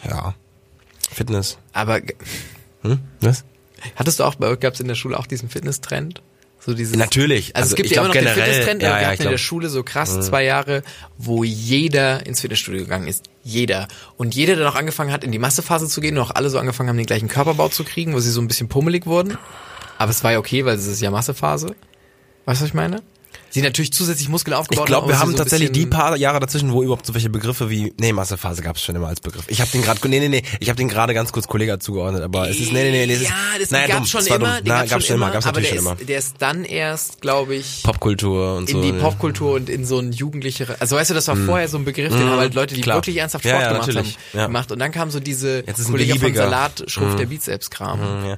ja. 0.07 0.35
Fitness. 1.11 1.59
Aber 1.73 2.01
Hm? 2.83 2.99
Was? 3.21 3.45
hattest 3.97 4.19
du 4.21 4.25
auch, 4.25 4.35
bei 4.35 4.49
euch 4.49 4.61
gab 4.61 4.75
es 4.75 4.81
in 4.81 4.89
der 4.89 4.95
Schule 4.97 5.19
auch 5.19 5.27
diesen 5.27 5.49
Fitness-Trend? 5.49 6.21
So 6.65 6.73
dieses, 6.73 6.97
Natürlich. 6.97 7.55
Also, 7.55 7.65
Also 7.65 7.73
es 7.73 7.77
gibt 7.77 7.91
ja 7.91 7.99
immer 7.99 8.09
noch 8.09 8.13
glaub 8.15 8.25
den 8.25 8.33
generell- 8.35 8.45
Fitness-Trend, 8.53 8.83
ja, 8.83 8.89
aber 8.89 8.97
wir 8.99 9.03
ja, 9.03 9.07
hatten 9.09 9.15
ich 9.15 9.21
in 9.21 9.25
der 9.25 9.31
glaub- 9.33 9.41
Mhm. 9.41 9.45
Schule 9.45 9.69
so 9.69 9.83
krass 9.83 10.21
zwei 10.23 10.45
Jahre, 10.45 10.83
wo 11.19 11.45
jeder 11.45 12.25
ins 12.27 12.41
Fitnessstudio 12.41 12.81
gegangen 12.83 13.07
ist. 13.07 13.25
Jeder. 13.43 13.87
Und 14.17 14.35
jeder, 14.35 14.57
der 14.57 14.65
noch 14.65 14.75
angefangen 14.77 15.13
hat, 15.13 15.25
in 15.25 15.33
die 15.33 15.39
Massephase 15.39 15.89
zu 15.89 16.01
gehen 16.01 16.17
und 16.17 16.23
auch 16.25 16.31
alle 16.31 16.49
so 16.49 16.59
angefangen 16.59 16.89
haben, 16.89 16.97
den 16.97 17.05
gleichen 17.07 17.29
Körperbau 17.29 17.69
zu 17.69 17.85
kriegen, 17.85 18.15
wo 18.15 18.21
sie 18.21 18.31
so 18.31 18.41
ein 18.41 18.49
bisschen 18.49 18.69
pummelig 18.69 19.05
wurden. 19.07 19.37
Aber 19.99 20.11
es 20.11 20.25
war 20.25 20.33
ja 20.33 20.39
okay, 20.39 20.65
weil 20.65 20.77
es 20.77 20.87
ist 20.87 21.01
ja 21.03 21.11
Massephase. 21.11 21.67
Weißt 22.47 22.61
du, 22.61 22.65
was 22.65 22.69
ich 22.69 22.75
meine? 22.75 23.03
Sie 23.55 23.63
natürlich 23.63 23.93
zusätzlich 23.93 24.29
Muskeln 24.29 24.53
aufgebaut 24.53 24.83
Ich 24.83 24.87
glaube, 24.87 25.05
haben, 25.05 25.13
wir 25.13 25.21
haben 25.21 25.31
so 25.31 25.37
tatsächlich 25.37 25.71
die 25.71 25.87
paar 25.87 26.17
Jahre 26.17 26.41
dazwischen, 26.41 26.73
wo 26.73 26.83
überhaupt 26.83 27.07
so 27.07 27.15
welche 27.15 27.31
Begriffe 27.31 27.71
wie 27.71 27.95
nee 28.01 28.13
Massephase 28.13 28.63
gab 28.63 28.75
es 28.75 28.83
schon 28.83 28.97
immer 28.97 29.07
als 29.07 29.21
Begriff. 29.21 29.45
Ich 29.47 29.61
habe 29.61 29.71
den 29.71 29.83
gerade 29.83 30.09
nee 30.09 30.19
nee 30.19 30.29
nee, 30.29 30.43
ich 30.59 30.69
habe 30.71 30.77
den 30.77 30.89
gerade 30.89 31.15
ganz 31.15 31.31
kurz 31.31 31.47
Kollege 31.47 31.79
zugeordnet, 31.79 32.25
aber 32.25 32.51
es 32.51 32.59
ist 32.59 32.73
nee 32.73 32.91
nee 32.91 33.07
nee, 33.07 33.13
es 33.13 33.21
ist, 33.21 33.29
ja, 33.29 33.37
das 33.61 33.71
naja, 33.71 33.87
gab's 33.87 34.11
dumm, 34.11 34.23
schon 34.23 34.35
immer, 34.35 34.61
den 34.61 34.65
Na, 34.67 34.79
gab's, 34.79 34.91
gab's 34.91 35.07
schon 35.07 35.15
immer, 35.15 35.31
gab's 35.31 35.47
natürlich 35.47 35.69
der 35.69 35.77
schon 35.77 35.87
immer. 35.87 36.01
ist, 36.01 36.09
der 36.09 36.19
ist 36.19 36.35
dann 36.41 36.65
erst, 36.65 37.21
glaube 37.21 37.55
ich, 37.55 37.85
Popkultur 37.85 38.57
und 38.57 38.69
in 38.71 38.75
so. 38.75 38.83
die 38.83 38.91
ne? 38.91 38.99
Popkultur 38.99 39.55
und 39.55 39.71
in 39.71 39.85
so 39.85 40.01
ein 40.01 40.11
jugendlichere, 40.11 40.81
also 40.81 40.97
weißt 40.97 41.11
du, 41.11 41.15
das 41.15 41.29
war 41.29 41.37
vorher 41.37 41.69
so 41.69 41.79
ein 41.79 41.85
Begriff, 41.85 42.13
den 42.13 42.29
haben 42.29 42.41
halt 42.41 42.55
Leute, 42.55 42.75
die 42.75 42.85
wirklich 42.85 43.19
ernsthaft 43.19 43.47
Sport 43.47 43.63
ja, 43.63 43.73
gemacht 43.73 43.95
haben, 43.95 44.15
gemacht 44.33 44.73
und 44.73 44.81
dann 44.81 44.91
kam 44.91 45.13
so 45.13 45.21
diese 45.21 45.63
Kollege 45.63 46.19
von. 46.19 46.35
Salat, 46.35 46.83
Schrumpf 46.89 47.15
der 47.15 47.27
Bizeps-Kram. 47.27 48.37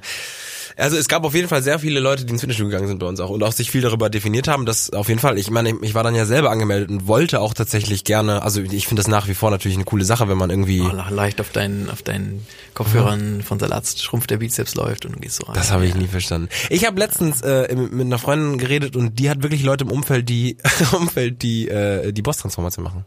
Ja. 0.77 0.83
Also 0.83 0.97
es 0.97 1.07
gab 1.07 1.23
auf 1.23 1.33
jeden 1.33 1.47
Fall 1.47 1.63
sehr 1.63 1.79
viele 1.79 1.99
Leute, 1.99 2.23
die 2.25 2.31
ins 2.31 2.41
Fitnessstudio 2.41 2.69
gegangen 2.69 2.87
sind 2.87 2.99
bei 2.99 3.07
uns 3.07 3.19
auch 3.19 3.29
und 3.29 3.43
auch 3.43 3.51
sich 3.51 3.71
viel 3.71 3.81
darüber 3.81 4.09
definiert 4.09 4.47
haben, 4.47 4.65
dass 4.65 4.91
auf 4.91 5.07
jeden 5.09 5.19
Fall, 5.19 5.37
ich 5.37 5.49
meine, 5.49 5.73
ich 5.81 5.95
war 5.95 6.03
dann 6.03 6.15
ja 6.15 6.25
selber 6.25 6.51
angemeldet 6.51 6.89
und 6.89 7.07
wollte 7.07 7.39
auch 7.41 7.53
tatsächlich 7.53 8.03
gerne, 8.03 8.43
also 8.43 8.61
ich 8.61 8.87
finde 8.87 9.01
das 9.01 9.07
nach 9.07 9.27
wie 9.27 9.33
vor 9.33 9.49
natürlich 9.51 9.75
eine 9.77 9.85
coole 9.85 10.05
Sache, 10.05 10.29
wenn 10.29 10.37
man 10.37 10.49
irgendwie, 10.49 10.81
Oh, 10.81 10.91
leicht 11.09 11.41
auf 11.41 11.49
deinen, 11.49 11.89
auf 11.89 12.01
deinen 12.03 12.45
Kopfhörern 12.73 13.41
von 13.41 13.59
Salat 13.59 13.87
Schrumpf 13.87 14.27
der 14.27 14.37
Bizeps 14.37 14.75
läuft 14.75 15.05
und 15.05 15.15
du 15.15 15.19
gehst 15.19 15.37
so 15.37 15.45
rein. 15.45 15.55
das 15.55 15.71
habe 15.71 15.85
ich 15.85 15.95
nie 15.95 16.07
verstanden. 16.07 16.49
Ich 16.69 16.85
habe 16.85 16.99
letztens 16.99 17.41
äh, 17.41 17.73
mit 17.75 17.91
mit 17.91 18.05
einer 18.05 18.19
Freundin 18.19 18.57
geredet 18.57 18.95
und 18.95 19.17
die 19.19 19.29
hat 19.29 19.43
wirklich 19.43 19.63
Leute 19.63 19.83
im 19.85 19.91
Umfeld, 19.91 20.29
die 20.29 20.57
Umfeld, 20.93 21.41
die 21.41 21.67
äh, 21.69 22.11
die 22.11 22.21
Boss-Transformation 22.21 22.83
machen. 22.83 23.05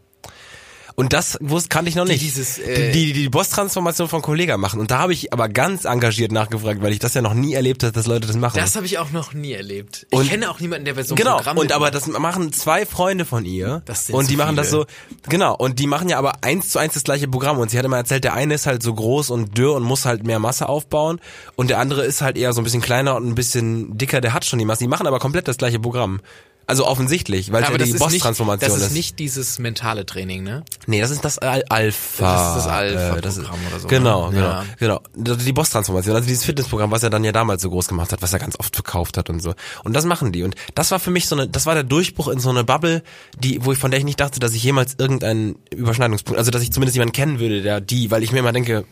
Und 0.95 1.13
das 1.13 1.37
wusste, 1.41 1.69
kannte 1.69 1.89
ich 1.89 1.95
noch 1.95 2.05
nicht. 2.05 2.21
dieses, 2.21 2.57
äh, 2.59 2.91
die, 2.91 3.07
die, 3.07 3.13
die 3.13 3.29
Boss-Transformation 3.29 4.07
von 4.09 4.21
Kollega 4.21 4.57
machen. 4.57 4.79
Und 4.79 4.91
da 4.91 4.99
habe 4.99 5.13
ich 5.13 5.31
aber 5.33 5.49
ganz 5.49 5.85
engagiert 5.85 6.31
nachgefragt, 6.31 6.81
weil 6.81 6.91
ich 6.93 6.99
das 6.99 7.13
ja 7.13 7.21
noch 7.21 7.33
nie 7.33 7.53
erlebt 7.53 7.83
habe, 7.83 7.91
dass 7.93 8.07
Leute 8.07 8.27
das 8.27 8.35
machen. 8.35 8.57
Das 8.57 8.75
habe 8.75 8.85
ich 8.85 8.97
auch 8.97 9.11
noch 9.11 9.33
nie 9.33 9.53
erlebt. 9.53 10.05
Ich 10.11 10.17
Und- 10.19 10.29
kenne 10.29 10.49
auch 10.49 10.59
niemanden, 10.59 10.85
der 10.85 10.93
bei 10.93 11.03
so 11.03 11.15
einem 11.15 11.23
genau, 11.23 11.37
Programm 11.37 11.57
und 11.57 11.71
aber 11.71 11.91
das 11.91 12.07
machen 12.07 12.51
zwei 12.53 12.85
Freunde 12.85 13.25
von 13.25 13.45
ihr 13.45 13.81
Das 13.85 14.07
sind 14.07 14.15
und 14.15 14.29
die 14.29 14.35
machen 14.35 14.55
das 14.55 14.69
so, 14.69 14.85
genau, 15.29 15.55
und 15.55 15.79
die 15.79 15.87
machen 15.87 16.09
ja 16.09 16.17
aber 16.17 16.43
eins 16.43 16.69
zu 16.69 16.79
eins 16.79 16.93
das 16.93 17.03
gleiche 17.03 17.27
Programm 17.27 17.57
und 17.59 17.71
sie 17.71 17.77
hat 17.77 17.85
immer 17.85 17.97
erzählt, 17.97 18.23
der 18.23 18.33
eine 18.33 18.53
ist 18.55 18.65
halt 18.67 18.83
so 18.83 18.93
groß 18.93 19.29
und 19.29 19.57
dürr 19.57 19.73
und 19.75 19.83
muss 19.83 20.05
halt 20.05 20.25
mehr 20.25 20.39
Masse 20.39 20.67
aufbauen 20.69 21.19
und 21.55 21.69
der 21.69 21.79
andere 21.79 22.03
ist 22.05 22.21
halt 22.21 22.37
eher 22.37 22.53
so 22.53 22.61
ein 22.61 22.63
bisschen 22.63 22.81
kleiner 22.81 23.15
und 23.15 23.27
ein 23.27 23.35
bisschen 23.35 23.97
dicker, 23.97 24.21
der 24.21 24.33
hat 24.33 24.45
schon 24.45 24.59
die 24.59 24.65
Masse, 24.65 24.83
die 24.83 24.87
machen 24.87 25.07
aber 25.07 25.19
komplett 25.19 25.47
das 25.47 25.57
gleiche 25.57 25.79
Programm. 25.79 26.21
Also 26.67 26.85
offensichtlich, 26.87 27.51
weil 27.51 27.63
es 27.63 27.67
aber 27.69 27.79
ja 27.79 27.85
die 27.85 27.91
ist, 27.91 27.99
Boss-Transformation 27.99 28.69
das 28.69 28.79
ist. 28.79 28.87
ist 28.87 28.93
nicht 28.93 29.19
dieses 29.19 29.59
mentale 29.59 30.05
Training, 30.05 30.43
ne? 30.43 30.63
Nee, 30.87 31.01
das 31.01 31.11
ist 31.11 31.25
das 31.25 31.37
Al 31.37 31.63
Alpha. 31.67 32.33
Das 32.33 32.57
ist 32.57 32.65
das 32.65 32.67
Alpha-Programm 32.71 33.13
äh, 33.13 33.27
ist- 33.67 33.71
oder 33.73 33.79
so, 33.81 33.87
Genau, 33.89 34.29
ne? 34.29 34.35
genau, 34.35 34.47
Ja. 34.47 34.65
genau. 34.79 35.01
Das 35.15 35.37
ist 35.39 35.47
Die 35.47 35.51
Boss-Transformation, 35.53 36.15
also 36.15 36.27
dieses 36.27 36.45
Fitnessprogramm, 36.45 36.89
was 36.91 37.03
er 37.03 37.09
dann 37.09 37.23
ja 37.25 37.33
damals 37.33 37.61
so 37.61 37.69
groß 37.69 37.87
gemacht 37.89 38.13
hat, 38.13 38.21
was 38.21 38.31
er 38.31 38.39
ganz 38.39 38.57
oft 38.57 38.73
verkauft 38.75 39.17
hat 39.17 39.29
und 39.29 39.41
so. 39.41 39.53
Und 39.83 39.93
das 39.93 40.05
machen 40.05 40.31
die. 40.31 40.43
Und 40.43 40.55
das 40.75 40.91
war 40.91 40.99
für 40.99 41.11
mich 41.11 41.27
so 41.27 41.35
eine, 41.35 41.47
das 41.49 41.65
war 41.65 41.73
der 41.73 41.83
Durchbruch 41.83 42.29
in 42.29 42.39
so 42.39 42.49
eine 42.51 42.63
Bubble, 42.63 43.03
die, 43.37 43.65
wo 43.65 43.73
ich 43.73 43.77
von 43.79 43.91
der 43.91 43.97
ich 43.99 44.05
nicht 44.05 44.19
dachte, 44.21 44.39
dass 44.39 44.53
ich 44.53 44.63
jemals 44.63 44.95
irgendeinen 44.97 45.55
Überschneidungspunkt, 45.75 46.37
also 46.39 46.51
dass 46.51 46.61
ich 46.61 46.71
zumindest 46.71 46.95
jemanden 46.95 47.13
kennen 47.13 47.39
würde, 47.39 47.61
der 47.63 47.81
die, 47.81 48.11
weil 48.11 48.23
ich 48.23 48.31
mir 48.31 48.39
immer 48.39 48.53
denke, 48.53 48.85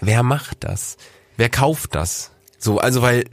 wer 0.00 0.22
macht 0.22 0.58
das? 0.64 0.96
Wer 1.36 1.50
kauft 1.50 1.94
das? 1.94 2.30
So, 2.58 2.78
also 2.78 3.02
weil 3.02 3.24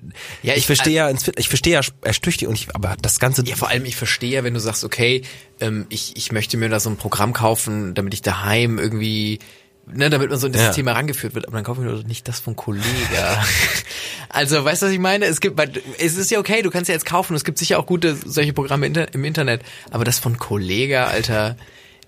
Ja, 0.42 0.54
ich, 0.54 0.60
ich- 0.60 0.66
verstehe 0.66 0.94
ja 0.94 1.10
ich 1.38 1.48
verstehe 1.48 1.74
ja 1.74 1.82
erstüchtig 2.02 2.48
und 2.48 2.56
ich, 2.56 2.76
aber 2.76 2.96
das 3.02 3.20
ganze 3.20 3.44
Ja, 3.46 3.56
vor 3.56 3.70
allem, 3.70 3.86
ich 3.86 3.96
verstehe 3.96 4.32
ja, 4.32 4.44
wenn 4.44 4.54
du 4.54 4.60
sagst, 4.60 4.84
okay, 4.84 5.24
ähm, 5.60 5.86
ich, 5.90 6.16
ich 6.18 6.32
möchte 6.32 6.58
mir 6.58 6.70
da 6.70 6.80
so 6.80 6.90
ein 6.90 6.98
Programm 6.98 7.34
kaufen, 7.34 7.94
damit 7.94 8.14
ich 8.14 8.22
daheim 8.22 8.80
irgendwie, 8.80 9.40
ne, 9.88 10.10
damit 10.10 10.30
man 10.30 10.38
so 10.40 10.48
in 10.48 10.54
dieses 10.54 10.68
Ja. 10.68 10.74
Thema 10.74 10.92
rangeführt 10.92 11.36
wird, 11.36 11.48
aber 11.48 11.56
dann 11.58 11.64
kaufe 11.64 11.82
ich 11.82 11.88
mir 11.88 11.96
doch 11.96 12.04
nicht 12.04 12.28
das 12.28 12.40
von 12.42 12.56
Kollega. 12.58 13.44
also, 14.30 14.64
weißt 14.66 14.82
du, 14.82 14.86
was 14.88 14.94
ich 14.94 15.00
meine? 15.00 15.26
Es 15.26 15.40
gibt, 15.40 15.58
es 16.00 16.18
ist 16.18 16.30
ja 16.30 16.40
okay, 16.40 16.62
du 16.62 16.70
kannst 16.70 16.90
ja 16.90 16.94
jetzt 16.94 17.06
kaufen, 17.06 17.34
es 17.36 17.46
gibt 17.46 17.58
sicher 17.58 17.80
auch 17.80 17.86
gute 17.86 18.18
solche 18.26 18.52
Programme 18.54 18.88
im 18.88 19.24
Internet, 19.24 19.62
aber 19.92 20.04
das 20.04 20.20
von 20.20 20.38
Kollega, 20.38 21.06
Alter, 21.06 21.56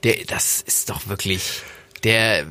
der, 0.04 0.18
das 0.28 0.62
ist 0.62 0.90
doch 0.90 1.08
wirklich, 1.08 1.62
der, 2.04 2.46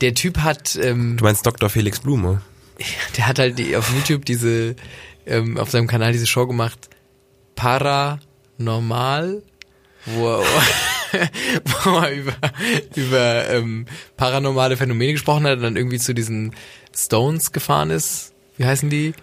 der 0.00 0.14
Typ 0.14 0.38
hat, 0.38 0.76
ähm, 0.80 1.16
du 1.16 1.24
meinst 1.24 1.44
Dr. 1.44 1.68
Felix 1.68 1.98
Blume. 2.00 2.40
der 3.16 3.26
hat 3.26 3.38
halt 3.38 3.58
die, 3.58 3.76
auf 3.76 3.92
YouTube 3.92 4.24
diese, 4.24 4.76
ähm, 5.26 5.58
auf 5.58 5.70
seinem 5.70 5.86
Kanal 5.86 6.12
diese 6.12 6.26
Show 6.26 6.46
gemacht, 6.46 6.88
Paranormal, 7.54 9.42
wo 10.06 10.28
er, 10.28 10.42
wo 11.84 11.98
er 11.98 12.12
über, 12.12 12.36
über 12.94 13.48
ähm, 13.50 13.86
paranormale 14.16 14.76
Phänomene 14.76 15.12
gesprochen 15.12 15.46
hat 15.46 15.56
und 15.56 15.62
dann 15.62 15.76
irgendwie 15.76 15.98
zu 15.98 16.14
diesen 16.14 16.54
Stones 16.96 17.52
gefahren 17.52 17.90
ist. 17.90 18.32
Wie 18.56 18.64
heißen 18.64 18.90
die? 18.90 19.14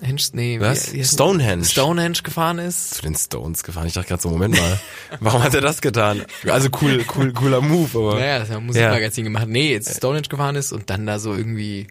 Henge, 0.00 0.20
nee, 0.32 0.60
Was? 0.60 0.92
Wie, 0.92 0.98
wie 0.98 1.04
Stonehenge. 1.04 1.64
Stonehenge 1.64 2.18
gefahren 2.22 2.58
ist. 2.58 2.94
zu 2.94 3.02
den 3.02 3.14
Stones 3.14 3.62
gefahren. 3.62 3.86
Ich 3.86 3.94
dachte 3.94 4.08
gerade 4.08 4.22
so, 4.22 4.28
Moment 4.28 4.58
mal, 4.58 4.80
warum 5.20 5.42
hat 5.42 5.54
er 5.54 5.62
das 5.62 5.80
getan? 5.80 6.24
Also 6.46 6.68
cool, 6.82 7.04
cool, 7.16 7.32
cooler 7.32 7.60
Move, 7.60 7.98
aber. 7.98 8.20
Naja, 8.20 8.40
das 8.40 8.50
hat 8.50 8.58
ein 8.58 8.66
Musikmagazin 8.66 9.24
gemacht. 9.24 9.48
Nee, 9.48 9.72
jetzt 9.72 9.96
Stonehenge 9.96 10.28
gefahren 10.28 10.56
ist 10.56 10.72
und 10.72 10.90
dann 10.90 11.06
da 11.06 11.18
so 11.18 11.34
irgendwie. 11.34 11.86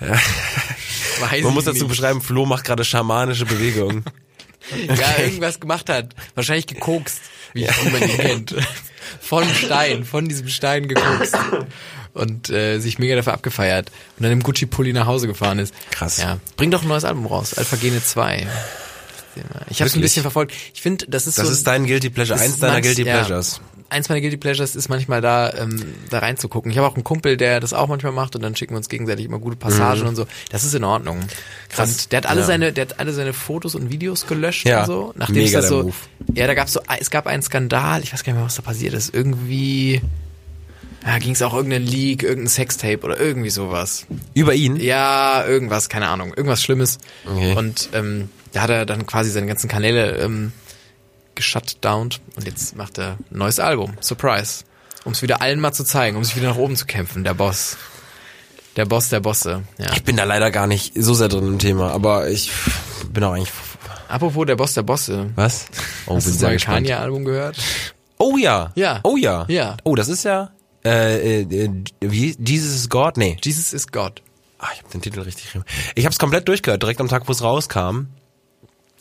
Man 0.00 1.54
muss 1.54 1.64
dazu 1.64 1.78
nicht. 1.80 1.88
beschreiben, 1.88 2.20
Flo 2.20 2.46
macht 2.46 2.64
gerade 2.64 2.84
schamanische 2.84 3.46
Bewegungen. 3.46 4.04
Ja, 4.86 5.24
irgendwas 5.24 5.60
gemacht 5.60 5.88
hat. 5.88 6.14
Wahrscheinlich 6.34 6.66
gekokst, 6.66 7.20
wie, 7.54 7.66
wie 7.66 7.90
man 7.90 8.02
ihn 8.02 8.18
kennt. 8.18 8.54
Von 9.18 9.48
Stein, 9.48 10.04
von 10.04 10.28
diesem 10.28 10.48
Stein 10.48 10.88
gekokst. 10.88 11.34
Und 12.12 12.50
äh, 12.50 12.78
sich 12.78 12.98
mega 12.98 13.16
dafür 13.16 13.32
abgefeiert. 13.32 13.90
Und 14.18 14.24
dann 14.24 14.32
im 14.32 14.42
Gucci-Pulli 14.42 14.92
nach 14.92 15.06
Hause 15.06 15.26
gefahren 15.26 15.58
ist. 15.58 15.72
Krass. 15.90 16.18
Ja. 16.18 16.38
Bring 16.56 16.70
doch 16.70 16.82
ein 16.82 16.88
neues 16.88 17.04
Album 17.04 17.24
raus. 17.24 17.54
Alpha 17.54 17.76
Gene 17.76 18.04
2. 18.04 18.46
Ich 19.70 19.80
habe 19.80 19.88
es 19.88 19.94
ein 19.94 20.02
bisschen 20.02 20.22
verfolgt. 20.22 20.52
Ich 20.74 20.82
finde, 20.82 21.06
das 21.08 21.26
ist 21.26 21.38
Das 21.38 21.46
so... 21.46 21.52
ist 21.52 21.66
dein 21.66 21.86
Guilty 21.86 22.10
Pleasure, 22.10 22.38
das 22.38 22.46
eins 22.46 22.58
deiner 22.58 22.82
Guilty 22.82 23.04
ja, 23.04 23.14
Pleasures. 23.14 23.60
Eins 23.90 24.08
meiner 24.10 24.20
Guilty 24.20 24.36
Pleasures 24.36 24.76
ist 24.76 24.88
manchmal 24.90 25.20
da, 25.22 25.50
ähm, 25.54 25.94
da 26.10 26.18
reinzugucken. 26.18 26.70
Ich 26.70 26.76
habe 26.76 26.86
auch 26.86 26.94
einen 26.94 27.04
Kumpel, 27.04 27.36
der 27.38 27.58
das 27.58 27.72
auch 27.72 27.88
manchmal 27.88 28.12
macht 28.12 28.36
und 28.36 28.42
dann 28.42 28.54
schicken 28.54 28.74
wir 28.74 28.76
uns 28.78 28.88
gegenseitig 28.90 29.24
immer 29.24 29.38
gute 29.38 29.56
Passagen 29.56 30.02
und 30.06 30.14
so. 30.14 30.26
Das 30.50 30.62
ist 30.64 30.74
in 30.74 30.84
Ordnung. 30.84 31.20
Mhm. 31.20 31.26
Krass. 31.70 31.90
Und 32.02 32.12
der 32.12 32.18
hat 32.18 32.26
alle 32.26 32.40
Ja. 32.40 32.46
seine, 32.46 32.72
der 32.72 32.86
hat 32.86 33.00
alle 33.00 33.12
seine 33.14 33.32
Fotos 33.32 33.74
und 33.74 33.90
Videos 33.90 34.26
gelöscht 34.26 34.66
Ja. 34.66 34.80
und 34.80 34.86
so. 34.86 35.12
Nachdem 35.16 35.36
Mega 35.36 35.46
es 35.46 35.52
das 35.64 35.68
so, 35.68 35.82
Move. 35.84 35.94
ja, 36.34 36.46
da 36.46 36.52
gab's 36.54 36.74
so, 36.74 36.80
es 37.00 37.10
gab 37.10 37.26
einen 37.26 37.42
Skandal. 37.42 38.02
Ich 38.02 38.12
weiß 38.12 38.24
gar 38.24 38.32
nicht 38.32 38.38
mehr, 38.40 38.46
was 38.46 38.56
da 38.56 38.62
passiert 38.62 38.92
ist. 38.92 39.14
Irgendwie, 39.14 40.02
ja, 41.06 41.18
ging 41.18 41.32
es 41.32 41.40
auch 41.40 41.54
irgendeinen 41.54 41.86
Leak, 41.86 42.22
irgendein 42.24 42.48
Sextape 42.48 43.00
oder 43.00 43.18
irgendwie 43.18 43.50
sowas. 43.50 44.04
Über 44.34 44.52
ihn? 44.54 44.76
Ja, 44.76 45.46
irgendwas, 45.46 45.88
keine 45.88 46.08
Ahnung, 46.08 46.34
irgendwas 46.36 46.62
Schlimmes. 46.62 46.98
Okay. 47.24 47.54
Und 47.56 47.88
ähm, 47.94 48.28
da 48.52 48.62
hat 48.62 48.70
er 48.70 48.84
dann 48.84 49.06
quasi 49.06 49.30
seine 49.30 49.46
ganzen 49.46 49.68
Kanäle 49.68 50.18
ähm, 50.18 50.52
geshutdownt 51.38 52.20
und 52.36 52.46
jetzt 52.46 52.76
macht 52.76 52.98
er 52.98 53.12
ein 53.30 53.38
neues 53.38 53.58
Album. 53.60 53.94
Surprise. 54.00 54.64
Um 55.04 55.12
es 55.12 55.22
wieder 55.22 55.40
allen 55.40 55.60
mal 55.60 55.72
zu 55.72 55.84
zeigen, 55.84 56.16
um 56.16 56.24
sich 56.24 56.36
wieder 56.36 56.48
nach 56.50 56.56
oben 56.56 56.76
zu 56.76 56.84
kämpfen. 56.84 57.24
Der 57.24 57.34
Boss. 57.34 57.76
Der 58.76 58.84
Boss 58.84 59.08
der 59.08 59.20
Bosse. 59.20 59.62
Ja. 59.78 59.92
Ich 59.94 60.04
bin 60.04 60.16
da 60.16 60.24
leider 60.24 60.50
gar 60.50 60.66
nicht 60.66 60.92
so 60.94 61.14
sehr 61.14 61.28
drin 61.28 61.46
im 61.46 61.58
Thema, 61.58 61.92
aber 61.92 62.28
ich 62.28 62.50
bin 63.12 63.24
auch 63.24 63.32
eigentlich. 63.32 63.52
Apropos 64.08 64.46
der 64.46 64.56
Boss 64.56 64.74
der 64.74 64.82
Bosse. 64.82 65.30
Was? 65.34 65.66
Oh, 66.06 66.16
Hast 66.16 66.26
du 66.26 66.32
bin 66.32 66.40
neue 66.42 66.52
gespannt. 66.54 66.86
Kanye-Album 66.86 67.24
gehört? 67.24 67.56
Oh 68.18 68.36
ja. 68.36 68.72
Ja. 68.74 69.00
Oh 69.04 69.16
ja. 69.16 69.46
Ja. 69.48 69.76
Oh, 69.84 69.94
das 69.94 70.08
ist 70.08 70.24
ja. 70.24 70.50
Äh, 70.84 71.42
äh, 71.42 71.70
wie, 72.00 72.36
Jesus 72.38 72.74
is 72.74 72.88
God? 72.88 73.16
Nee. 73.16 73.36
Jesus 73.42 73.72
is 73.72 73.86
God. 73.88 74.22
Ah, 74.58 74.68
ich 74.74 74.80
habe 74.80 74.90
den 74.92 75.02
Titel 75.02 75.20
richtig 75.20 75.44
geschrieben. 75.44 75.64
Ich 75.94 76.04
habe 76.04 76.12
es 76.12 76.18
komplett 76.18 76.48
durchgehört, 76.48 76.82
direkt 76.82 77.00
am 77.00 77.08
Tag, 77.08 77.28
wo 77.28 77.32
es 77.32 77.42
rauskam. 77.42 78.08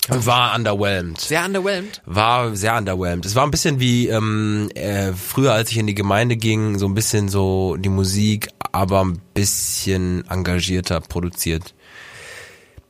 War 0.09 0.55
underwhelmed. 0.55 1.19
Sehr 1.19 1.45
underwhelmed. 1.45 2.01
War 2.05 2.55
sehr 2.55 2.75
underwhelmed. 2.77 3.25
Es 3.25 3.35
war 3.35 3.43
ein 3.43 3.51
bisschen 3.51 3.79
wie 3.79 4.07
ähm, 4.07 4.69
äh, 4.75 5.13
früher, 5.13 5.53
als 5.53 5.71
ich 5.71 5.77
in 5.77 5.87
die 5.87 5.95
Gemeinde 5.95 6.37
ging, 6.37 6.77
so 6.79 6.85
ein 6.87 6.93
bisschen 6.93 7.29
so 7.29 7.75
die 7.77 7.89
Musik, 7.89 8.49
aber 8.71 9.03
ein 9.03 9.19
bisschen 9.33 10.23
engagierter 10.29 11.01
produziert. 11.01 11.73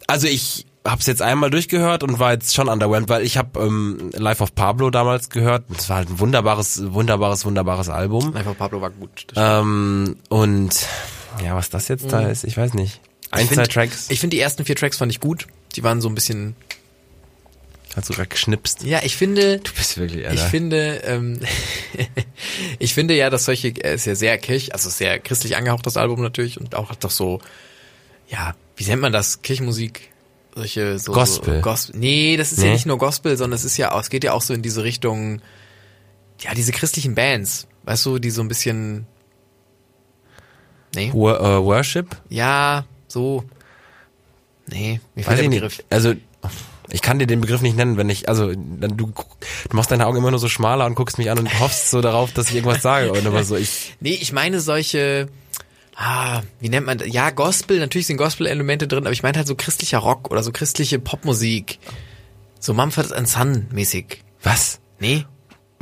Also 0.07 0.27
ich 0.27 0.65
hab's 0.85 1.05
jetzt 1.05 1.21
einmal 1.21 1.49
durchgehört 1.49 2.01
und 2.03 2.17
war 2.19 2.31
jetzt 2.31 2.55
schon 2.55 2.69
underwhelmed, 2.69 3.09
weil 3.09 3.23
ich 3.23 3.37
habe 3.37 3.59
ähm, 3.59 4.09
Life 4.13 4.41
of 4.41 4.55
Pablo 4.55 4.89
damals 4.89 5.29
gehört. 5.29 5.65
Das 5.69 5.89
war 5.89 5.97
halt 5.97 6.09
ein 6.09 6.19
wunderbares, 6.19 6.81
wunderbares, 6.93 7.43
wunderbares 7.45 7.89
Album. 7.89 8.33
Einfach 8.35 8.57
Pablo 8.57 8.79
war 8.81 8.89
gut. 8.91 9.25
Ähm, 9.35 10.15
und 10.29 10.87
ja, 11.43 11.55
was 11.55 11.69
das 11.69 11.89
jetzt 11.89 12.11
da 12.11 12.21
ist, 12.29 12.45
ich 12.45 12.55
weiß 12.57 12.73
nicht. 12.73 13.01
Ein, 13.31 13.41
ich 13.43 13.47
zwei 13.49 13.55
find- 13.63 13.71
Tracks 13.73 14.05
Ich 14.09 14.21
finde 14.21 14.37
die 14.37 14.41
ersten 14.41 14.63
vier 14.63 14.75
Tracks 14.77 14.97
fand 14.97 15.11
ich 15.11 15.19
gut. 15.19 15.47
Die 15.75 15.83
waren 15.83 15.99
so 15.99 16.07
ein 16.07 16.15
bisschen. 16.15 16.55
Du 18.05 18.13
gerade 18.13 18.29
geschnipst. 18.29 18.83
Ja, 18.83 19.01
ich 19.03 19.15
finde. 19.17 19.57
Du 19.59 19.71
bist 19.73 19.97
wirklich, 19.97 20.21
Ich 20.21 20.27
Alter. 20.27 20.45
finde, 20.47 21.01
ähm, 21.05 21.39
ich 22.79 22.93
finde 22.93 23.15
ja, 23.15 23.29
dass 23.29 23.45
solche, 23.45 23.69
er 23.69 23.93
ist 23.93 24.05
ja 24.05 24.13
sehr 24.15 24.37
kirch, 24.37 24.73
also 24.73 24.89
sehr 24.89 25.19
christlich 25.19 25.55
angehaucht, 25.57 25.85
das 25.85 25.97
Album 25.97 26.21
natürlich, 26.21 26.59
und 26.59 26.75
auch 26.75 26.89
hat 26.91 27.03
doch 27.03 27.11
so, 27.11 27.41
ja, 28.29 28.55
wie 28.75 28.85
nennt 28.85 29.01
man 29.01 29.11
das? 29.13 29.41
Kirchenmusik? 29.41 30.11
Solche, 30.53 30.99
so, 30.99 31.11
Gospel. 31.11 31.55
So 31.55 31.61
Gospel. 31.61 31.99
Nee, 31.99 32.35
das 32.37 32.51
ist 32.51 32.59
ja 32.59 32.65
Nee? 32.65 32.73
nicht 32.73 32.85
nur 32.85 32.97
Gospel, 32.97 33.37
sondern 33.37 33.55
es 33.55 33.63
ist 33.65 33.77
ja 33.77 33.91
auch, 33.93 34.01
es 34.01 34.09
geht 34.09 34.23
ja 34.23 34.33
auch 34.33 34.41
so 34.41 34.53
in 34.53 34.61
diese 34.61 34.83
Richtung, 34.83 35.41
ja, 36.41 36.53
diese 36.53 36.71
christlichen 36.71 37.15
Bands, 37.15 37.67
weißt 37.83 38.05
du, 38.05 38.19
die 38.19 38.29
so 38.31 38.41
ein 38.41 38.47
bisschen, 38.47 39.07
nee, 40.95 41.11
Wor 41.13 41.39
äh, 41.39 41.63
Worship? 41.63 42.15
ja, 42.29 42.85
so, 43.07 43.43
nee, 44.67 44.99
mir 45.15 45.25
Weiß 45.25 45.35
ich 45.35 45.41
der 45.41 45.49
Begriff. 45.49 45.77
nicht. 45.77 45.85
Also 45.91 46.13
ich 46.89 47.01
kann 47.01 47.19
dir 47.19 47.27
den 47.27 47.41
Begriff 47.41 47.61
nicht 47.61 47.75
nennen, 47.75 47.97
wenn 47.97 48.09
ich, 48.09 48.29
also 48.29 48.47
dann, 48.53 48.95
du, 48.97 49.07
du 49.07 49.75
machst 49.75 49.91
deine 49.91 50.05
Augen 50.07 50.17
immer 50.17 50.31
nur 50.31 50.39
so 50.39 50.47
schmaler 50.47 50.85
und 50.85 50.95
guckst 50.95 51.17
mich 51.17 51.29
an 51.29 51.39
und 51.39 51.59
hoffst 51.59 51.89
so 51.91 52.01
darauf, 52.01 52.31
dass 52.33 52.49
ich 52.49 52.55
irgendwas 52.55 52.81
sage. 52.81 53.11
Und 53.11 53.25
aber 53.27 53.43
so, 53.43 53.55
ich, 53.55 53.95
Nee, 53.99 54.17
ich 54.21 54.31
meine 54.31 54.59
solche, 54.61 55.27
ah, 55.95 56.41
wie 56.59 56.69
nennt 56.69 56.85
man 56.85 56.97
das? 56.97 57.07
Ja, 57.11 57.29
Gospel, 57.31 57.79
natürlich 57.79 58.07
sind 58.07 58.17
Gospel-Elemente 58.17 58.87
drin, 58.87 59.03
aber 59.05 59.11
ich 59.11 59.23
meine 59.23 59.37
halt 59.37 59.47
so 59.47 59.55
christlicher 59.55 59.97
Rock 59.99 60.31
oder 60.31 60.43
so 60.43 60.51
christliche 60.51 60.99
Popmusik. 60.99 61.79
So 62.59 62.73
Mumford 62.73 63.27
Son 63.27 63.67
mäßig. 63.71 64.23
was? 64.43 64.79
Nee, 64.99 65.25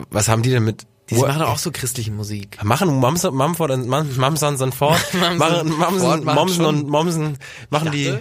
Was 0.10 0.28
haben 0.28 0.42
die 0.42 0.50
denn 0.50 0.64
mit? 0.64 0.86
die 1.12 1.16
machen 1.16 1.40
doch 1.40 1.50
auch 1.50 1.58
so 1.60 1.70
christliche 1.72 2.10
Musik. 2.12 2.58
Machen 2.64 2.92
Mumford 2.96 3.70
und 3.72 3.88
Mum- 3.88 4.18
Mumsons 4.18 4.60
und 4.62 4.74
Ford, 4.74 5.00
Mumsen- 5.14 5.38
machen 5.38 6.00
Ford 6.00 6.24
Mumsen, 6.24 6.24
machen 6.26 6.36
Momsen 6.36 6.66
und 6.66 6.90
Momsen, 6.90 7.38
machen 7.70 7.92
die, 7.92 8.18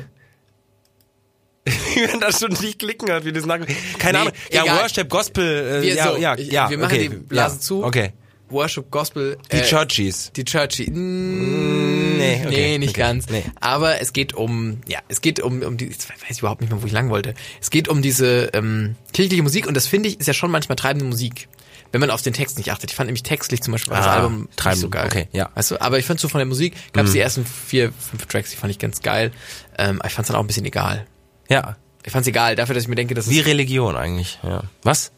dachte- 1.65 1.79
wenn 2.13 2.21
das 2.21 2.41
schon 2.41 2.53
nicht 2.53 2.79
klicken 2.79 3.11
hat, 3.11 3.25
wie 3.25 3.33
das 3.33 3.47
nach, 3.47 3.59
keine 3.99 4.19
Nee, 4.19 4.19
Ahnung. 4.25 4.33
Ja, 4.53 4.63
egal. 4.65 4.83
Worship, 4.83 5.09
Gospel, 5.09 5.45
äh, 5.79 5.83
Wir, 5.83 5.95
ja, 5.95 6.13
so, 6.13 6.17
ja, 6.19 6.35
ja, 6.37 6.71
wir 6.71 6.79
machen 6.79 6.93
okay, 6.93 7.09
die 7.09 7.17
Blasen 7.17 7.59
ja, 7.59 7.61
zu. 7.63 7.85
Okay. 7.85 8.13
Worship, 8.51 8.91
Gospel. 8.91 9.39
Die 9.51 9.57
äh, 9.57 9.63
Churchies. 9.65 10.31
Die 10.37 10.45
Churchy. 10.45 10.91
Mm, 10.91 12.19
nee, 12.19 12.37
nee, 12.43 12.47
okay, 12.47 12.79
nicht 12.79 12.91
okay, 12.91 13.01
ganz. 13.01 13.29
nee. 13.31 13.43
Aber 13.61 14.01
es 14.01 14.13
geht 14.13 14.35
um, 14.35 14.81
ja, 14.87 14.99
es 15.09 15.21
geht 15.23 15.41
um, 15.41 15.63
um 15.63 15.77
die, 15.77 15.87
jetzt 15.87 16.09
weiß 16.11 16.19
ich 16.31 16.39
überhaupt 16.41 16.61
nicht 16.61 16.71
mehr, 16.71 16.81
wo 16.83 16.87
ich 16.87 16.93
lang 16.93 17.09
wollte. 17.11 17.35
Es 17.61 17.71
geht 17.71 17.89
um 17.89 18.03
diese 18.03 18.51
ähm, 18.53 18.97
kirchliche 19.13 19.43
Musik 19.43 19.67
und 19.67 19.75
das 19.75 19.87
finde 19.87 20.09
ich 20.11 20.21
ist 20.21 20.27
ja 20.27 20.35
schon 20.35 20.51
manchmal 20.51 20.77
treibende 20.77 21.07
Musik. 21.07 21.49
Wenn 21.91 22.01
man 22.01 22.11
auf 22.11 22.23
den 22.23 22.33
Text 22.33 22.59
nicht 22.59 22.73
achtet. 22.73 22.91
Ich 22.91 22.97
fand 22.97 23.07
nämlich 23.07 23.23
textlich 23.23 23.63
zum 23.63 23.71
Beispiel 23.71 23.95
das 23.95 24.05
Ah, 24.05 24.17
Album 24.17 24.49
treibend, 24.57 24.77
nicht 24.79 24.83
so 24.83 24.91
geil. 24.91 25.07
okay, 25.07 25.29
ja. 25.33 25.47
Mhm. 25.47 25.51
Weißt 25.55 25.71
du, 25.71 25.81
aber 25.81 25.99
ich 26.01 26.05
fand 26.05 26.19
so 26.19 26.29
von 26.29 26.39
der 26.41 26.47
Musik, 26.47 26.75
gab 26.93 27.07
es 27.07 27.13
die 27.13 27.21
ersten 27.21 27.47
vier, 27.47 27.93
fünf 27.93 28.27
Tracks, 28.27 28.51
die 28.51 28.57
fand 28.57 28.73
ich 28.73 28.81
ganz 28.81 29.01
geil. 29.01 29.31
Ähm, 29.79 30.03
ich 30.05 30.13
fand 30.13 30.25
es 30.25 30.29
dann 30.29 30.37
auch 30.37 30.41
ein 30.41 30.47
bisschen 30.49 30.65
egal. 30.65 31.07
Ja. 31.49 31.77
Ich 32.05 32.13
fand 32.13 32.23
es 32.23 32.29
egal, 32.29 32.55
dafür, 32.57 32.75
dass 32.75 32.85
ich 32.85 32.89
mir 32.89 32.97
denke, 32.97 33.15
das 33.15 33.31
Wie 33.31 33.41
ist, 33.41 33.47
Religion 33.47 33.97
eigentlich, 33.97 34.39
ja. 34.43 34.63
Was? 34.83 35.11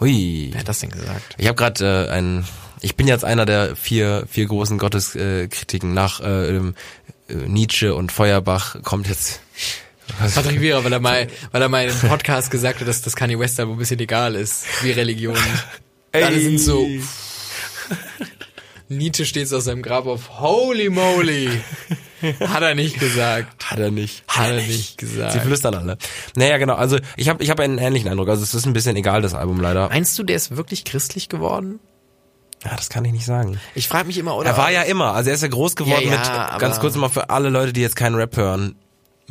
Hui. 0.00 0.50
wer 0.52 0.60
hat 0.60 0.68
das 0.68 0.80
denn 0.80 0.90
gesagt? 0.90 1.36
Ich 1.38 1.46
habe 1.46 1.56
gerade 1.56 2.08
äh, 2.08 2.10
ein, 2.10 2.44
ich 2.80 2.96
bin 2.96 3.06
jetzt 3.06 3.24
einer 3.24 3.46
der 3.46 3.76
vier 3.76 4.24
vier 4.28 4.46
großen 4.46 4.76
Gotteskritiken 4.78 5.92
äh, 5.92 5.94
nach 5.94 6.20
äh, 6.20 6.56
äh, 6.56 6.72
Nietzsche 7.46 7.94
und 7.94 8.12
Feuerbach 8.12 8.82
kommt 8.82 9.08
jetzt. 9.08 9.40
Patrick 10.34 10.60
Wierer, 10.60 10.84
weil 10.84 10.92
er 10.92 11.00
mal, 11.00 11.28
weil 11.52 11.62
er 11.62 11.68
mal 11.68 11.84
in 11.84 11.90
einem 11.90 12.08
Podcast 12.08 12.50
gesagt 12.50 12.80
hat, 12.80 12.88
dass 12.88 13.02
das 13.02 13.16
Kanye 13.16 13.38
West 13.38 13.58
Album 13.60 13.76
ein 13.76 13.78
bisschen 13.78 14.00
egal 14.00 14.34
ist, 14.34 14.64
wie 14.82 14.90
Religion. 14.90 15.36
Alle 16.12 16.38
sind 16.40 16.58
so, 16.58 16.86
Nietzsche 18.96 19.24
steht 19.24 19.48
so 19.48 19.56
aus 19.56 19.64
seinem 19.64 19.82
Grab 19.82 20.06
auf, 20.06 20.40
holy 20.40 20.88
moly. 20.88 21.48
Hat 22.40 22.62
er 22.62 22.74
nicht 22.74 23.00
gesagt. 23.00 23.70
Hat 23.70 23.78
er 23.78 23.90
nicht. 23.90 24.22
Hat 24.28 24.50
er 24.50 24.56
nicht 24.56 25.00
Sie 25.00 25.06
gesagt. 25.06 25.42
flüstern 25.42 25.74
alle. 25.74 25.98
Naja, 26.36 26.58
genau. 26.58 26.74
Also 26.74 26.98
ich 27.16 27.28
habe 27.28 27.42
ich 27.42 27.50
hab 27.50 27.58
einen 27.58 27.78
ähnlichen 27.78 28.08
Eindruck. 28.08 28.28
Also 28.28 28.42
es 28.42 28.54
ist 28.54 28.64
ein 28.66 28.72
bisschen 28.72 28.96
egal, 28.96 29.22
das 29.22 29.34
Album 29.34 29.60
leider. 29.60 29.88
Meinst 29.88 30.18
du, 30.18 30.22
der 30.22 30.36
ist 30.36 30.56
wirklich 30.56 30.84
christlich 30.84 31.28
geworden? 31.28 31.80
Ja, 32.64 32.76
das 32.76 32.88
kann 32.88 33.04
ich 33.04 33.12
nicht 33.12 33.24
sagen. 33.24 33.58
Ich 33.74 33.88
frage 33.88 34.06
mich 34.06 34.18
immer, 34.18 34.36
oder? 34.36 34.50
Er 34.50 34.56
war 34.56 34.70
ja 34.70 34.82
immer. 34.82 35.14
Also 35.14 35.30
er 35.30 35.34
ist 35.34 35.42
ja 35.42 35.48
groß 35.48 35.74
geworden 35.74 36.04
Ja, 36.04 36.22
ja, 36.22 36.50
mit, 36.52 36.60
ganz 36.60 36.78
kurz 36.78 36.94
mal 36.94 37.08
für 37.08 37.30
alle 37.30 37.48
Leute, 37.48 37.72
die 37.72 37.80
jetzt 37.80 37.96
keinen 37.96 38.14
Rap 38.14 38.36
hören, 38.36 38.76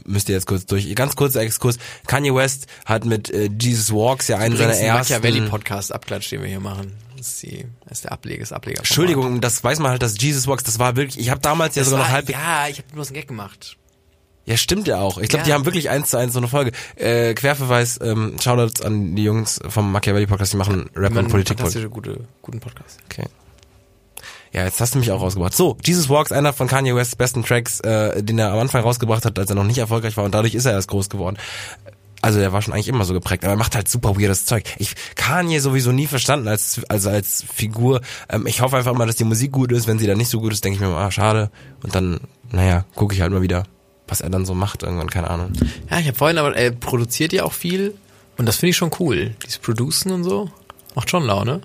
müsst 0.06 0.28
ihr 0.28 0.36
jetzt 0.36 0.48
kurz 0.48 0.66
durch. 0.66 0.94
Ganz 0.96 1.16
kurzer 1.16 1.42
Exkurs. 1.42 1.78
Kanye 2.08 2.36
West 2.36 2.68
hat 2.86 3.06
mit 3.06 3.30
äh, 3.30 3.50
Jesus 3.60 3.94
Walks 3.94 4.28
ja 4.28 4.38
einen 4.38 4.58
seiner 4.58 4.74
ersten... 4.74 5.14
Machiavelli-Podcast-Abklatsch, 5.14 6.30
den 6.30 6.42
wir 6.42 6.50
hier 6.50 6.60
machen. 6.60 6.92
Das 7.22 7.28
ist, 7.28 7.44
die, 7.44 7.66
das 7.84 8.00
ist 8.00 8.06
der 8.06 8.14
Ableger, 8.14 8.40
das 8.40 8.52
Ableger. 8.52 8.80
Entschuldigung, 8.80 9.42
das 9.42 9.64
weiß 9.64 9.78
man 9.78 9.92
halt, 9.92 10.02
dass 10.02 10.20
Jesus 10.20 10.48
Walks, 10.48 10.64
das 10.64 10.80
war 10.80 10.96
wirklich, 10.96 11.20
ich 11.20 11.30
habe 11.30 11.40
damals 11.40 11.76
ja 11.76 11.82
Das 11.84 11.90
sogar 11.92 12.06
war, 12.06 12.08
noch 12.10 12.16
halb... 12.16 12.30
ja, 12.32 12.68
ich 12.68 12.80
habe 12.80 12.88
bloß 12.92 13.10
einen 13.10 13.16
Gag 13.16 13.28
gemacht. 13.28 13.78
Ja, 14.46 14.58
stimmt 14.58 14.88
ja 14.88 14.98
auch. 14.98 15.20
Ich 15.20 15.30
glaube, 15.30 15.42
Ja. 15.42 15.46
die 15.46 15.54
haben 15.54 15.66
wirklich 15.66 15.92
eins 15.92 16.10
zu 16.10 16.18
eins 16.18 16.34
so 16.34 16.40
eine 16.40 16.48
Folge. 16.48 16.72
Äh, 16.96 17.36
Querverweis, 17.36 18.00
ähm, 18.02 18.38
Shoutouts 18.42 18.82
an 18.82 19.16
die 19.16 19.24
Jungs 19.24 19.60
vom 19.70 19.92
Machiavelli 19.92 20.26
Podcast, 20.26 20.54
die 20.54 20.58
machen 20.58 20.90
Rap 20.96 21.16
und 21.16 21.28
Politik. 21.28 21.60
fantastische, 21.60 21.92
gute, 21.92 22.22
guten 22.42 22.60
Podcast. 22.60 22.98
Okay. 23.06 23.28
Ja, 24.52 24.64
jetzt 24.66 24.82
hast 24.82 24.96
du 24.96 25.00
mich 25.00 25.12
auch 25.12 25.22
rausgebracht. 25.22 25.54
So, 25.54 25.78
Jesus 25.84 26.10
Walks, 26.10 26.32
einer 26.32 26.54
von 26.54 26.68
Kanye 26.68 26.96
Wests 26.96 27.16
besten 27.16 27.44
Tracks, 27.46 27.82
äh, 27.82 28.24
den 28.24 28.40
er 28.40 28.52
am 28.52 28.58
Anfang 28.58 28.82
rausgebracht 28.82 29.26
hat, 29.26 29.38
als 29.38 29.50
er 29.52 29.56
noch 29.56 29.64
nicht 29.64 29.78
erfolgreich 29.78 30.18
war 30.18 30.24
und 30.26 30.34
dadurch 30.34 30.56
ist 30.56 30.66
er 30.66 30.72
erst 30.72 30.88
groß 30.88 31.10
geworden. 31.10 31.38
Also 32.22 32.40
er 32.40 32.54
war 32.54 32.62
schon 32.62 32.74
eigentlich 32.74 32.88
immer 32.88 33.04
so 33.04 33.14
geprägt, 33.14 33.44
aber 33.44 33.54
er 33.54 33.58
macht 33.58 33.76
halt 33.76 33.88
super 33.88 34.20
weirdes 34.20 34.46
Zeug. 34.46 34.64
Ich 34.78 34.94
Kanye 35.16 35.60
sowieso 35.60 35.92
nie 35.92 36.08
verstanden 36.08 36.48
als 36.48 36.82
also 36.88 37.10
als 37.10 37.44
Figur. 37.54 38.02
Ähm, 38.30 38.46
ich 38.46 38.62
hoffe 38.62 38.78
einfach 38.78 38.94
mal, 38.94 39.08
dass 39.08 39.16
die 39.16 39.24
Musik 39.24 39.52
gut 39.52 39.72
ist. 39.72 39.88
Wenn 39.88 40.00
sie 40.00 40.08
dann 40.08 40.18
nicht 40.18 40.30
so 40.30 40.40
gut 40.40 40.54
ist, 40.54 40.64
denke 40.64 40.76
ich 40.76 40.82
mir 40.82 40.90
mal, 40.90 41.06
ah, 41.06 41.12
schade. 41.12 41.50
Und 41.84 41.96
dann, 41.96 42.20
naja, 42.52 42.86
gucke 42.96 43.16
ich 43.16 43.22
halt 43.22 43.32
mal 43.32 43.42
wieder, 43.42 43.64
was 44.08 44.22
er 44.22 44.30
dann 44.30 44.46
so 44.46 44.54
macht 44.54 44.84
irgendwann, 44.84 45.10
keine 45.10 45.30
Ahnung. 45.30 45.54
Ja, 45.90 46.00
ich 46.00 46.08
habe 46.08 46.18
vorhin, 46.18 46.38
aber 46.38 46.56
er 46.56 46.72
produziert 46.72 47.34
ja 47.34 47.44
auch 47.44 47.54
viel 47.54 47.96
und 48.38 48.46
das 48.46 48.58
finde 48.58 48.72
ich 48.72 48.78
schon 48.78 48.92
cool. 49.00 49.36
Dieses 49.44 49.58
Producen 49.58 50.12
und 50.12 50.24
so 50.24 50.50
macht 50.96 51.10
schon 51.10 51.24
Laune, 51.24 51.62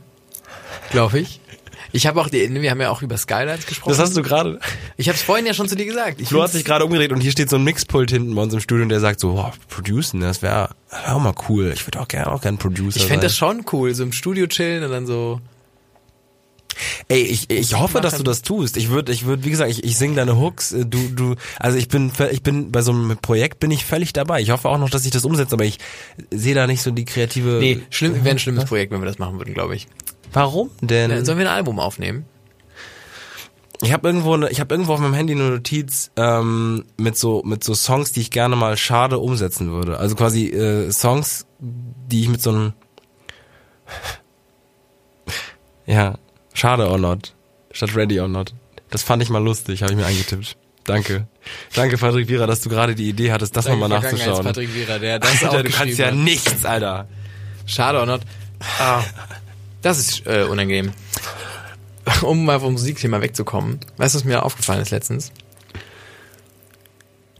glaube 0.90 1.18
ich. 1.18 1.40
Ich 1.92 2.06
habe 2.06 2.20
auch, 2.20 2.28
die, 2.28 2.52
wir 2.52 2.70
haben 2.70 2.80
ja 2.80 2.90
auch 2.90 3.02
über 3.02 3.16
Skylines 3.16 3.66
gesprochen. 3.66 3.90
Das 3.90 3.98
hast 3.98 4.16
du 4.16 4.22
gerade. 4.22 4.58
ich 4.96 5.08
habe 5.08 5.16
es 5.16 5.22
vorhin 5.22 5.46
ja 5.46 5.54
schon 5.54 5.68
zu 5.68 5.76
dir 5.76 5.86
gesagt. 5.86 6.20
Ich 6.20 6.28
Flo 6.28 6.42
hat 6.42 6.52
sich 6.52 6.64
gerade 6.64 6.84
umgedreht 6.84 7.12
und 7.12 7.20
hier 7.20 7.32
steht 7.32 7.50
so 7.50 7.56
ein 7.56 7.64
Mixpult 7.64 8.10
hinten 8.10 8.34
bei 8.34 8.42
uns 8.42 8.54
im 8.54 8.60
Studio 8.60 8.82
und 8.84 8.88
der 8.90 9.00
sagt 9.00 9.20
so, 9.20 9.34
wow, 9.34 9.52
producen, 9.68 10.20
das 10.20 10.42
wäre 10.42 10.70
wär 10.90 11.14
auch 11.16 11.20
mal 11.20 11.34
cool. 11.48 11.72
Ich 11.74 11.86
würde 11.86 12.00
auch 12.00 12.08
gerne 12.08 12.30
auch 12.30 12.40
gern 12.40 12.58
Producer 12.58 12.98
ich 12.98 13.06
fände 13.06 13.26
das 13.26 13.36
schon 13.36 13.64
cool, 13.72 13.94
so 13.94 14.02
im 14.02 14.12
Studio 14.12 14.46
chillen 14.46 14.84
und 14.84 14.90
dann 14.90 15.06
so. 15.06 15.40
Ey, 17.08 17.22
ich, 17.22 17.48
ich 17.48 17.74
hoffe, 17.78 18.00
dass 18.02 18.16
du 18.16 18.22
das 18.22 18.42
tust. 18.42 18.76
Ich 18.76 18.90
würde, 18.90 19.10
ich 19.10 19.24
würde, 19.24 19.44
wie 19.44 19.50
gesagt, 19.50 19.70
ich, 19.70 19.82
ich 19.82 19.96
sing 19.96 20.14
deine 20.14 20.38
Hooks. 20.38 20.72
äh, 20.72 20.84
Du, 20.84 21.08
du, 21.08 21.34
also 21.58 21.78
ich 21.78 21.88
bin, 21.88 22.12
ich 22.30 22.42
bin 22.42 22.70
bei 22.70 22.82
so 22.82 22.92
einem 22.92 23.16
Projekt 23.16 23.60
bin 23.60 23.70
ich 23.70 23.84
völlig 23.86 24.12
dabei. 24.12 24.40
Ich 24.42 24.50
hoffe 24.50 24.68
auch 24.68 24.78
noch, 24.78 24.90
dass 24.90 25.04
ich 25.06 25.10
das 25.10 25.24
umsetze, 25.24 25.54
aber 25.54 25.64
ich 25.64 25.78
sehe 26.30 26.54
da 26.54 26.66
nicht 26.66 26.82
so 26.82 26.90
die 26.90 27.04
kreative. 27.06 27.58
Nee, 27.60 27.80
schlimm, 27.90 28.22
wäre 28.24 28.34
ein 28.34 28.38
schlimmes 28.38 28.66
Projekt, 28.66 28.92
wenn 28.92 29.00
wir 29.00 29.06
das 29.06 29.18
machen 29.18 29.38
würden, 29.38 29.54
glaube 29.54 29.74
ich. 29.76 29.86
Warum 30.32 30.70
denn? 30.80 31.24
Sollen 31.24 31.38
wir 31.38 31.48
ein 31.48 31.54
Album 31.54 31.78
aufnehmen? 31.78 32.24
Ich 33.82 33.92
habe 33.92 34.08
irgendwo, 34.08 34.34
eine, 34.34 34.50
ich 34.50 34.60
habe 34.60 34.74
irgendwo 34.74 34.94
auf 34.94 35.00
meinem 35.00 35.14
Handy 35.14 35.34
eine 35.34 35.50
Notiz 35.50 36.10
ähm, 36.16 36.84
mit 36.96 37.18
so 37.18 37.42
mit 37.44 37.62
so 37.62 37.74
Songs, 37.74 38.12
die 38.12 38.20
ich 38.20 38.30
gerne 38.30 38.56
mal 38.56 38.76
schade 38.76 39.18
umsetzen 39.18 39.70
würde. 39.70 39.98
Also 39.98 40.16
quasi 40.16 40.46
äh, 40.46 40.90
Songs, 40.90 41.46
die 41.58 42.22
ich 42.22 42.28
mit 42.28 42.40
so 42.40 42.50
einem 42.50 42.72
ja 45.86 46.18
schade 46.54 46.88
or 46.88 46.98
not 46.98 47.34
statt 47.72 47.94
ready 47.94 48.18
or 48.20 48.28
not. 48.28 48.54
Das 48.90 49.02
fand 49.02 49.22
ich 49.22 49.28
mal 49.28 49.42
lustig, 49.42 49.82
habe 49.82 49.92
ich 49.92 49.98
mir 49.98 50.06
eingetippt. 50.06 50.56
Danke, 50.84 51.26
danke 51.74 51.98
Patrick 51.98 52.28
Vierer, 52.28 52.46
dass 52.46 52.60
du 52.60 52.70
gerade 52.70 52.94
die 52.94 53.08
Idee 53.08 53.32
hattest, 53.32 53.56
das 53.56 53.66
nochmal 53.66 53.88
nachzuschauen. 53.88 54.44
Patrick 54.44 54.72
Wierer, 54.72 55.00
der 55.00 55.18
das 55.18 55.42
Alter, 55.42 55.58
auch 55.58 55.62
du 55.62 55.70
kannst 55.70 55.98
ja 55.98 56.06
hat. 56.06 56.14
nichts, 56.14 56.64
Alter. 56.64 57.08
Schade 57.66 57.98
or 57.98 58.06
not. 58.06 58.20
Ah, 58.78 59.02
das 59.88 59.98
ist 59.98 60.26
äh, 60.26 60.44
unangenehm. 60.44 60.92
Um 62.22 62.44
mal 62.44 62.60
vom 62.60 62.74
Musikthema 62.74 63.20
wegzukommen. 63.20 63.80
Weißt 63.96 64.14
du, 64.14 64.18
was 64.20 64.24
mir 64.24 64.44
aufgefallen 64.44 64.80
ist 64.80 64.90
letztens? 64.92 65.32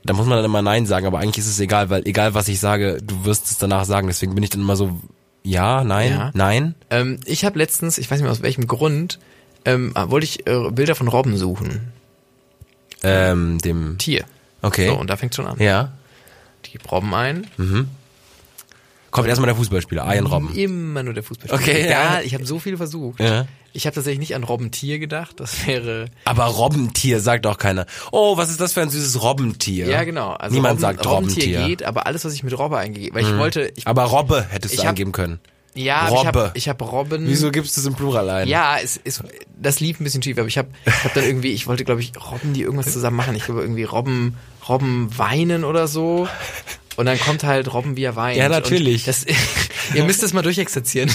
Da 0.02 0.12
muss 0.12 0.26
man 0.26 0.36
dann 0.38 0.44
immer 0.44 0.60
Nein 0.62 0.86
sagen, 0.86 1.06
aber 1.06 1.18
eigentlich 1.20 1.38
ist 1.38 1.46
es 1.48 1.60
egal, 1.60 1.88
weil 1.88 2.06
egal 2.06 2.34
was 2.34 2.48
ich 2.48 2.58
sage, 2.58 2.98
du 3.02 3.24
wirst 3.24 3.48
es 3.50 3.58
danach 3.58 3.84
sagen. 3.84 4.08
Deswegen 4.08 4.34
bin 4.34 4.42
ich 4.42 4.50
dann 4.50 4.60
immer 4.60 4.74
so, 4.76 5.00
ja, 5.44 5.84
nein, 5.84 6.10
Ja. 6.10 6.30
nein. 6.34 6.74
Ähm, 6.90 7.20
ich 7.26 7.44
habe 7.44 7.58
letztens, 7.58 7.96
ich 7.98 8.10
weiß 8.10 8.18
nicht 8.18 8.24
mehr 8.24 8.32
aus 8.32 8.42
welchem 8.42 8.66
Grund, 8.66 9.20
ähm, 9.64 9.92
wollte 9.94 10.24
ich 10.24 10.46
äh, 10.48 10.70
Bilder 10.72 10.96
von 10.96 11.06
Robben 11.08 11.36
suchen. 11.36 11.92
Ähm, 13.04 13.58
dem, 13.58 13.98
Tier. 13.98 14.24
okay. 14.62 14.88
So, 14.88 14.94
und 14.98 15.10
da 15.10 15.16
fängt 15.16 15.34
schon 15.34 15.46
an. 15.46 15.60
Ja. 15.60 15.92
Die 16.66 16.78
Robben 16.90 17.14
ein. 17.14 17.46
Kommt 19.16 19.28
erstmal 19.28 19.46
der 19.46 19.56
Fußballspieler, 19.56 20.04
Arjen 20.04 20.26
Robben. 20.26 20.54
Immer 20.54 21.02
nur 21.02 21.14
der 21.14 21.22
Fußballspieler. 21.22 21.60
Okay, 21.74 21.86
Egal, 21.86 22.16
ja. 22.16 22.20
ich 22.22 22.34
habe 22.34 22.44
so 22.46 22.58
viel 22.58 22.76
versucht. 22.76 23.18
Ja. 23.18 23.46
Ich 23.72 23.86
habe 23.86 23.94
tatsächlich 23.94 24.18
nicht 24.20 24.34
an 24.34 24.44
Robbentier 24.44 24.98
gedacht. 24.98 25.40
Das 25.40 25.66
wäre 25.66 26.06
Aber 26.24 26.44
Robbentier 26.44 27.20
sagt 27.20 27.46
auch 27.46 27.58
keiner. 27.58 27.86
Oh, 28.12 28.36
was 28.36 28.50
ist 28.50 28.60
das 28.60 28.72
für 28.74 28.82
ein 28.82 28.90
süßes 28.90 29.22
Robbentier? 29.22 29.86
ja 29.88 30.04
genau. 30.04 30.32
Also 30.32 30.54
Niemand 30.54 30.72
Robben, 30.74 30.80
sagt 30.80 31.06
Robbentier 31.06 31.42
Robbentier. 31.44 31.60
Mhm. 31.62 31.66
geht, 31.66 31.82
aber 31.82 32.06
alles, 32.06 32.24
was 32.26 32.34
ich 32.34 32.42
mit 32.42 32.56
Robbe 32.58 32.78
eingegeben, 32.78 33.14
weil 33.18 33.24
ich 33.24 33.36
wollte, 33.38 33.72
ich, 33.74 33.86
Aber 33.86 34.04
Robbe 34.04 34.44
hättest 34.50 34.76
du 34.76 34.82
hab- 34.82 34.90
angeben 34.90 35.12
können. 35.12 35.40
ja, 35.74 35.96
aber 36.00 36.08
ich 36.08 36.14
Robbe. 36.26 36.26
habe 36.26 36.50
ich 36.54 36.68
hab 36.68 36.80
Robben. 36.92 37.26
Wieso 37.26 37.50
gibst 37.50 37.76
du 37.76 37.80
es 37.80 37.86
im 37.86 37.94
Plural 37.94 38.28
ein? 38.30 38.48
Ja, 38.48 38.76
es 38.82 38.96
ist 38.98 39.22
das 39.60 39.80
lief 39.80 39.98
ein 40.00 40.04
bisschen 40.04 40.22
schief, 40.22 40.36
aber 40.38 40.48
ich 40.48 40.58
habe 40.58 40.68
ich 40.86 41.04
hab 41.04 41.14
dann 41.14 41.24
irgendwie, 41.24 41.52
ich 41.52 41.66
wollte 41.66 41.84
glaube 41.86 42.02
ich 42.02 42.12
Robben, 42.30 42.52
die 42.52 42.62
irgendwas 42.62 42.92
zusammen 42.92 43.16
machen. 43.16 43.34
Ich 43.34 43.44
glaube 43.46 43.62
irgendwie 43.62 43.84
Robben 43.84 44.36
Robben 44.68 45.16
weinen 45.18 45.64
oder 45.64 45.86
so. 45.88 46.28
Und 46.96 47.06
dann 47.06 47.18
kommt 47.20 47.44
halt 47.44 47.72
Robben 47.72 47.96
wie 47.96 48.04
er 48.04 48.16
weint. 48.16 48.36
Ja, 48.38 48.48
natürlich. 48.48 49.04
Das, 49.04 49.26
ihr 49.94 50.04
müsst 50.04 50.22
das 50.22 50.32
mal 50.32 50.42
durchexerzieren. 50.42 51.10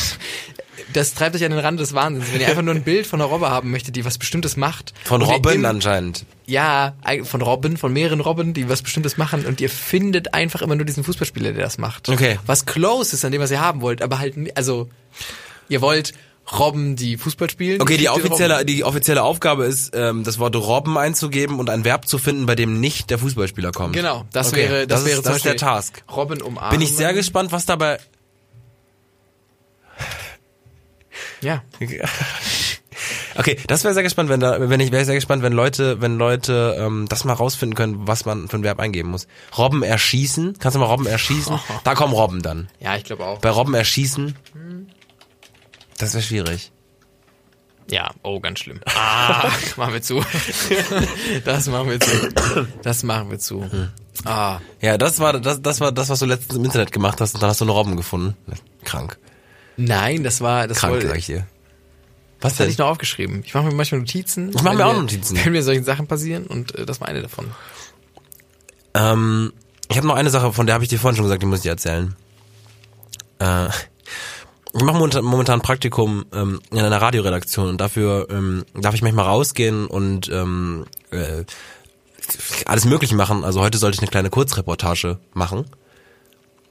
Das 0.93 1.13
treibt 1.13 1.35
euch 1.35 1.43
an 1.45 1.51
den 1.51 1.59
Rand 1.59 1.79
des 1.79 1.93
Wahnsinns. 1.93 2.33
Wenn 2.33 2.41
ihr 2.41 2.47
einfach 2.47 2.61
nur 2.61 2.73
ein 2.75 2.83
Bild 2.83 3.07
von 3.07 3.21
einer 3.21 3.29
Robbe 3.29 3.49
haben 3.49 3.71
möchtet, 3.71 3.95
die 3.95 4.03
was 4.03 4.17
Bestimmtes 4.17 4.57
macht. 4.57 4.93
Von 5.05 5.21
Robben 5.21 5.53
im- 5.53 5.65
anscheinend. 5.65 6.25
Ja, 6.45 6.95
von 7.23 7.41
Robben, 7.41 7.77
von 7.77 7.93
mehreren 7.93 8.19
Robben, 8.19 8.53
die 8.53 8.67
was 8.67 8.81
Bestimmtes 8.81 9.15
machen 9.17 9.45
und 9.45 9.61
ihr 9.61 9.69
findet 9.69 10.33
einfach 10.33 10.61
immer 10.61 10.75
nur 10.75 10.85
diesen 10.85 11.03
Fußballspieler, 11.05 11.53
der 11.53 11.63
das 11.63 11.77
macht. 11.77 12.09
Okay. 12.09 12.39
Was 12.45 12.65
close 12.65 13.15
ist 13.15 13.23
an 13.23 13.31
dem, 13.31 13.41
was 13.41 13.51
ihr 13.51 13.61
haben 13.61 13.81
wollt, 13.81 14.01
aber 14.01 14.19
halt, 14.19 14.35
also, 14.57 14.89
ihr 15.69 15.79
wollt 15.81 16.11
Robben, 16.51 16.95
die 16.95 17.17
Fußball 17.17 17.49
spielen. 17.49 17.81
Okay, 17.81 17.97
die 17.97 18.09
offizielle, 18.09 18.55
Robben. 18.55 18.67
die 18.67 18.83
offizielle 18.83 19.23
Aufgabe 19.23 19.65
ist, 19.65 19.91
ähm, 19.95 20.23
das 20.23 20.37
Wort 20.39 20.55
Robben 20.55 20.97
einzugeben 20.97 21.59
und 21.59 21.69
ein 21.69 21.85
Verb 21.85 22.07
zu 22.07 22.17
finden, 22.17 22.45
bei 22.45 22.55
dem 22.55 22.79
nicht 22.79 23.09
der 23.09 23.19
Fußballspieler 23.19 23.71
kommt. 23.71 23.93
Genau, 23.93 24.25
das 24.33 24.49
Okay, 24.49 24.69
wäre, 24.69 24.87
das, 24.87 24.99
das 25.01 25.05
wäre 25.05 25.17
ist, 25.19 25.23
zum 25.23 25.31
das 25.31 25.37
ist 25.37 25.45
der 25.45 25.51
Beispiel 25.51 25.67
Task. 25.67 26.03
Robben 26.13 26.41
umarmen. 26.41 26.71
Bin 26.71 26.81
ich 26.81 26.95
sehr 26.95 27.13
gespannt, 27.13 27.51
was 27.51 27.65
dabei. 27.65 27.99
Ja. 31.41 31.63
Okay, 33.35 33.57
das 33.65 33.83
wäre 33.83 33.93
sehr 33.93 34.03
gespannt, 34.03 34.29
wenn 34.29 34.41
da, 34.41 34.69
wenn 34.69 34.79
ich 34.81 34.91
wäre 34.91 35.05
sehr 35.05 35.15
gespannt, 35.15 35.41
wenn 35.41 35.53
Leute, 35.53 36.01
wenn 36.01 36.17
Leute 36.17 36.75
ähm, 36.77 37.05
das 37.07 37.23
mal 37.23 37.33
rausfinden 37.33 37.75
können, 37.75 38.05
was 38.05 38.25
man 38.25 38.49
für 38.49 38.57
ein 38.57 38.63
Verb 38.63 38.79
eingeben 38.79 39.09
muss. 39.09 39.25
Robben 39.57 39.83
erschießen, 39.83 40.57
kannst 40.59 40.75
du 40.75 40.79
mal 40.79 40.87
Robben 40.87 41.05
erschießen? 41.05 41.57
Da 41.85 41.95
kommen 41.95 42.13
Robben 42.13 42.41
dann. 42.41 42.69
Ja, 42.79 42.95
ich 42.97 43.05
glaube 43.05 43.25
auch. 43.25 43.39
Bei 43.39 43.49
Robben 43.49 43.73
erschießen, 43.73 44.35
das 46.01 46.13
wäre 46.13 46.23
schwierig. 46.23 46.71
Ja, 47.89 48.11
oh, 48.23 48.39
ganz 48.39 48.59
schlimm. 48.59 48.79
Ah, 48.85 49.49
machen 49.75 49.93
wir 49.93 50.01
zu. 50.01 50.23
Das 51.43 51.67
machen 51.67 51.89
wir 51.89 51.99
zu. 51.99 52.65
Das 52.83 53.03
machen 53.03 53.29
wir 53.31 53.39
zu. 53.39 53.69
Ah, 54.23 54.59
Ja, 54.81 54.97
das 54.97 55.19
war 55.19 55.39
das, 55.39 55.61
das 55.61 55.81
war 55.81 55.91
das, 55.91 56.09
was 56.09 56.19
du 56.19 56.25
letztens 56.25 56.57
im 56.57 56.63
Internet 56.65 56.91
gemacht 56.91 57.19
hast 57.19 57.33
und 57.33 57.43
dann 57.43 57.49
hast 57.49 57.59
du 57.59 57.65
eine 57.65 57.71
Robben 57.73 57.97
gefunden. 57.97 58.37
Krank. 58.85 59.17
nein, 59.77 60.23
das 60.23 60.41
war, 60.41 60.67
das 60.67 60.77
Krank, 60.77 61.01
sag 61.01 61.17
ich 61.17 61.25
dir. 61.25 61.47
Was 62.39 62.53
Das 62.53 62.53
hatte 62.53 62.63
denn? 62.63 62.71
ich 62.71 62.77
noch 62.77 62.87
aufgeschrieben. 62.87 63.43
Ich 63.45 63.53
mache 63.53 63.65
mir 63.65 63.73
manchmal 63.73 63.99
Notizen. 64.01 64.49
Ich 64.49 64.61
mach 64.63 64.71
wenn 64.71 64.77
mir 64.77 64.85
auch 64.85 64.93
Notizen. 64.93 65.37
Wenn 65.43 65.51
mir 65.51 65.61
solche 65.63 65.83
Sachen 65.83 66.07
passieren 66.07 66.47
und 66.47 66.73
äh, 66.75 66.85
das 66.85 67.01
war 67.01 67.07
eine 67.07 67.21
davon. 67.21 67.51
Ähm, 68.93 69.53
ich 69.89 69.97
habe 69.97 70.07
noch 70.07 70.15
eine 70.15 70.29
Sache, 70.29 70.53
von 70.53 70.65
der 70.65 70.75
habe 70.75 70.83
ich 70.83 70.89
dir 70.89 70.99
vorhin 70.99 71.17
schon 71.17 71.25
gesagt, 71.25 71.41
die 71.41 71.45
muss 71.45 71.59
ich 71.59 71.63
dir 71.63 71.69
erzählen. 71.71 72.15
Äh, 73.39 73.67
ich 74.73 74.83
mache 74.83 74.97
momentan, 75.21 75.59
ein 75.59 75.61
Praktikum 75.61 76.25
ähm, 76.33 76.59
in 76.71 76.79
einer 76.79 77.01
Radioredaktion 77.01 77.67
und 77.67 77.81
dafür 77.81 78.27
ähm, 78.29 78.63
darf 78.73 78.95
ich 78.95 79.01
manchmal 79.01 79.25
rausgehen 79.25 79.85
und 79.85 80.29
ähm, 80.29 80.85
äh, 81.11 81.43
alles 82.65 82.85
Mögliche 82.85 83.15
machen. 83.15 83.43
Also 83.43 83.61
heute 83.61 83.77
sollte 83.77 83.95
ich 83.95 84.01
eine 84.01 84.11
kleine 84.11 84.29
Kurzreportage 84.29 85.19
machen. 85.33 85.65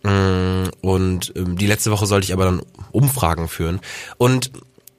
Mm, 0.03 0.69
Und 0.81 1.33
ähm, 1.37 1.57
die 1.57 1.67
letzte 1.67 1.91
Woche 1.91 2.07
sollte 2.07 2.25
ich 2.25 2.33
aber 2.33 2.45
dann 2.45 2.63
Umfragen 2.93 3.49
führen. 3.49 3.81
Und 4.17 4.51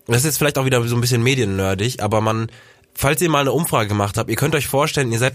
das 0.08 0.18
ist 0.18 0.26
jetzt 0.26 0.38
vielleicht 0.38 0.58
auch 0.58 0.66
wieder 0.66 0.84
so 0.88 0.96
ein 0.96 1.02
bisschen 1.02 1.24
mediennerdig, 1.24 2.04
aber 2.04 2.22
man, 2.22 2.52
falls 2.94 3.22
ihr 3.22 3.30
mal 3.30 3.40
eine 3.40 3.52
Umfrage 3.52 3.88
gemacht 3.88 4.18
habt, 4.18 4.30
ihr 4.30 4.36
könnt 4.36 4.56
euch 4.56 4.68
vorstellen, 4.68 5.12
ihr 5.12 5.20
seid 5.20 5.34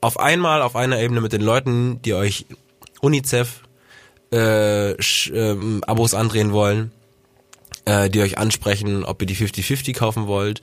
auf 0.00 0.18
einmal 0.18 0.62
auf 0.62 0.76
einer 0.76 0.98
Ebene 0.98 1.20
mit 1.20 1.32
den 1.32 1.42
Leuten, 1.42 2.00
die 2.02 2.14
euch 2.14 2.46
UNICEF 3.00 3.62
äh, 4.32 4.92
ähm, 4.92 5.82
Abos 5.86 6.14
andrehen 6.14 6.52
wollen, 6.52 6.92
äh, 7.84 8.10
die 8.10 8.20
euch 8.20 8.38
ansprechen, 8.38 9.04
ob 9.04 9.22
ihr 9.22 9.26
die 9.26 9.36
50-50 9.36 9.94
kaufen 9.94 10.26
wollt. 10.26 10.62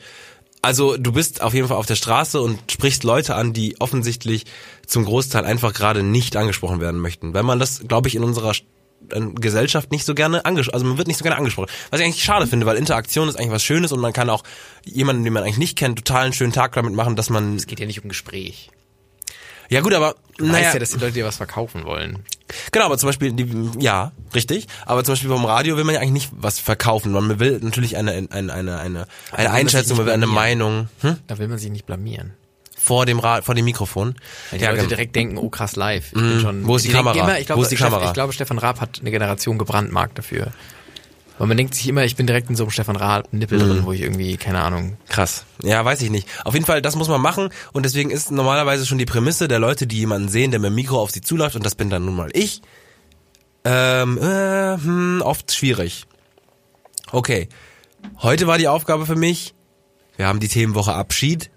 Also 0.61 0.97
du 0.97 1.11
bist 1.11 1.41
auf 1.41 1.53
jeden 1.53 1.67
Fall 1.67 1.77
auf 1.77 1.85
der 1.85 1.95
Straße 1.95 2.41
und 2.41 2.71
sprichst 2.71 3.03
Leute 3.03 3.35
an, 3.35 3.53
die 3.53 3.79
offensichtlich 3.79 4.45
zum 4.87 5.05
Großteil 5.05 5.45
einfach 5.45 5.73
gerade 5.73 6.01
nicht 6.01 6.35
angesprochen 6.35 6.81
werden 6.81 6.99
möchten. 6.99 7.35
Weil 7.35 7.43
man 7.43 7.59
das, 7.59 7.87
glaube 7.87 8.07
ich, 8.07 8.15
in 8.15 8.23
unserer 8.23 8.53
Gesellschaft 9.35 9.91
nicht 9.91 10.05
so 10.05 10.15
gerne 10.15 10.45
angesprochen, 10.45 10.73
also 10.73 10.85
man 10.87 10.97
wird 10.97 11.07
nicht 11.07 11.17
so 11.17 11.23
gerne 11.23 11.37
angesprochen. 11.37 11.69
Was 11.91 11.99
ich 11.99 12.05
eigentlich 12.05 12.23
schade 12.23 12.47
finde, 12.47 12.65
weil 12.65 12.77
Interaktion 12.77 13.29
ist 13.29 13.35
eigentlich 13.35 13.51
was 13.51 13.63
Schönes 13.63 13.91
und 13.91 13.99
man 13.99 14.13
kann 14.13 14.29
auch 14.29 14.43
jemanden, 14.83 15.23
den 15.23 15.33
man 15.33 15.43
eigentlich 15.43 15.59
nicht 15.59 15.77
kennt, 15.77 15.99
total 15.99 16.23
einen 16.23 16.33
schönen 16.33 16.53
Tag 16.53 16.73
damit 16.73 16.93
machen, 16.93 17.15
dass 17.15 17.29
man, 17.29 17.55
Es 17.55 17.67
geht 17.67 17.79
ja 17.79 17.85
nicht 17.85 18.01
um 18.01 18.09
Gespräch. 18.09 18.71
Ja 19.69 19.81
gut, 19.81 19.93
aber, 19.93 20.15
Du 20.37 20.45
naja, 20.45 20.73
ja, 20.73 20.79
dass 20.79 20.91
die 20.91 20.97
Leute 20.99 21.13
dir 21.13 21.25
was 21.25 21.37
verkaufen 21.37 21.85
wollen. 21.85 22.19
Genau, 22.71 22.85
aber 22.85 22.97
zum 22.97 23.07
Beispiel, 23.07 23.31
die, 23.33 23.49
ja, 23.79 24.11
richtig. 24.33 24.67
Aber 24.85 25.03
zum 25.03 25.13
Beispiel 25.13 25.29
vom 25.29 25.45
Radio 25.45 25.77
will 25.77 25.83
man 25.85 25.95
ja 25.95 26.01
eigentlich 26.01 26.11
nicht 26.11 26.29
was 26.33 26.59
verkaufen. 26.59 27.11
Man 27.11 27.39
will 27.39 27.59
natürlich 27.61 27.95
eine, 27.97 28.11
eine, 28.11 28.53
eine, 28.53 28.77
eine, 28.77 29.07
eine 29.31 29.51
Einschätzung, 29.51 29.97
man 29.97 30.05
will 30.07 30.13
eine 30.13 30.27
Meinung 30.27 30.89
hm? 31.01 31.17
Da 31.27 31.37
will 31.37 31.47
man 31.47 31.57
sich 31.57 31.71
nicht 31.71 31.85
blamieren. 31.85 32.33
vor 32.77 33.05
dem 33.05 33.19
Ra 33.19 33.41
vor 33.41 33.55
dem 33.55 33.65
Mikrofon. 33.65 34.15
Weil 34.51 34.59
die 34.59 34.65
Ja, 34.65 34.69
Leute 34.71 34.81
genau. 34.83 34.89
direkt 34.89 35.15
denken, 35.15 35.37
oh 35.37 35.49
krass, 35.49 35.75
live. 35.75 36.07
Ich 36.07 36.13
bin 36.13 36.39
schon, 36.41 36.67
Wo 36.67 36.75
ist 36.75 36.85
die 36.85 36.89
Kamera? 36.89 37.17
Immer, 37.17 37.39
ich 37.39 37.45
glaube, 37.47 37.59
Wo 37.61 37.63
ist 37.63 37.71
die 37.71 37.77
Kamera? 37.77 38.05
Ich 38.05 38.13
glaube, 38.13 38.33
Stefan 38.33 38.57
Raab 38.59 38.79
hat 38.81 38.99
eine 38.99 39.09
Generation 39.11 39.57
gebrandmarkt 39.57 40.17
dafür. 40.17 40.51
Weil 41.37 41.47
man 41.47 41.57
denkt 41.57 41.75
sich 41.75 41.87
immer, 41.87 42.05
ich 42.05 42.15
bin 42.15 42.27
direkt 42.27 42.49
in 42.49 42.55
so 42.55 42.63
einem 42.63 42.71
Stefan 42.71 42.95
Raab-Nippel 42.95 43.57
Mhm. 43.59 43.67
drin, 43.67 43.85
wo 43.85 43.91
ich 43.91 44.01
irgendwie, 44.01 44.37
keine 44.37 44.61
Ahnung, 44.61 44.97
Krass. 45.09 45.43
Ja, 45.63 45.83
weiß 45.83 46.01
ich 46.01 46.09
nicht. 46.09 46.27
Auf 46.45 46.53
jeden 46.53 46.65
Fall, 46.65 46.81
das 46.81 46.95
muss 46.95 47.09
man 47.09 47.19
machen 47.21 47.49
und 47.73 47.83
deswegen 47.83 48.09
ist 48.09 48.31
normalerweise 48.31 48.85
schon 48.85 48.97
die 48.97 49.05
Prämisse 49.05 49.47
der 49.49 49.59
Leute, 49.59 49.85
die 49.85 49.97
jemanden 49.97 50.29
sehen, 50.29 50.51
der 50.51 50.59
mit 50.61 50.69
dem 50.69 50.75
Mikro 50.75 51.01
auf 51.01 51.11
sie 51.11 51.21
zuläuft 51.21 51.55
und 51.57 51.65
das 51.65 51.75
bin 51.75 51.89
dann 51.89 52.05
nun 52.05 52.15
mal 52.15 52.29
ich, 52.33 52.61
ähm, 53.65 54.17
äh, 54.17 54.77
hm, 54.77 55.21
oft 55.25 55.51
schwierig. 55.51 56.05
Okay. 57.11 57.49
Heute 58.21 58.47
war 58.47 58.57
die 58.57 58.67
Aufgabe 58.67 59.05
für 59.05 59.15
mich, 59.15 59.53
wir 60.15 60.27
haben 60.27 60.39
die 60.39 60.47
Themenwoche 60.47 60.93
Abschied. 60.93 61.49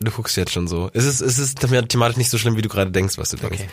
Du 0.00 0.10
guckst 0.10 0.36
jetzt 0.36 0.52
schon 0.52 0.66
so. 0.66 0.90
Es 0.94 1.04
ist, 1.04 1.20
es 1.20 1.38
ist 1.38 1.60
thematisch 1.60 2.16
nicht 2.16 2.30
so 2.30 2.38
schlimm, 2.38 2.56
wie 2.56 2.62
du 2.62 2.68
gerade 2.68 2.90
denkst, 2.90 3.18
was 3.18 3.30
du 3.30 3.36
denkst. 3.36 3.60
okay. 3.60 3.68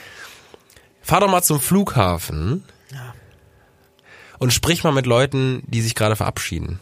Fahr 1.01 1.21
doch 1.21 1.29
mal 1.31 1.41
zum 1.41 1.59
Flughafen 1.59 2.63
und 4.39 4.51
sprich 4.51 4.83
mal 4.83 4.91
mit 4.91 5.05
Leuten, 5.05 5.63
die 5.67 5.81
sich 5.81 5.95
gerade 5.95 6.15
verabschieden. 6.15 6.79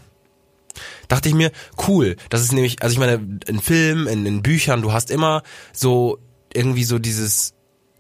Dachte 1.07 1.29
ich 1.29 1.35
mir, 1.35 1.51
cool. 1.87 2.15
Das 2.29 2.41
ist 2.41 2.53
nämlich, 2.53 2.81
also 2.81 2.93
ich 2.93 2.99
meine, 2.99 3.39
in 3.47 3.59
Filmen, 3.59 4.07
in, 4.07 4.25
in 4.25 4.43
Büchern, 4.43 4.81
du 4.81 4.93
hast 4.93 5.11
immer 5.11 5.43
so 5.73 6.19
irgendwie 6.53 6.83
so 6.83 6.99
dieses 6.99 7.53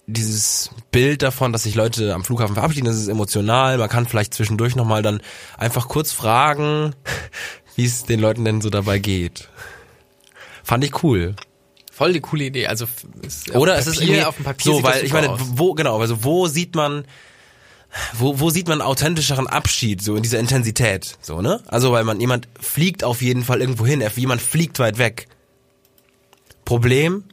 dieses 0.09 0.69
Bild 0.89 1.21
davon, 1.21 1.51
dass 1.51 1.63
sich 1.63 1.75
Leute 1.75 2.13
am 2.13 2.23
Flughafen 2.23 2.55
verabschieden, 2.55 2.85
das 2.85 2.95
ist 2.95 3.09
emotional. 3.09 3.77
Man 3.77 3.89
kann 3.89 4.07
vielleicht 4.07 4.33
zwischendurch 4.33 4.75
nochmal 4.75 5.01
dann 5.01 5.21
einfach 5.57 5.89
kurz 5.89 6.13
fragen, 6.13 6.95
wie 7.75 7.85
es 7.85 8.05
den 8.05 8.21
Leuten 8.21 8.45
denn 8.45 8.61
so 8.61 8.69
dabei 8.69 8.99
geht. 8.99 9.49
Fand 10.63 10.83
ich 10.85 11.03
cool. 11.03 11.35
Voll 11.91 12.13
die 12.13 12.21
coole 12.21 12.45
Idee. 12.45 12.67
Also 12.67 12.85
ist 13.21 13.53
Oder 13.53 13.73
auf 13.73 13.79
es 13.79 13.87
ist 13.87 13.95
Papier, 13.95 14.09
irgendwie 14.09 14.25
auf 14.25 14.35
dem 14.35 14.45
Papier 14.45 14.73
so, 14.73 14.83
weil 14.83 15.03
ich 15.03 15.11
meine, 15.11 15.29
aus. 15.31 15.41
wo 15.55 15.73
genau, 15.73 15.99
also 15.99 16.23
wo 16.23 16.47
sieht 16.47 16.75
man 16.75 17.05
wo, 18.13 18.39
wo 18.39 18.49
sieht 18.49 18.67
man 18.67 18.81
authentischeren 18.81 19.47
Abschied 19.47 20.01
so 20.01 20.15
in 20.15 20.23
dieser 20.23 20.39
Intensität, 20.39 21.17
so 21.21 21.41
ne? 21.41 21.61
Also 21.67 21.91
weil 21.91 22.03
man 22.03 22.19
jemand 22.19 22.47
fliegt 22.59 23.03
auf 23.03 23.21
jeden 23.21 23.43
Fall 23.43 23.61
irgendwo 23.61 23.85
hin, 23.85 24.03
jemand 24.15 24.41
fliegt 24.41 24.79
weit 24.79 24.97
weg. 24.97 25.27
Problem 26.65 27.23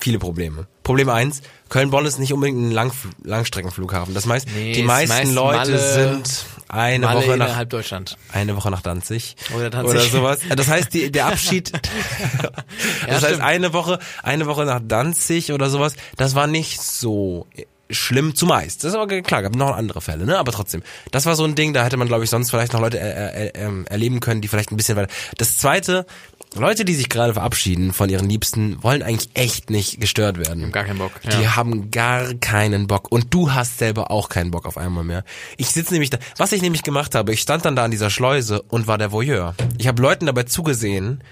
viele 0.00 0.18
Probleme. 0.18 0.66
Problem 0.84 1.08
eins: 1.08 1.42
Köln-Bonn 1.68 2.06
ist 2.06 2.18
nicht 2.18 2.32
unbedingt 2.32 2.58
ein 2.60 2.70
Lang 2.70 2.92
Langstreckenflughafen. 3.22 4.14
Das 4.14 4.26
heißt, 4.26 4.48
Nee, 4.54 4.72
die 4.72 4.80
ist 4.80 4.86
meisten 4.86 5.14
meist 5.16 5.34
Leute 5.34 5.56
Malle- 5.72 5.92
sind 5.94 6.44
eine 6.68 7.06
Malle 7.06 7.26
Woche 7.26 7.36
nach 7.36 7.64
Deutschland. 7.64 8.16
eine 8.32 8.56
Woche 8.56 8.70
nach 8.70 8.82
Danzig 8.82 9.36
Oder 9.56 9.70
Danzig. 9.70 9.90
oder 9.90 10.00
sowas. 10.04 10.38
Das 10.54 10.68
heißt, 10.68 10.92
die, 10.94 11.10
der 11.10 11.26
Abschied, 11.26 11.72
das 13.06 13.14
heißt 13.16 13.24
stimmt. 13.26 13.42
eine 13.42 13.72
Woche, 13.72 13.98
eine 14.22 14.46
Woche 14.46 14.64
nach 14.64 14.80
Danzig 14.82 15.52
oder 15.52 15.68
sowas, 15.70 15.94
das 16.16 16.34
war 16.34 16.46
nicht 16.46 16.80
so 16.80 17.46
schlimm 17.90 18.34
zumeist. 18.34 18.84
Das 18.84 18.92
ist 18.92 18.98
aber 18.98 19.22
klar, 19.22 19.42
gab 19.42 19.54
noch 19.54 19.76
andere 19.76 20.00
Fälle, 20.00 20.26
ne? 20.26 20.38
Aber 20.38 20.52
trotzdem, 20.52 20.82
das 21.10 21.26
war 21.26 21.36
so 21.36 21.44
ein 21.44 21.54
Ding, 21.54 21.72
da 21.72 21.84
hätte 21.84 21.96
man 21.96 22.08
glaube 22.08 22.24
ich 22.24 22.30
sonst 22.30 22.50
vielleicht 22.50 22.72
noch 22.72 22.80
Leute 22.80 23.00
äh, 23.00 23.46
äh, 23.48 23.52
ähm, 23.54 23.86
erleben 23.88 24.20
können, 24.20 24.40
die 24.40 24.48
vielleicht 24.48 24.70
ein 24.72 24.76
bisschen 24.76 24.96
weiter. 24.96 25.12
Das 25.38 25.56
zweite, 25.56 26.06
Leute, 26.54 26.84
die 26.84 26.94
sich 26.94 27.08
gerade 27.08 27.34
verabschieden 27.34 27.92
von 27.92 28.08
ihren 28.08 28.28
Liebsten, 28.28 28.82
wollen 28.82 29.02
eigentlich 29.02 29.30
echt 29.34 29.70
nicht 29.70 30.00
gestört 30.00 30.38
werden. 30.38 30.72
Gar 30.72 30.84
keinen 30.84 30.98
Bock. 30.98 31.12
Die 31.22 31.42
Ja. 31.42 31.56
haben 31.56 31.90
gar 31.90 32.34
keinen 32.34 32.86
Bock. 32.86 33.10
Und 33.12 33.32
du 33.34 33.52
hast 33.52 33.78
selber 33.78 34.10
auch 34.10 34.28
keinen 34.28 34.50
Bock 34.50 34.66
auf 34.66 34.78
einmal 34.78 35.04
mehr. 35.04 35.24
Ich 35.56 35.68
sitze 35.68 35.92
nämlich 35.92 36.10
da. 36.10 36.18
Was 36.38 36.52
ich 36.52 36.62
nämlich 36.62 36.82
gemacht 36.82 37.14
habe, 37.14 37.32
ich 37.32 37.40
stand 37.40 37.64
dann 37.64 37.76
da 37.76 37.84
an 37.84 37.90
dieser 37.90 38.10
Schleuse 38.10 38.62
und 38.62 38.86
war 38.86 38.98
der 38.98 39.12
Voyeur. 39.12 39.54
Ich 39.78 39.86
habe 39.88 40.00
Leuten 40.00 40.26
dabei 40.26 40.44
zugesehen, 40.44 41.22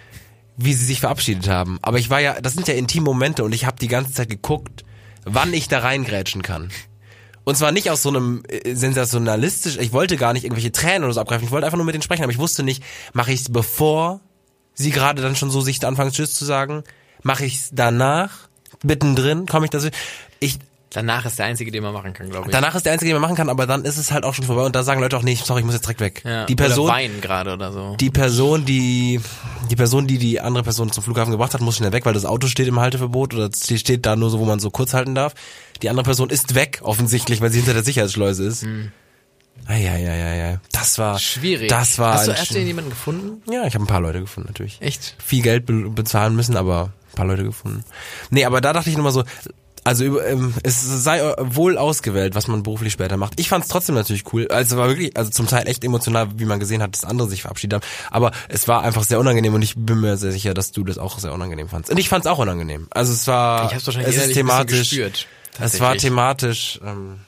wie 0.58 0.72
sie 0.74 0.84
sich 0.84 1.00
verabschiedet 1.00 1.48
haben. 1.48 1.78
Aber 1.82 1.98
ich 1.98 2.08
war 2.10 2.20
ja, 2.20 2.40
das 2.40 2.54
sind 2.54 2.68
ja 2.68 2.74
intime 2.74 3.04
Momente 3.04 3.42
und 3.44 3.52
ich 3.54 3.64
habe 3.66 3.78
die 3.78 3.88
ganze 3.88 4.12
Zeit 4.12 4.28
geguckt, 4.28 4.84
wann 5.26 5.52
ich 5.52 5.68
da 5.68 5.80
reingrätschen 5.80 6.40
kann. 6.40 6.70
Und 7.44 7.56
zwar 7.56 7.70
nicht 7.72 7.90
aus 7.90 8.02
so 8.02 8.08
einem 8.08 8.42
äh, 8.48 8.74
sensationalistisch, 8.74 9.76
ich 9.76 9.92
wollte 9.92 10.16
gar 10.16 10.32
nicht 10.32 10.44
irgendwelche 10.44 10.72
Tränen 10.72 11.04
oder 11.04 11.12
so 11.12 11.20
abgreifen, 11.20 11.44
ich 11.44 11.52
wollte 11.52 11.66
einfach 11.66 11.76
nur 11.76 11.84
mit 11.84 11.94
denen 11.94 12.02
sprechen, 12.02 12.22
aber 12.22 12.32
ich 12.32 12.38
wusste 12.38 12.62
nicht, 12.62 12.82
mache 13.12 13.32
ich 13.32 13.42
es 13.42 13.52
bevor 13.52 14.20
sie 14.74 14.90
gerade 14.90 15.22
dann 15.22 15.36
schon 15.36 15.50
so 15.50 15.60
sich 15.60 15.84
anfangen 15.84 16.12
Tschüss 16.12 16.34
zu 16.34 16.44
sagen, 16.44 16.82
mache 17.22 17.44
ich 17.44 17.56
es 17.56 17.70
danach, 17.72 18.48
mittendrin, 18.82 19.46
komme 19.46 19.66
ich 19.66 19.70
das, 19.70 19.90
ich, 20.40 20.58
Danach 20.96 21.26
ist 21.26 21.38
der 21.38 21.44
einzige, 21.44 21.70
den 21.70 21.82
man 21.82 21.92
machen 21.92 22.14
kann, 22.14 22.30
glaube 22.30 22.46
ich. 22.46 22.52
danach 22.52 22.74
ist 22.74 22.86
der 22.86 22.94
einzige, 22.94 23.10
den 23.10 23.20
man 23.20 23.28
machen 23.28 23.36
kann, 23.36 23.50
aber 23.50 23.66
dann 23.66 23.84
ist 23.84 23.98
es 23.98 24.12
halt 24.12 24.24
auch 24.24 24.32
schon 24.32 24.46
vorbei 24.46 24.62
und 24.62 24.74
da 24.74 24.82
sagen 24.82 25.02
Leute 25.02 25.14
auch 25.18 25.22
nicht, 25.22 25.44
sorry, 25.44 25.60
ich 25.60 25.66
muss 25.66 25.74
jetzt 25.74 25.84
direkt 25.84 26.00
weg. 26.00 26.22
ja. 26.24 26.46
Die 26.46 26.56
Person, 26.56 26.88
weinen 26.88 27.20
gerade 27.20 27.52
oder 27.52 27.70
so. 27.70 27.96
die 27.96 28.08
Person, 28.08 28.64
die 28.64 29.20
die 29.70 29.76
Person, 29.76 30.06
die 30.06 30.16
die 30.16 30.40
andere 30.40 30.64
Person 30.64 30.90
zum 30.90 31.04
Flughafen 31.04 31.32
gebracht 31.32 31.52
hat, 31.52 31.60
muss 31.60 31.76
schnell 31.76 31.92
weg, 31.92 32.06
weil 32.06 32.14
das 32.14 32.24
Auto 32.24 32.46
steht 32.46 32.66
im 32.66 32.80
Halteverbot 32.80 33.34
oder 33.34 33.50
steht 33.52 34.06
da 34.06 34.16
nur 34.16 34.30
so, 34.30 34.38
wo 34.38 34.46
man 34.46 34.58
so 34.58 34.70
kurz 34.70 34.94
halten 34.94 35.14
darf. 35.14 35.34
Die 35.82 35.90
andere 35.90 36.04
Person 36.04 36.30
ist 36.30 36.54
weg, 36.54 36.80
offensichtlich, 36.82 37.42
weil 37.42 37.50
sie 37.50 37.58
hinter 37.58 37.74
der 37.74 37.84
Sicherheitsschleuse 37.84 38.44
ist. 38.44 38.62
Hm. 38.62 38.90
Eieieiei. 39.66 40.60
Das 40.72 40.98
war 40.98 41.18
Schwierig. 41.18 41.68
Das 41.68 41.98
war 41.98 42.14
Hast 42.14 42.28
du 42.28 42.32
erst 42.32 42.52
jemanden 42.52 42.90
gefunden? 42.90 43.42
Ja, 43.50 43.66
ich 43.66 43.74
habe 43.74 43.84
ein 43.84 43.88
paar 43.88 44.00
Leute 44.00 44.20
gefunden 44.20 44.48
natürlich. 44.48 44.80
Echt? 44.80 45.16
Viel 45.22 45.42
Geld 45.42 45.66
be 45.66 45.90
bezahlen 45.90 46.36
müssen, 46.36 46.56
aber 46.56 46.92
ein 47.12 47.16
paar 47.16 47.26
Leute 47.26 47.44
gefunden. 47.44 47.84
Nee, 48.30 48.44
aber 48.44 48.60
da 48.60 48.72
dachte 48.72 48.90
ich 48.90 48.96
nochmal 48.96 49.12
so, 49.12 49.24
also 49.86 50.20
ähm, 50.20 50.52
es 50.64 50.82
sei 50.82 51.20
äh, 51.20 51.34
wohl 51.38 51.78
ausgewählt, 51.78 52.34
was 52.34 52.48
man 52.48 52.64
beruflich 52.64 52.92
später 52.92 53.16
macht. 53.16 53.38
Ich 53.38 53.48
fand 53.48 53.64
es 53.64 53.70
trotzdem 53.70 53.94
natürlich 53.94 54.24
cool. 54.32 54.48
Also 54.48 54.74
es 54.74 54.78
war 54.78 54.88
wirklich, 54.88 55.16
also 55.16 55.30
zum 55.30 55.46
Teil 55.46 55.68
echt 55.68 55.84
emotional, 55.84 56.28
wie 56.36 56.44
man 56.44 56.58
gesehen 56.58 56.82
hat, 56.82 56.92
dass 56.92 57.04
andere 57.04 57.28
sich 57.28 57.42
verabschiedet 57.42 57.80
haben. 57.80 57.90
Aber 58.10 58.32
es 58.48 58.66
war 58.66 58.82
einfach 58.82 59.04
sehr 59.04 59.20
unangenehm 59.20 59.54
und 59.54 59.62
ich 59.62 59.74
bin 59.76 60.00
mir 60.00 60.16
sehr 60.16 60.32
sicher, 60.32 60.54
dass 60.54 60.72
du 60.72 60.82
das 60.82 60.98
auch 60.98 61.20
sehr 61.20 61.32
unangenehm 61.32 61.68
fandst. 61.68 61.90
Und 61.90 61.98
ich 61.98 62.08
fand 62.08 62.24
es 62.24 62.30
auch 62.30 62.38
unangenehm. 62.38 62.88
Also 62.90 63.12
es 63.12 63.28
war, 63.28 63.66
Ich 63.66 63.74
hab's 63.74 63.86
wahrscheinlich 63.86 64.16
es 64.16 64.26
ist 64.26 64.34
thematisch, 64.34 64.90
gespürt, 64.90 65.26
es 65.60 65.80
war 65.80 65.96
thematisch. 65.96 66.80
Ähm, 66.84 67.20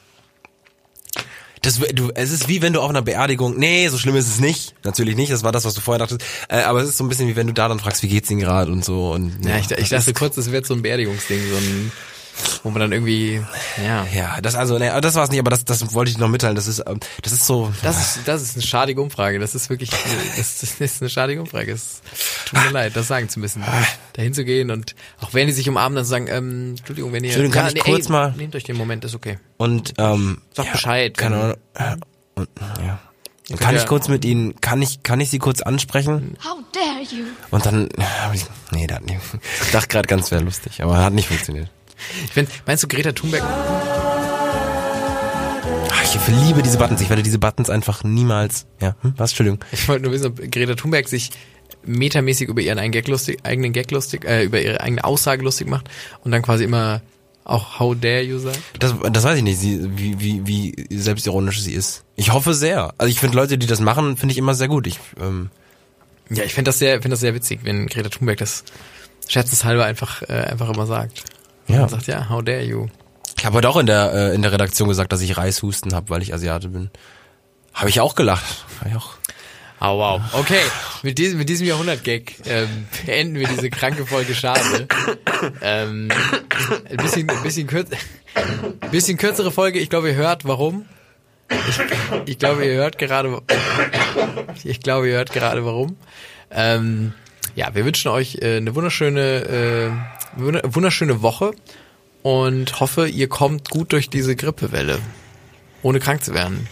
das, 1.62 1.78
du, 1.78 2.10
es 2.14 2.30
ist 2.32 2.48
wie 2.48 2.60
wenn 2.62 2.72
du 2.72 2.80
auf 2.80 2.90
einer 2.90 3.02
Beerdigung, 3.02 3.56
nee, 3.56 3.88
so 3.88 3.98
schlimm 3.98 4.16
ist 4.16 4.28
es 4.28 4.40
nicht, 4.40 4.74
natürlich 4.84 5.16
nicht, 5.16 5.32
das 5.32 5.42
war 5.44 5.52
das, 5.52 5.64
was 5.64 5.74
du 5.74 5.80
vorher 5.80 5.98
dachtest, 5.98 6.22
äh, 6.48 6.62
aber 6.62 6.82
es 6.82 6.88
ist 6.88 6.98
so 6.98 7.04
ein 7.04 7.08
bisschen 7.08 7.28
wie 7.28 7.36
wenn 7.36 7.46
du 7.46 7.52
da 7.52 7.68
dann 7.68 7.80
fragst, 7.80 8.02
wie 8.02 8.08
geht's 8.08 8.30
Ihnen 8.30 8.40
gerade 8.40 8.70
und 8.70 8.84
so 8.84 9.12
und 9.12 9.44
Ja, 9.44 9.56
ich, 9.58 9.70
ich 9.70 9.88
das 9.88 10.04
dachte 10.04 10.12
kurz, 10.12 10.36
das 10.36 10.50
wird 10.52 10.66
so 10.66 10.74
ein 10.74 10.82
Beerdigungsding, 10.82 11.40
so 11.50 11.56
ein, 11.56 11.92
wo 12.62 12.70
man 12.70 12.80
dann 12.80 12.92
irgendwie, 12.92 13.42
ja. 13.84 14.06
Ja, 14.14 14.40
das 14.40 14.54
also, 14.54 14.78
nee, 14.78 14.90
das 15.00 15.14
war's 15.14 15.30
nicht, 15.30 15.40
aber 15.40 15.50
das, 15.50 15.64
das 15.64 15.92
wollte 15.94 16.10
ich 16.10 16.18
noch 16.18 16.28
mitteilen. 16.28 16.54
Das 16.56 16.66
ist, 16.66 16.82
ähm, 16.86 17.00
das 17.22 17.32
ist 17.32 17.46
so. 17.46 17.72
Das 17.82 18.00
ist, 18.16 18.28
das 18.28 18.42
ist 18.42 18.54
eine 18.56 18.62
schadige 18.66 19.00
Umfrage. 19.00 19.38
Das 19.38 19.54
ist 19.54 19.70
wirklich, 19.70 19.90
das 20.36 20.62
ist 20.62 21.00
eine 21.02 21.08
schadige 21.10 21.40
Umfrage. 21.40 21.72
Es 21.72 22.02
tut 22.46 22.62
mir 22.64 22.70
leid, 22.70 22.96
das 22.96 23.08
sagen 23.08 23.28
zu 23.28 23.40
müssen. 23.40 23.62
Dahin 24.14 24.34
zu 24.34 24.44
gehen 24.44 24.70
und 24.70 24.94
auch 25.20 25.34
wenn 25.34 25.46
die 25.46 25.52
sich 25.52 25.68
umarmen, 25.68 25.96
dann 25.96 26.04
zu 26.04 26.10
sagen, 26.10 26.26
ähm, 26.28 26.70
Entschuldigung, 26.78 27.12
wenn 27.12 27.24
ihr, 27.24 27.30
Entschuldigung, 27.30 27.62
kann 27.62 27.76
ich 27.76 27.82
kurz 27.84 28.08
mal- 28.08 28.32
nehmt 28.36 28.54
euch 28.56 28.64
den 28.64 28.76
Moment, 28.76 29.04
ist 29.04 29.14
okay. 29.14 29.38
und 29.56 29.94
ähm, 29.98 30.42
Sag 30.54 30.72
Bescheid. 30.72 31.16
keine 31.16 31.56
wenn- 31.74 31.82
Ahnung. 31.86 32.00
äh, 32.36 32.40
Und, 32.40 32.48
ja. 32.84 32.98
könnt 33.48 33.60
Kann 33.60 33.74
ich 33.76 33.82
ja- 33.82 33.88
kurz 33.88 34.08
mit 34.08 34.24
Ihnen, 34.24 34.60
kann 34.60 34.82
ich, 34.82 35.02
kann 35.02 35.20
ich 35.20 35.30
Sie 35.30 35.38
kurz 35.38 35.60
ansprechen? 35.62 36.36
How 36.44 36.58
dare 36.72 37.02
you? 37.10 37.24
Und 37.50 37.64
dann, 37.66 37.88
hab 38.22 38.34
ich, 38.34 38.44
nee, 38.72 38.86
das. 38.86 39.00
Ich 39.62 39.70
dachte 39.72 39.88
gerade 39.88 40.06
ganz 40.06 40.30
wäre 40.30 40.42
lustig, 40.42 40.82
aber 40.82 40.98
hat 40.98 41.12
nicht 41.12 41.28
funktioniert. 41.28 41.70
Ich 42.24 42.32
find, 42.32 42.48
meinst 42.66 42.82
du 42.82 42.88
Greta 42.88 43.12
Thunberg? 43.12 43.42
Ach, 45.90 46.02
ich 46.02 46.16
liebe 46.46 46.62
diese 46.62 46.78
Buttons. 46.78 47.00
Ich 47.00 47.08
werde 47.08 47.22
diese 47.22 47.38
Buttons 47.38 47.70
einfach 47.70 48.04
niemals. 48.04 48.66
Ja, 48.80 48.96
hm? 49.02 49.14
was? 49.16 49.30
Entschuldigung. 49.30 49.60
Ich 49.72 49.88
wollte 49.88 50.04
nur 50.04 50.12
wissen, 50.12 50.26
ob 50.26 50.50
Greta 50.50 50.74
Thunberg 50.74 51.08
sich 51.08 51.30
metamäßig 51.84 52.48
über 52.48 52.60
ihren 52.60 52.78
eigenen 52.78 52.92
Gag 52.92 53.08
lustig, 53.08 53.38
eigenen 53.44 53.72
Gag 53.72 53.90
lustig, 53.90 54.24
äh, 54.24 54.44
über 54.44 54.60
ihre 54.60 54.80
eigene 54.80 55.04
Aussage 55.04 55.42
lustig 55.42 55.68
macht 55.68 55.88
und 56.24 56.30
dann 56.30 56.42
quasi 56.42 56.64
immer 56.64 57.02
auch 57.44 57.78
How 57.78 57.96
dare 57.98 58.22
you 58.22 58.38
sagt. 58.38 58.60
Das, 58.78 58.94
das 59.10 59.24
weiß 59.24 59.38
ich 59.38 59.42
nicht, 59.42 59.58
sie, 59.58 59.80
wie, 59.96 60.20
wie, 60.20 60.46
wie 60.46 60.98
selbstironisch 60.98 61.60
sie 61.62 61.72
ist. 61.72 62.04
Ich 62.14 62.32
hoffe 62.32 62.52
sehr. 62.52 62.92
Also 62.98 63.10
ich 63.10 63.18
finde 63.18 63.36
Leute, 63.36 63.56
die 63.56 63.66
das 63.66 63.80
machen, 63.80 64.16
finde 64.16 64.32
ich 64.32 64.38
immer 64.38 64.54
sehr 64.54 64.68
gut. 64.68 64.86
Ich, 64.86 64.98
ähm, 65.20 65.50
Ja, 66.28 66.44
ich 66.44 66.52
finde 66.52 66.68
das 66.68 66.78
sehr, 66.78 66.96
finde 66.96 67.10
das 67.10 67.20
sehr 67.20 67.34
witzig, 67.34 67.60
wenn 67.62 67.86
Greta 67.86 68.10
Thunberg 68.10 68.38
das 68.38 68.64
scherzenshalber 69.28 69.84
einfach, 69.84 70.22
äh, 70.22 70.32
einfach 70.32 70.68
immer 70.68 70.86
sagt. 70.86 71.24
Ja. 71.68 71.82
Und 71.82 71.90
sagt, 71.90 72.06
ja, 72.06 72.28
how 72.28 72.42
dare 72.42 72.62
you. 72.62 72.88
Ich 73.36 73.46
habe 73.46 73.56
heute 73.56 73.68
auch 73.68 73.76
in 73.76 73.86
der 73.86 74.12
äh, 74.12 74.34
in 74.34 74.42
der 74.42 74.52
Redaktion 74.52 74.88
gesagt, 74.88 75.12
dass 75.12 75.20
ich 75.20 75.36
Reishusten 75.36 75.94
habe, 75.94 76.10
weil 76.10 76.22
ich 76.22 76.34
Asiate 76.34 76.68
bin. 76.68 76.90
Habe 77.72 77.90
ich 77.90 78.00
auch 78.00 78.14
gelacht. 78.14 78.64
Hab 78.80 78.88
ich 78.88 78.96
auch. 78.96 79.10
Oh 79.80 79.96
wow. 79.96 80.20
Okay, 80.32 80.60
mit 81.04 81.18
diesem, 81.18 81.38
mit 81.38 81.48
diesem 81.48 81.68
Jahrhundert-Gag 81.68 82.34
ähm, 82.46 82.88
beenden 83.06 83.36
wir 83.36 83.46
diese 83.46 83.70
kranke 83.70 84.06
Folge 84.06 84.34
Schade. 84.34 84.88
Ähm, 85.62 86.08
ein 86.90 86.96
bisschen, 86.96 87.30
ein 87.30 87.42
bisschen, 87.44 87.68
kürz, 87.68 87.90
ein 88.34 88.90
bisschen 88.90 89.16
kürzere 89.16 89.52
Folge. 89.52 89.78
Ich 89.78 89.88
glaube, 89.88 90.08
ihr 90.08 90.16
hört, 90.16 90.44
warum. 90.44 90.86
Ich, 91.68 91.78
ich 92.26 92.38
glaube, 92.38 92.66
ihr 92.66 92.72
hört 92.72 92.98
gerade, 92.98 93.40
ich 94.64 94.80
glaube, 94.80 95.08
ihr 95.08 95.16
hört 95.16 95.32
gerade, 95.32 95.64
warum. 95.64 95.96
Ähm, 96.50 97.12
ja, 97.54 97.72
wir 97.74 97.84
wünschen 97.84 98.08
euch 98.08 98.38
äh, 98.42 98.56
eine 98.56 98.74
wunderschöne, 98.74 99.20
äh, 99.20 99.90
wunderschöne 100.38 101.22
Woche 101.22 101.52
und 102.22 102.80
hoffe, 102.80 103.08
ihr 103.08 103.28
kommt 103.28 103.70
gut 103.70 103.92
durch 103.92 104.10
diese 104.10 104.36
Grippewelle, 104.36 104.98
ohne 105.82 106.00
krank 106.00 106.24
zu 106.24 106.34
werden. 106.34 106.66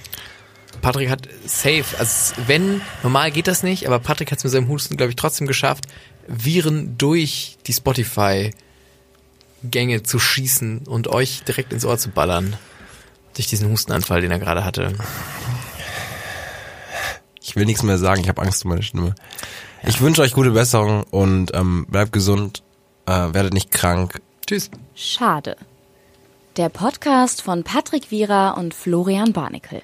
Patrick 0.82 1.08
hat 1.08 1.26
safe, 1.46 1.84
also 1.98 2.34
wenn, 2.46 2.82
normal 3.02 3.30
geht 3.30 3.48
das 3.48 3.62
nicht, 3.62 3.86
aber 3.86 3.98
Patrick 3.98 4.30
hat 4.30 4.38
es 4.38 4.44
mit 4.44 4.52
seinem 4.52 4.68
Husten, 4.68 4.96
glaube 4.96 5.10
ich, 5.10 5.16
trotzdem 5.16 5.46
geschafft, 5.46 5.84
Viren 6.28 6.98
durch 6.98 7.56
die 7.66 7.72
Spotify-Gänge 7.72 10.02
zu 10.02 10.18
schießen 10.18 10.80
und 10.80 11.08
euch 11.08 11.42
direkt 11.44 11.72
ins 11.72 11.84
Ohr 11.84 11.98
zu 11.98 12.10
ballern. 12.10 12.56
Durch 13.34 13.46
diesen 13.46 13.70
Hustenanfall, 13.70 14.22
den 14.22 14.30
er 14.30 14.38
gerade 14.38 14.64
hatte. 14.64 14.94
Ich 17.40 17.54
will 17.54 17.66
nichts 17.66 17.82
mehr 17.82 17.98
sagen, 17.98 18.22
ich 18.22 18.28
habe 18.28 18.42
Angst 18.42 18.64
um 18.64 18.70
meine 18.70 18.82
Stimme. 18.82 19.14
Ich 19.86 20.00
wünsche 20.00 20.22
euch 20.22 20.32
gute 20.32 20.50
Besserung 20.50 21.04
und 21.04 21.54
ähm, 21.54 21.86
bleibt 21.88 22.12
gesund, 22.12 22.64
äh, 23.06 23.34
werdet 23.34 23.54
nicht 23.54 23.70
krank. 23.70 24.20
Tschüss. 24.46 24.70
Schade. 24.94 25.56
Der 26.56 26.68
Podcast 26.68 27.42
von 27.42 27.64
Patrick 27.64 28.10
Wierer 28.10 28.56
und 28.56 28.74
Florian 28.74 29.32
Barnikel. 29.32 29.82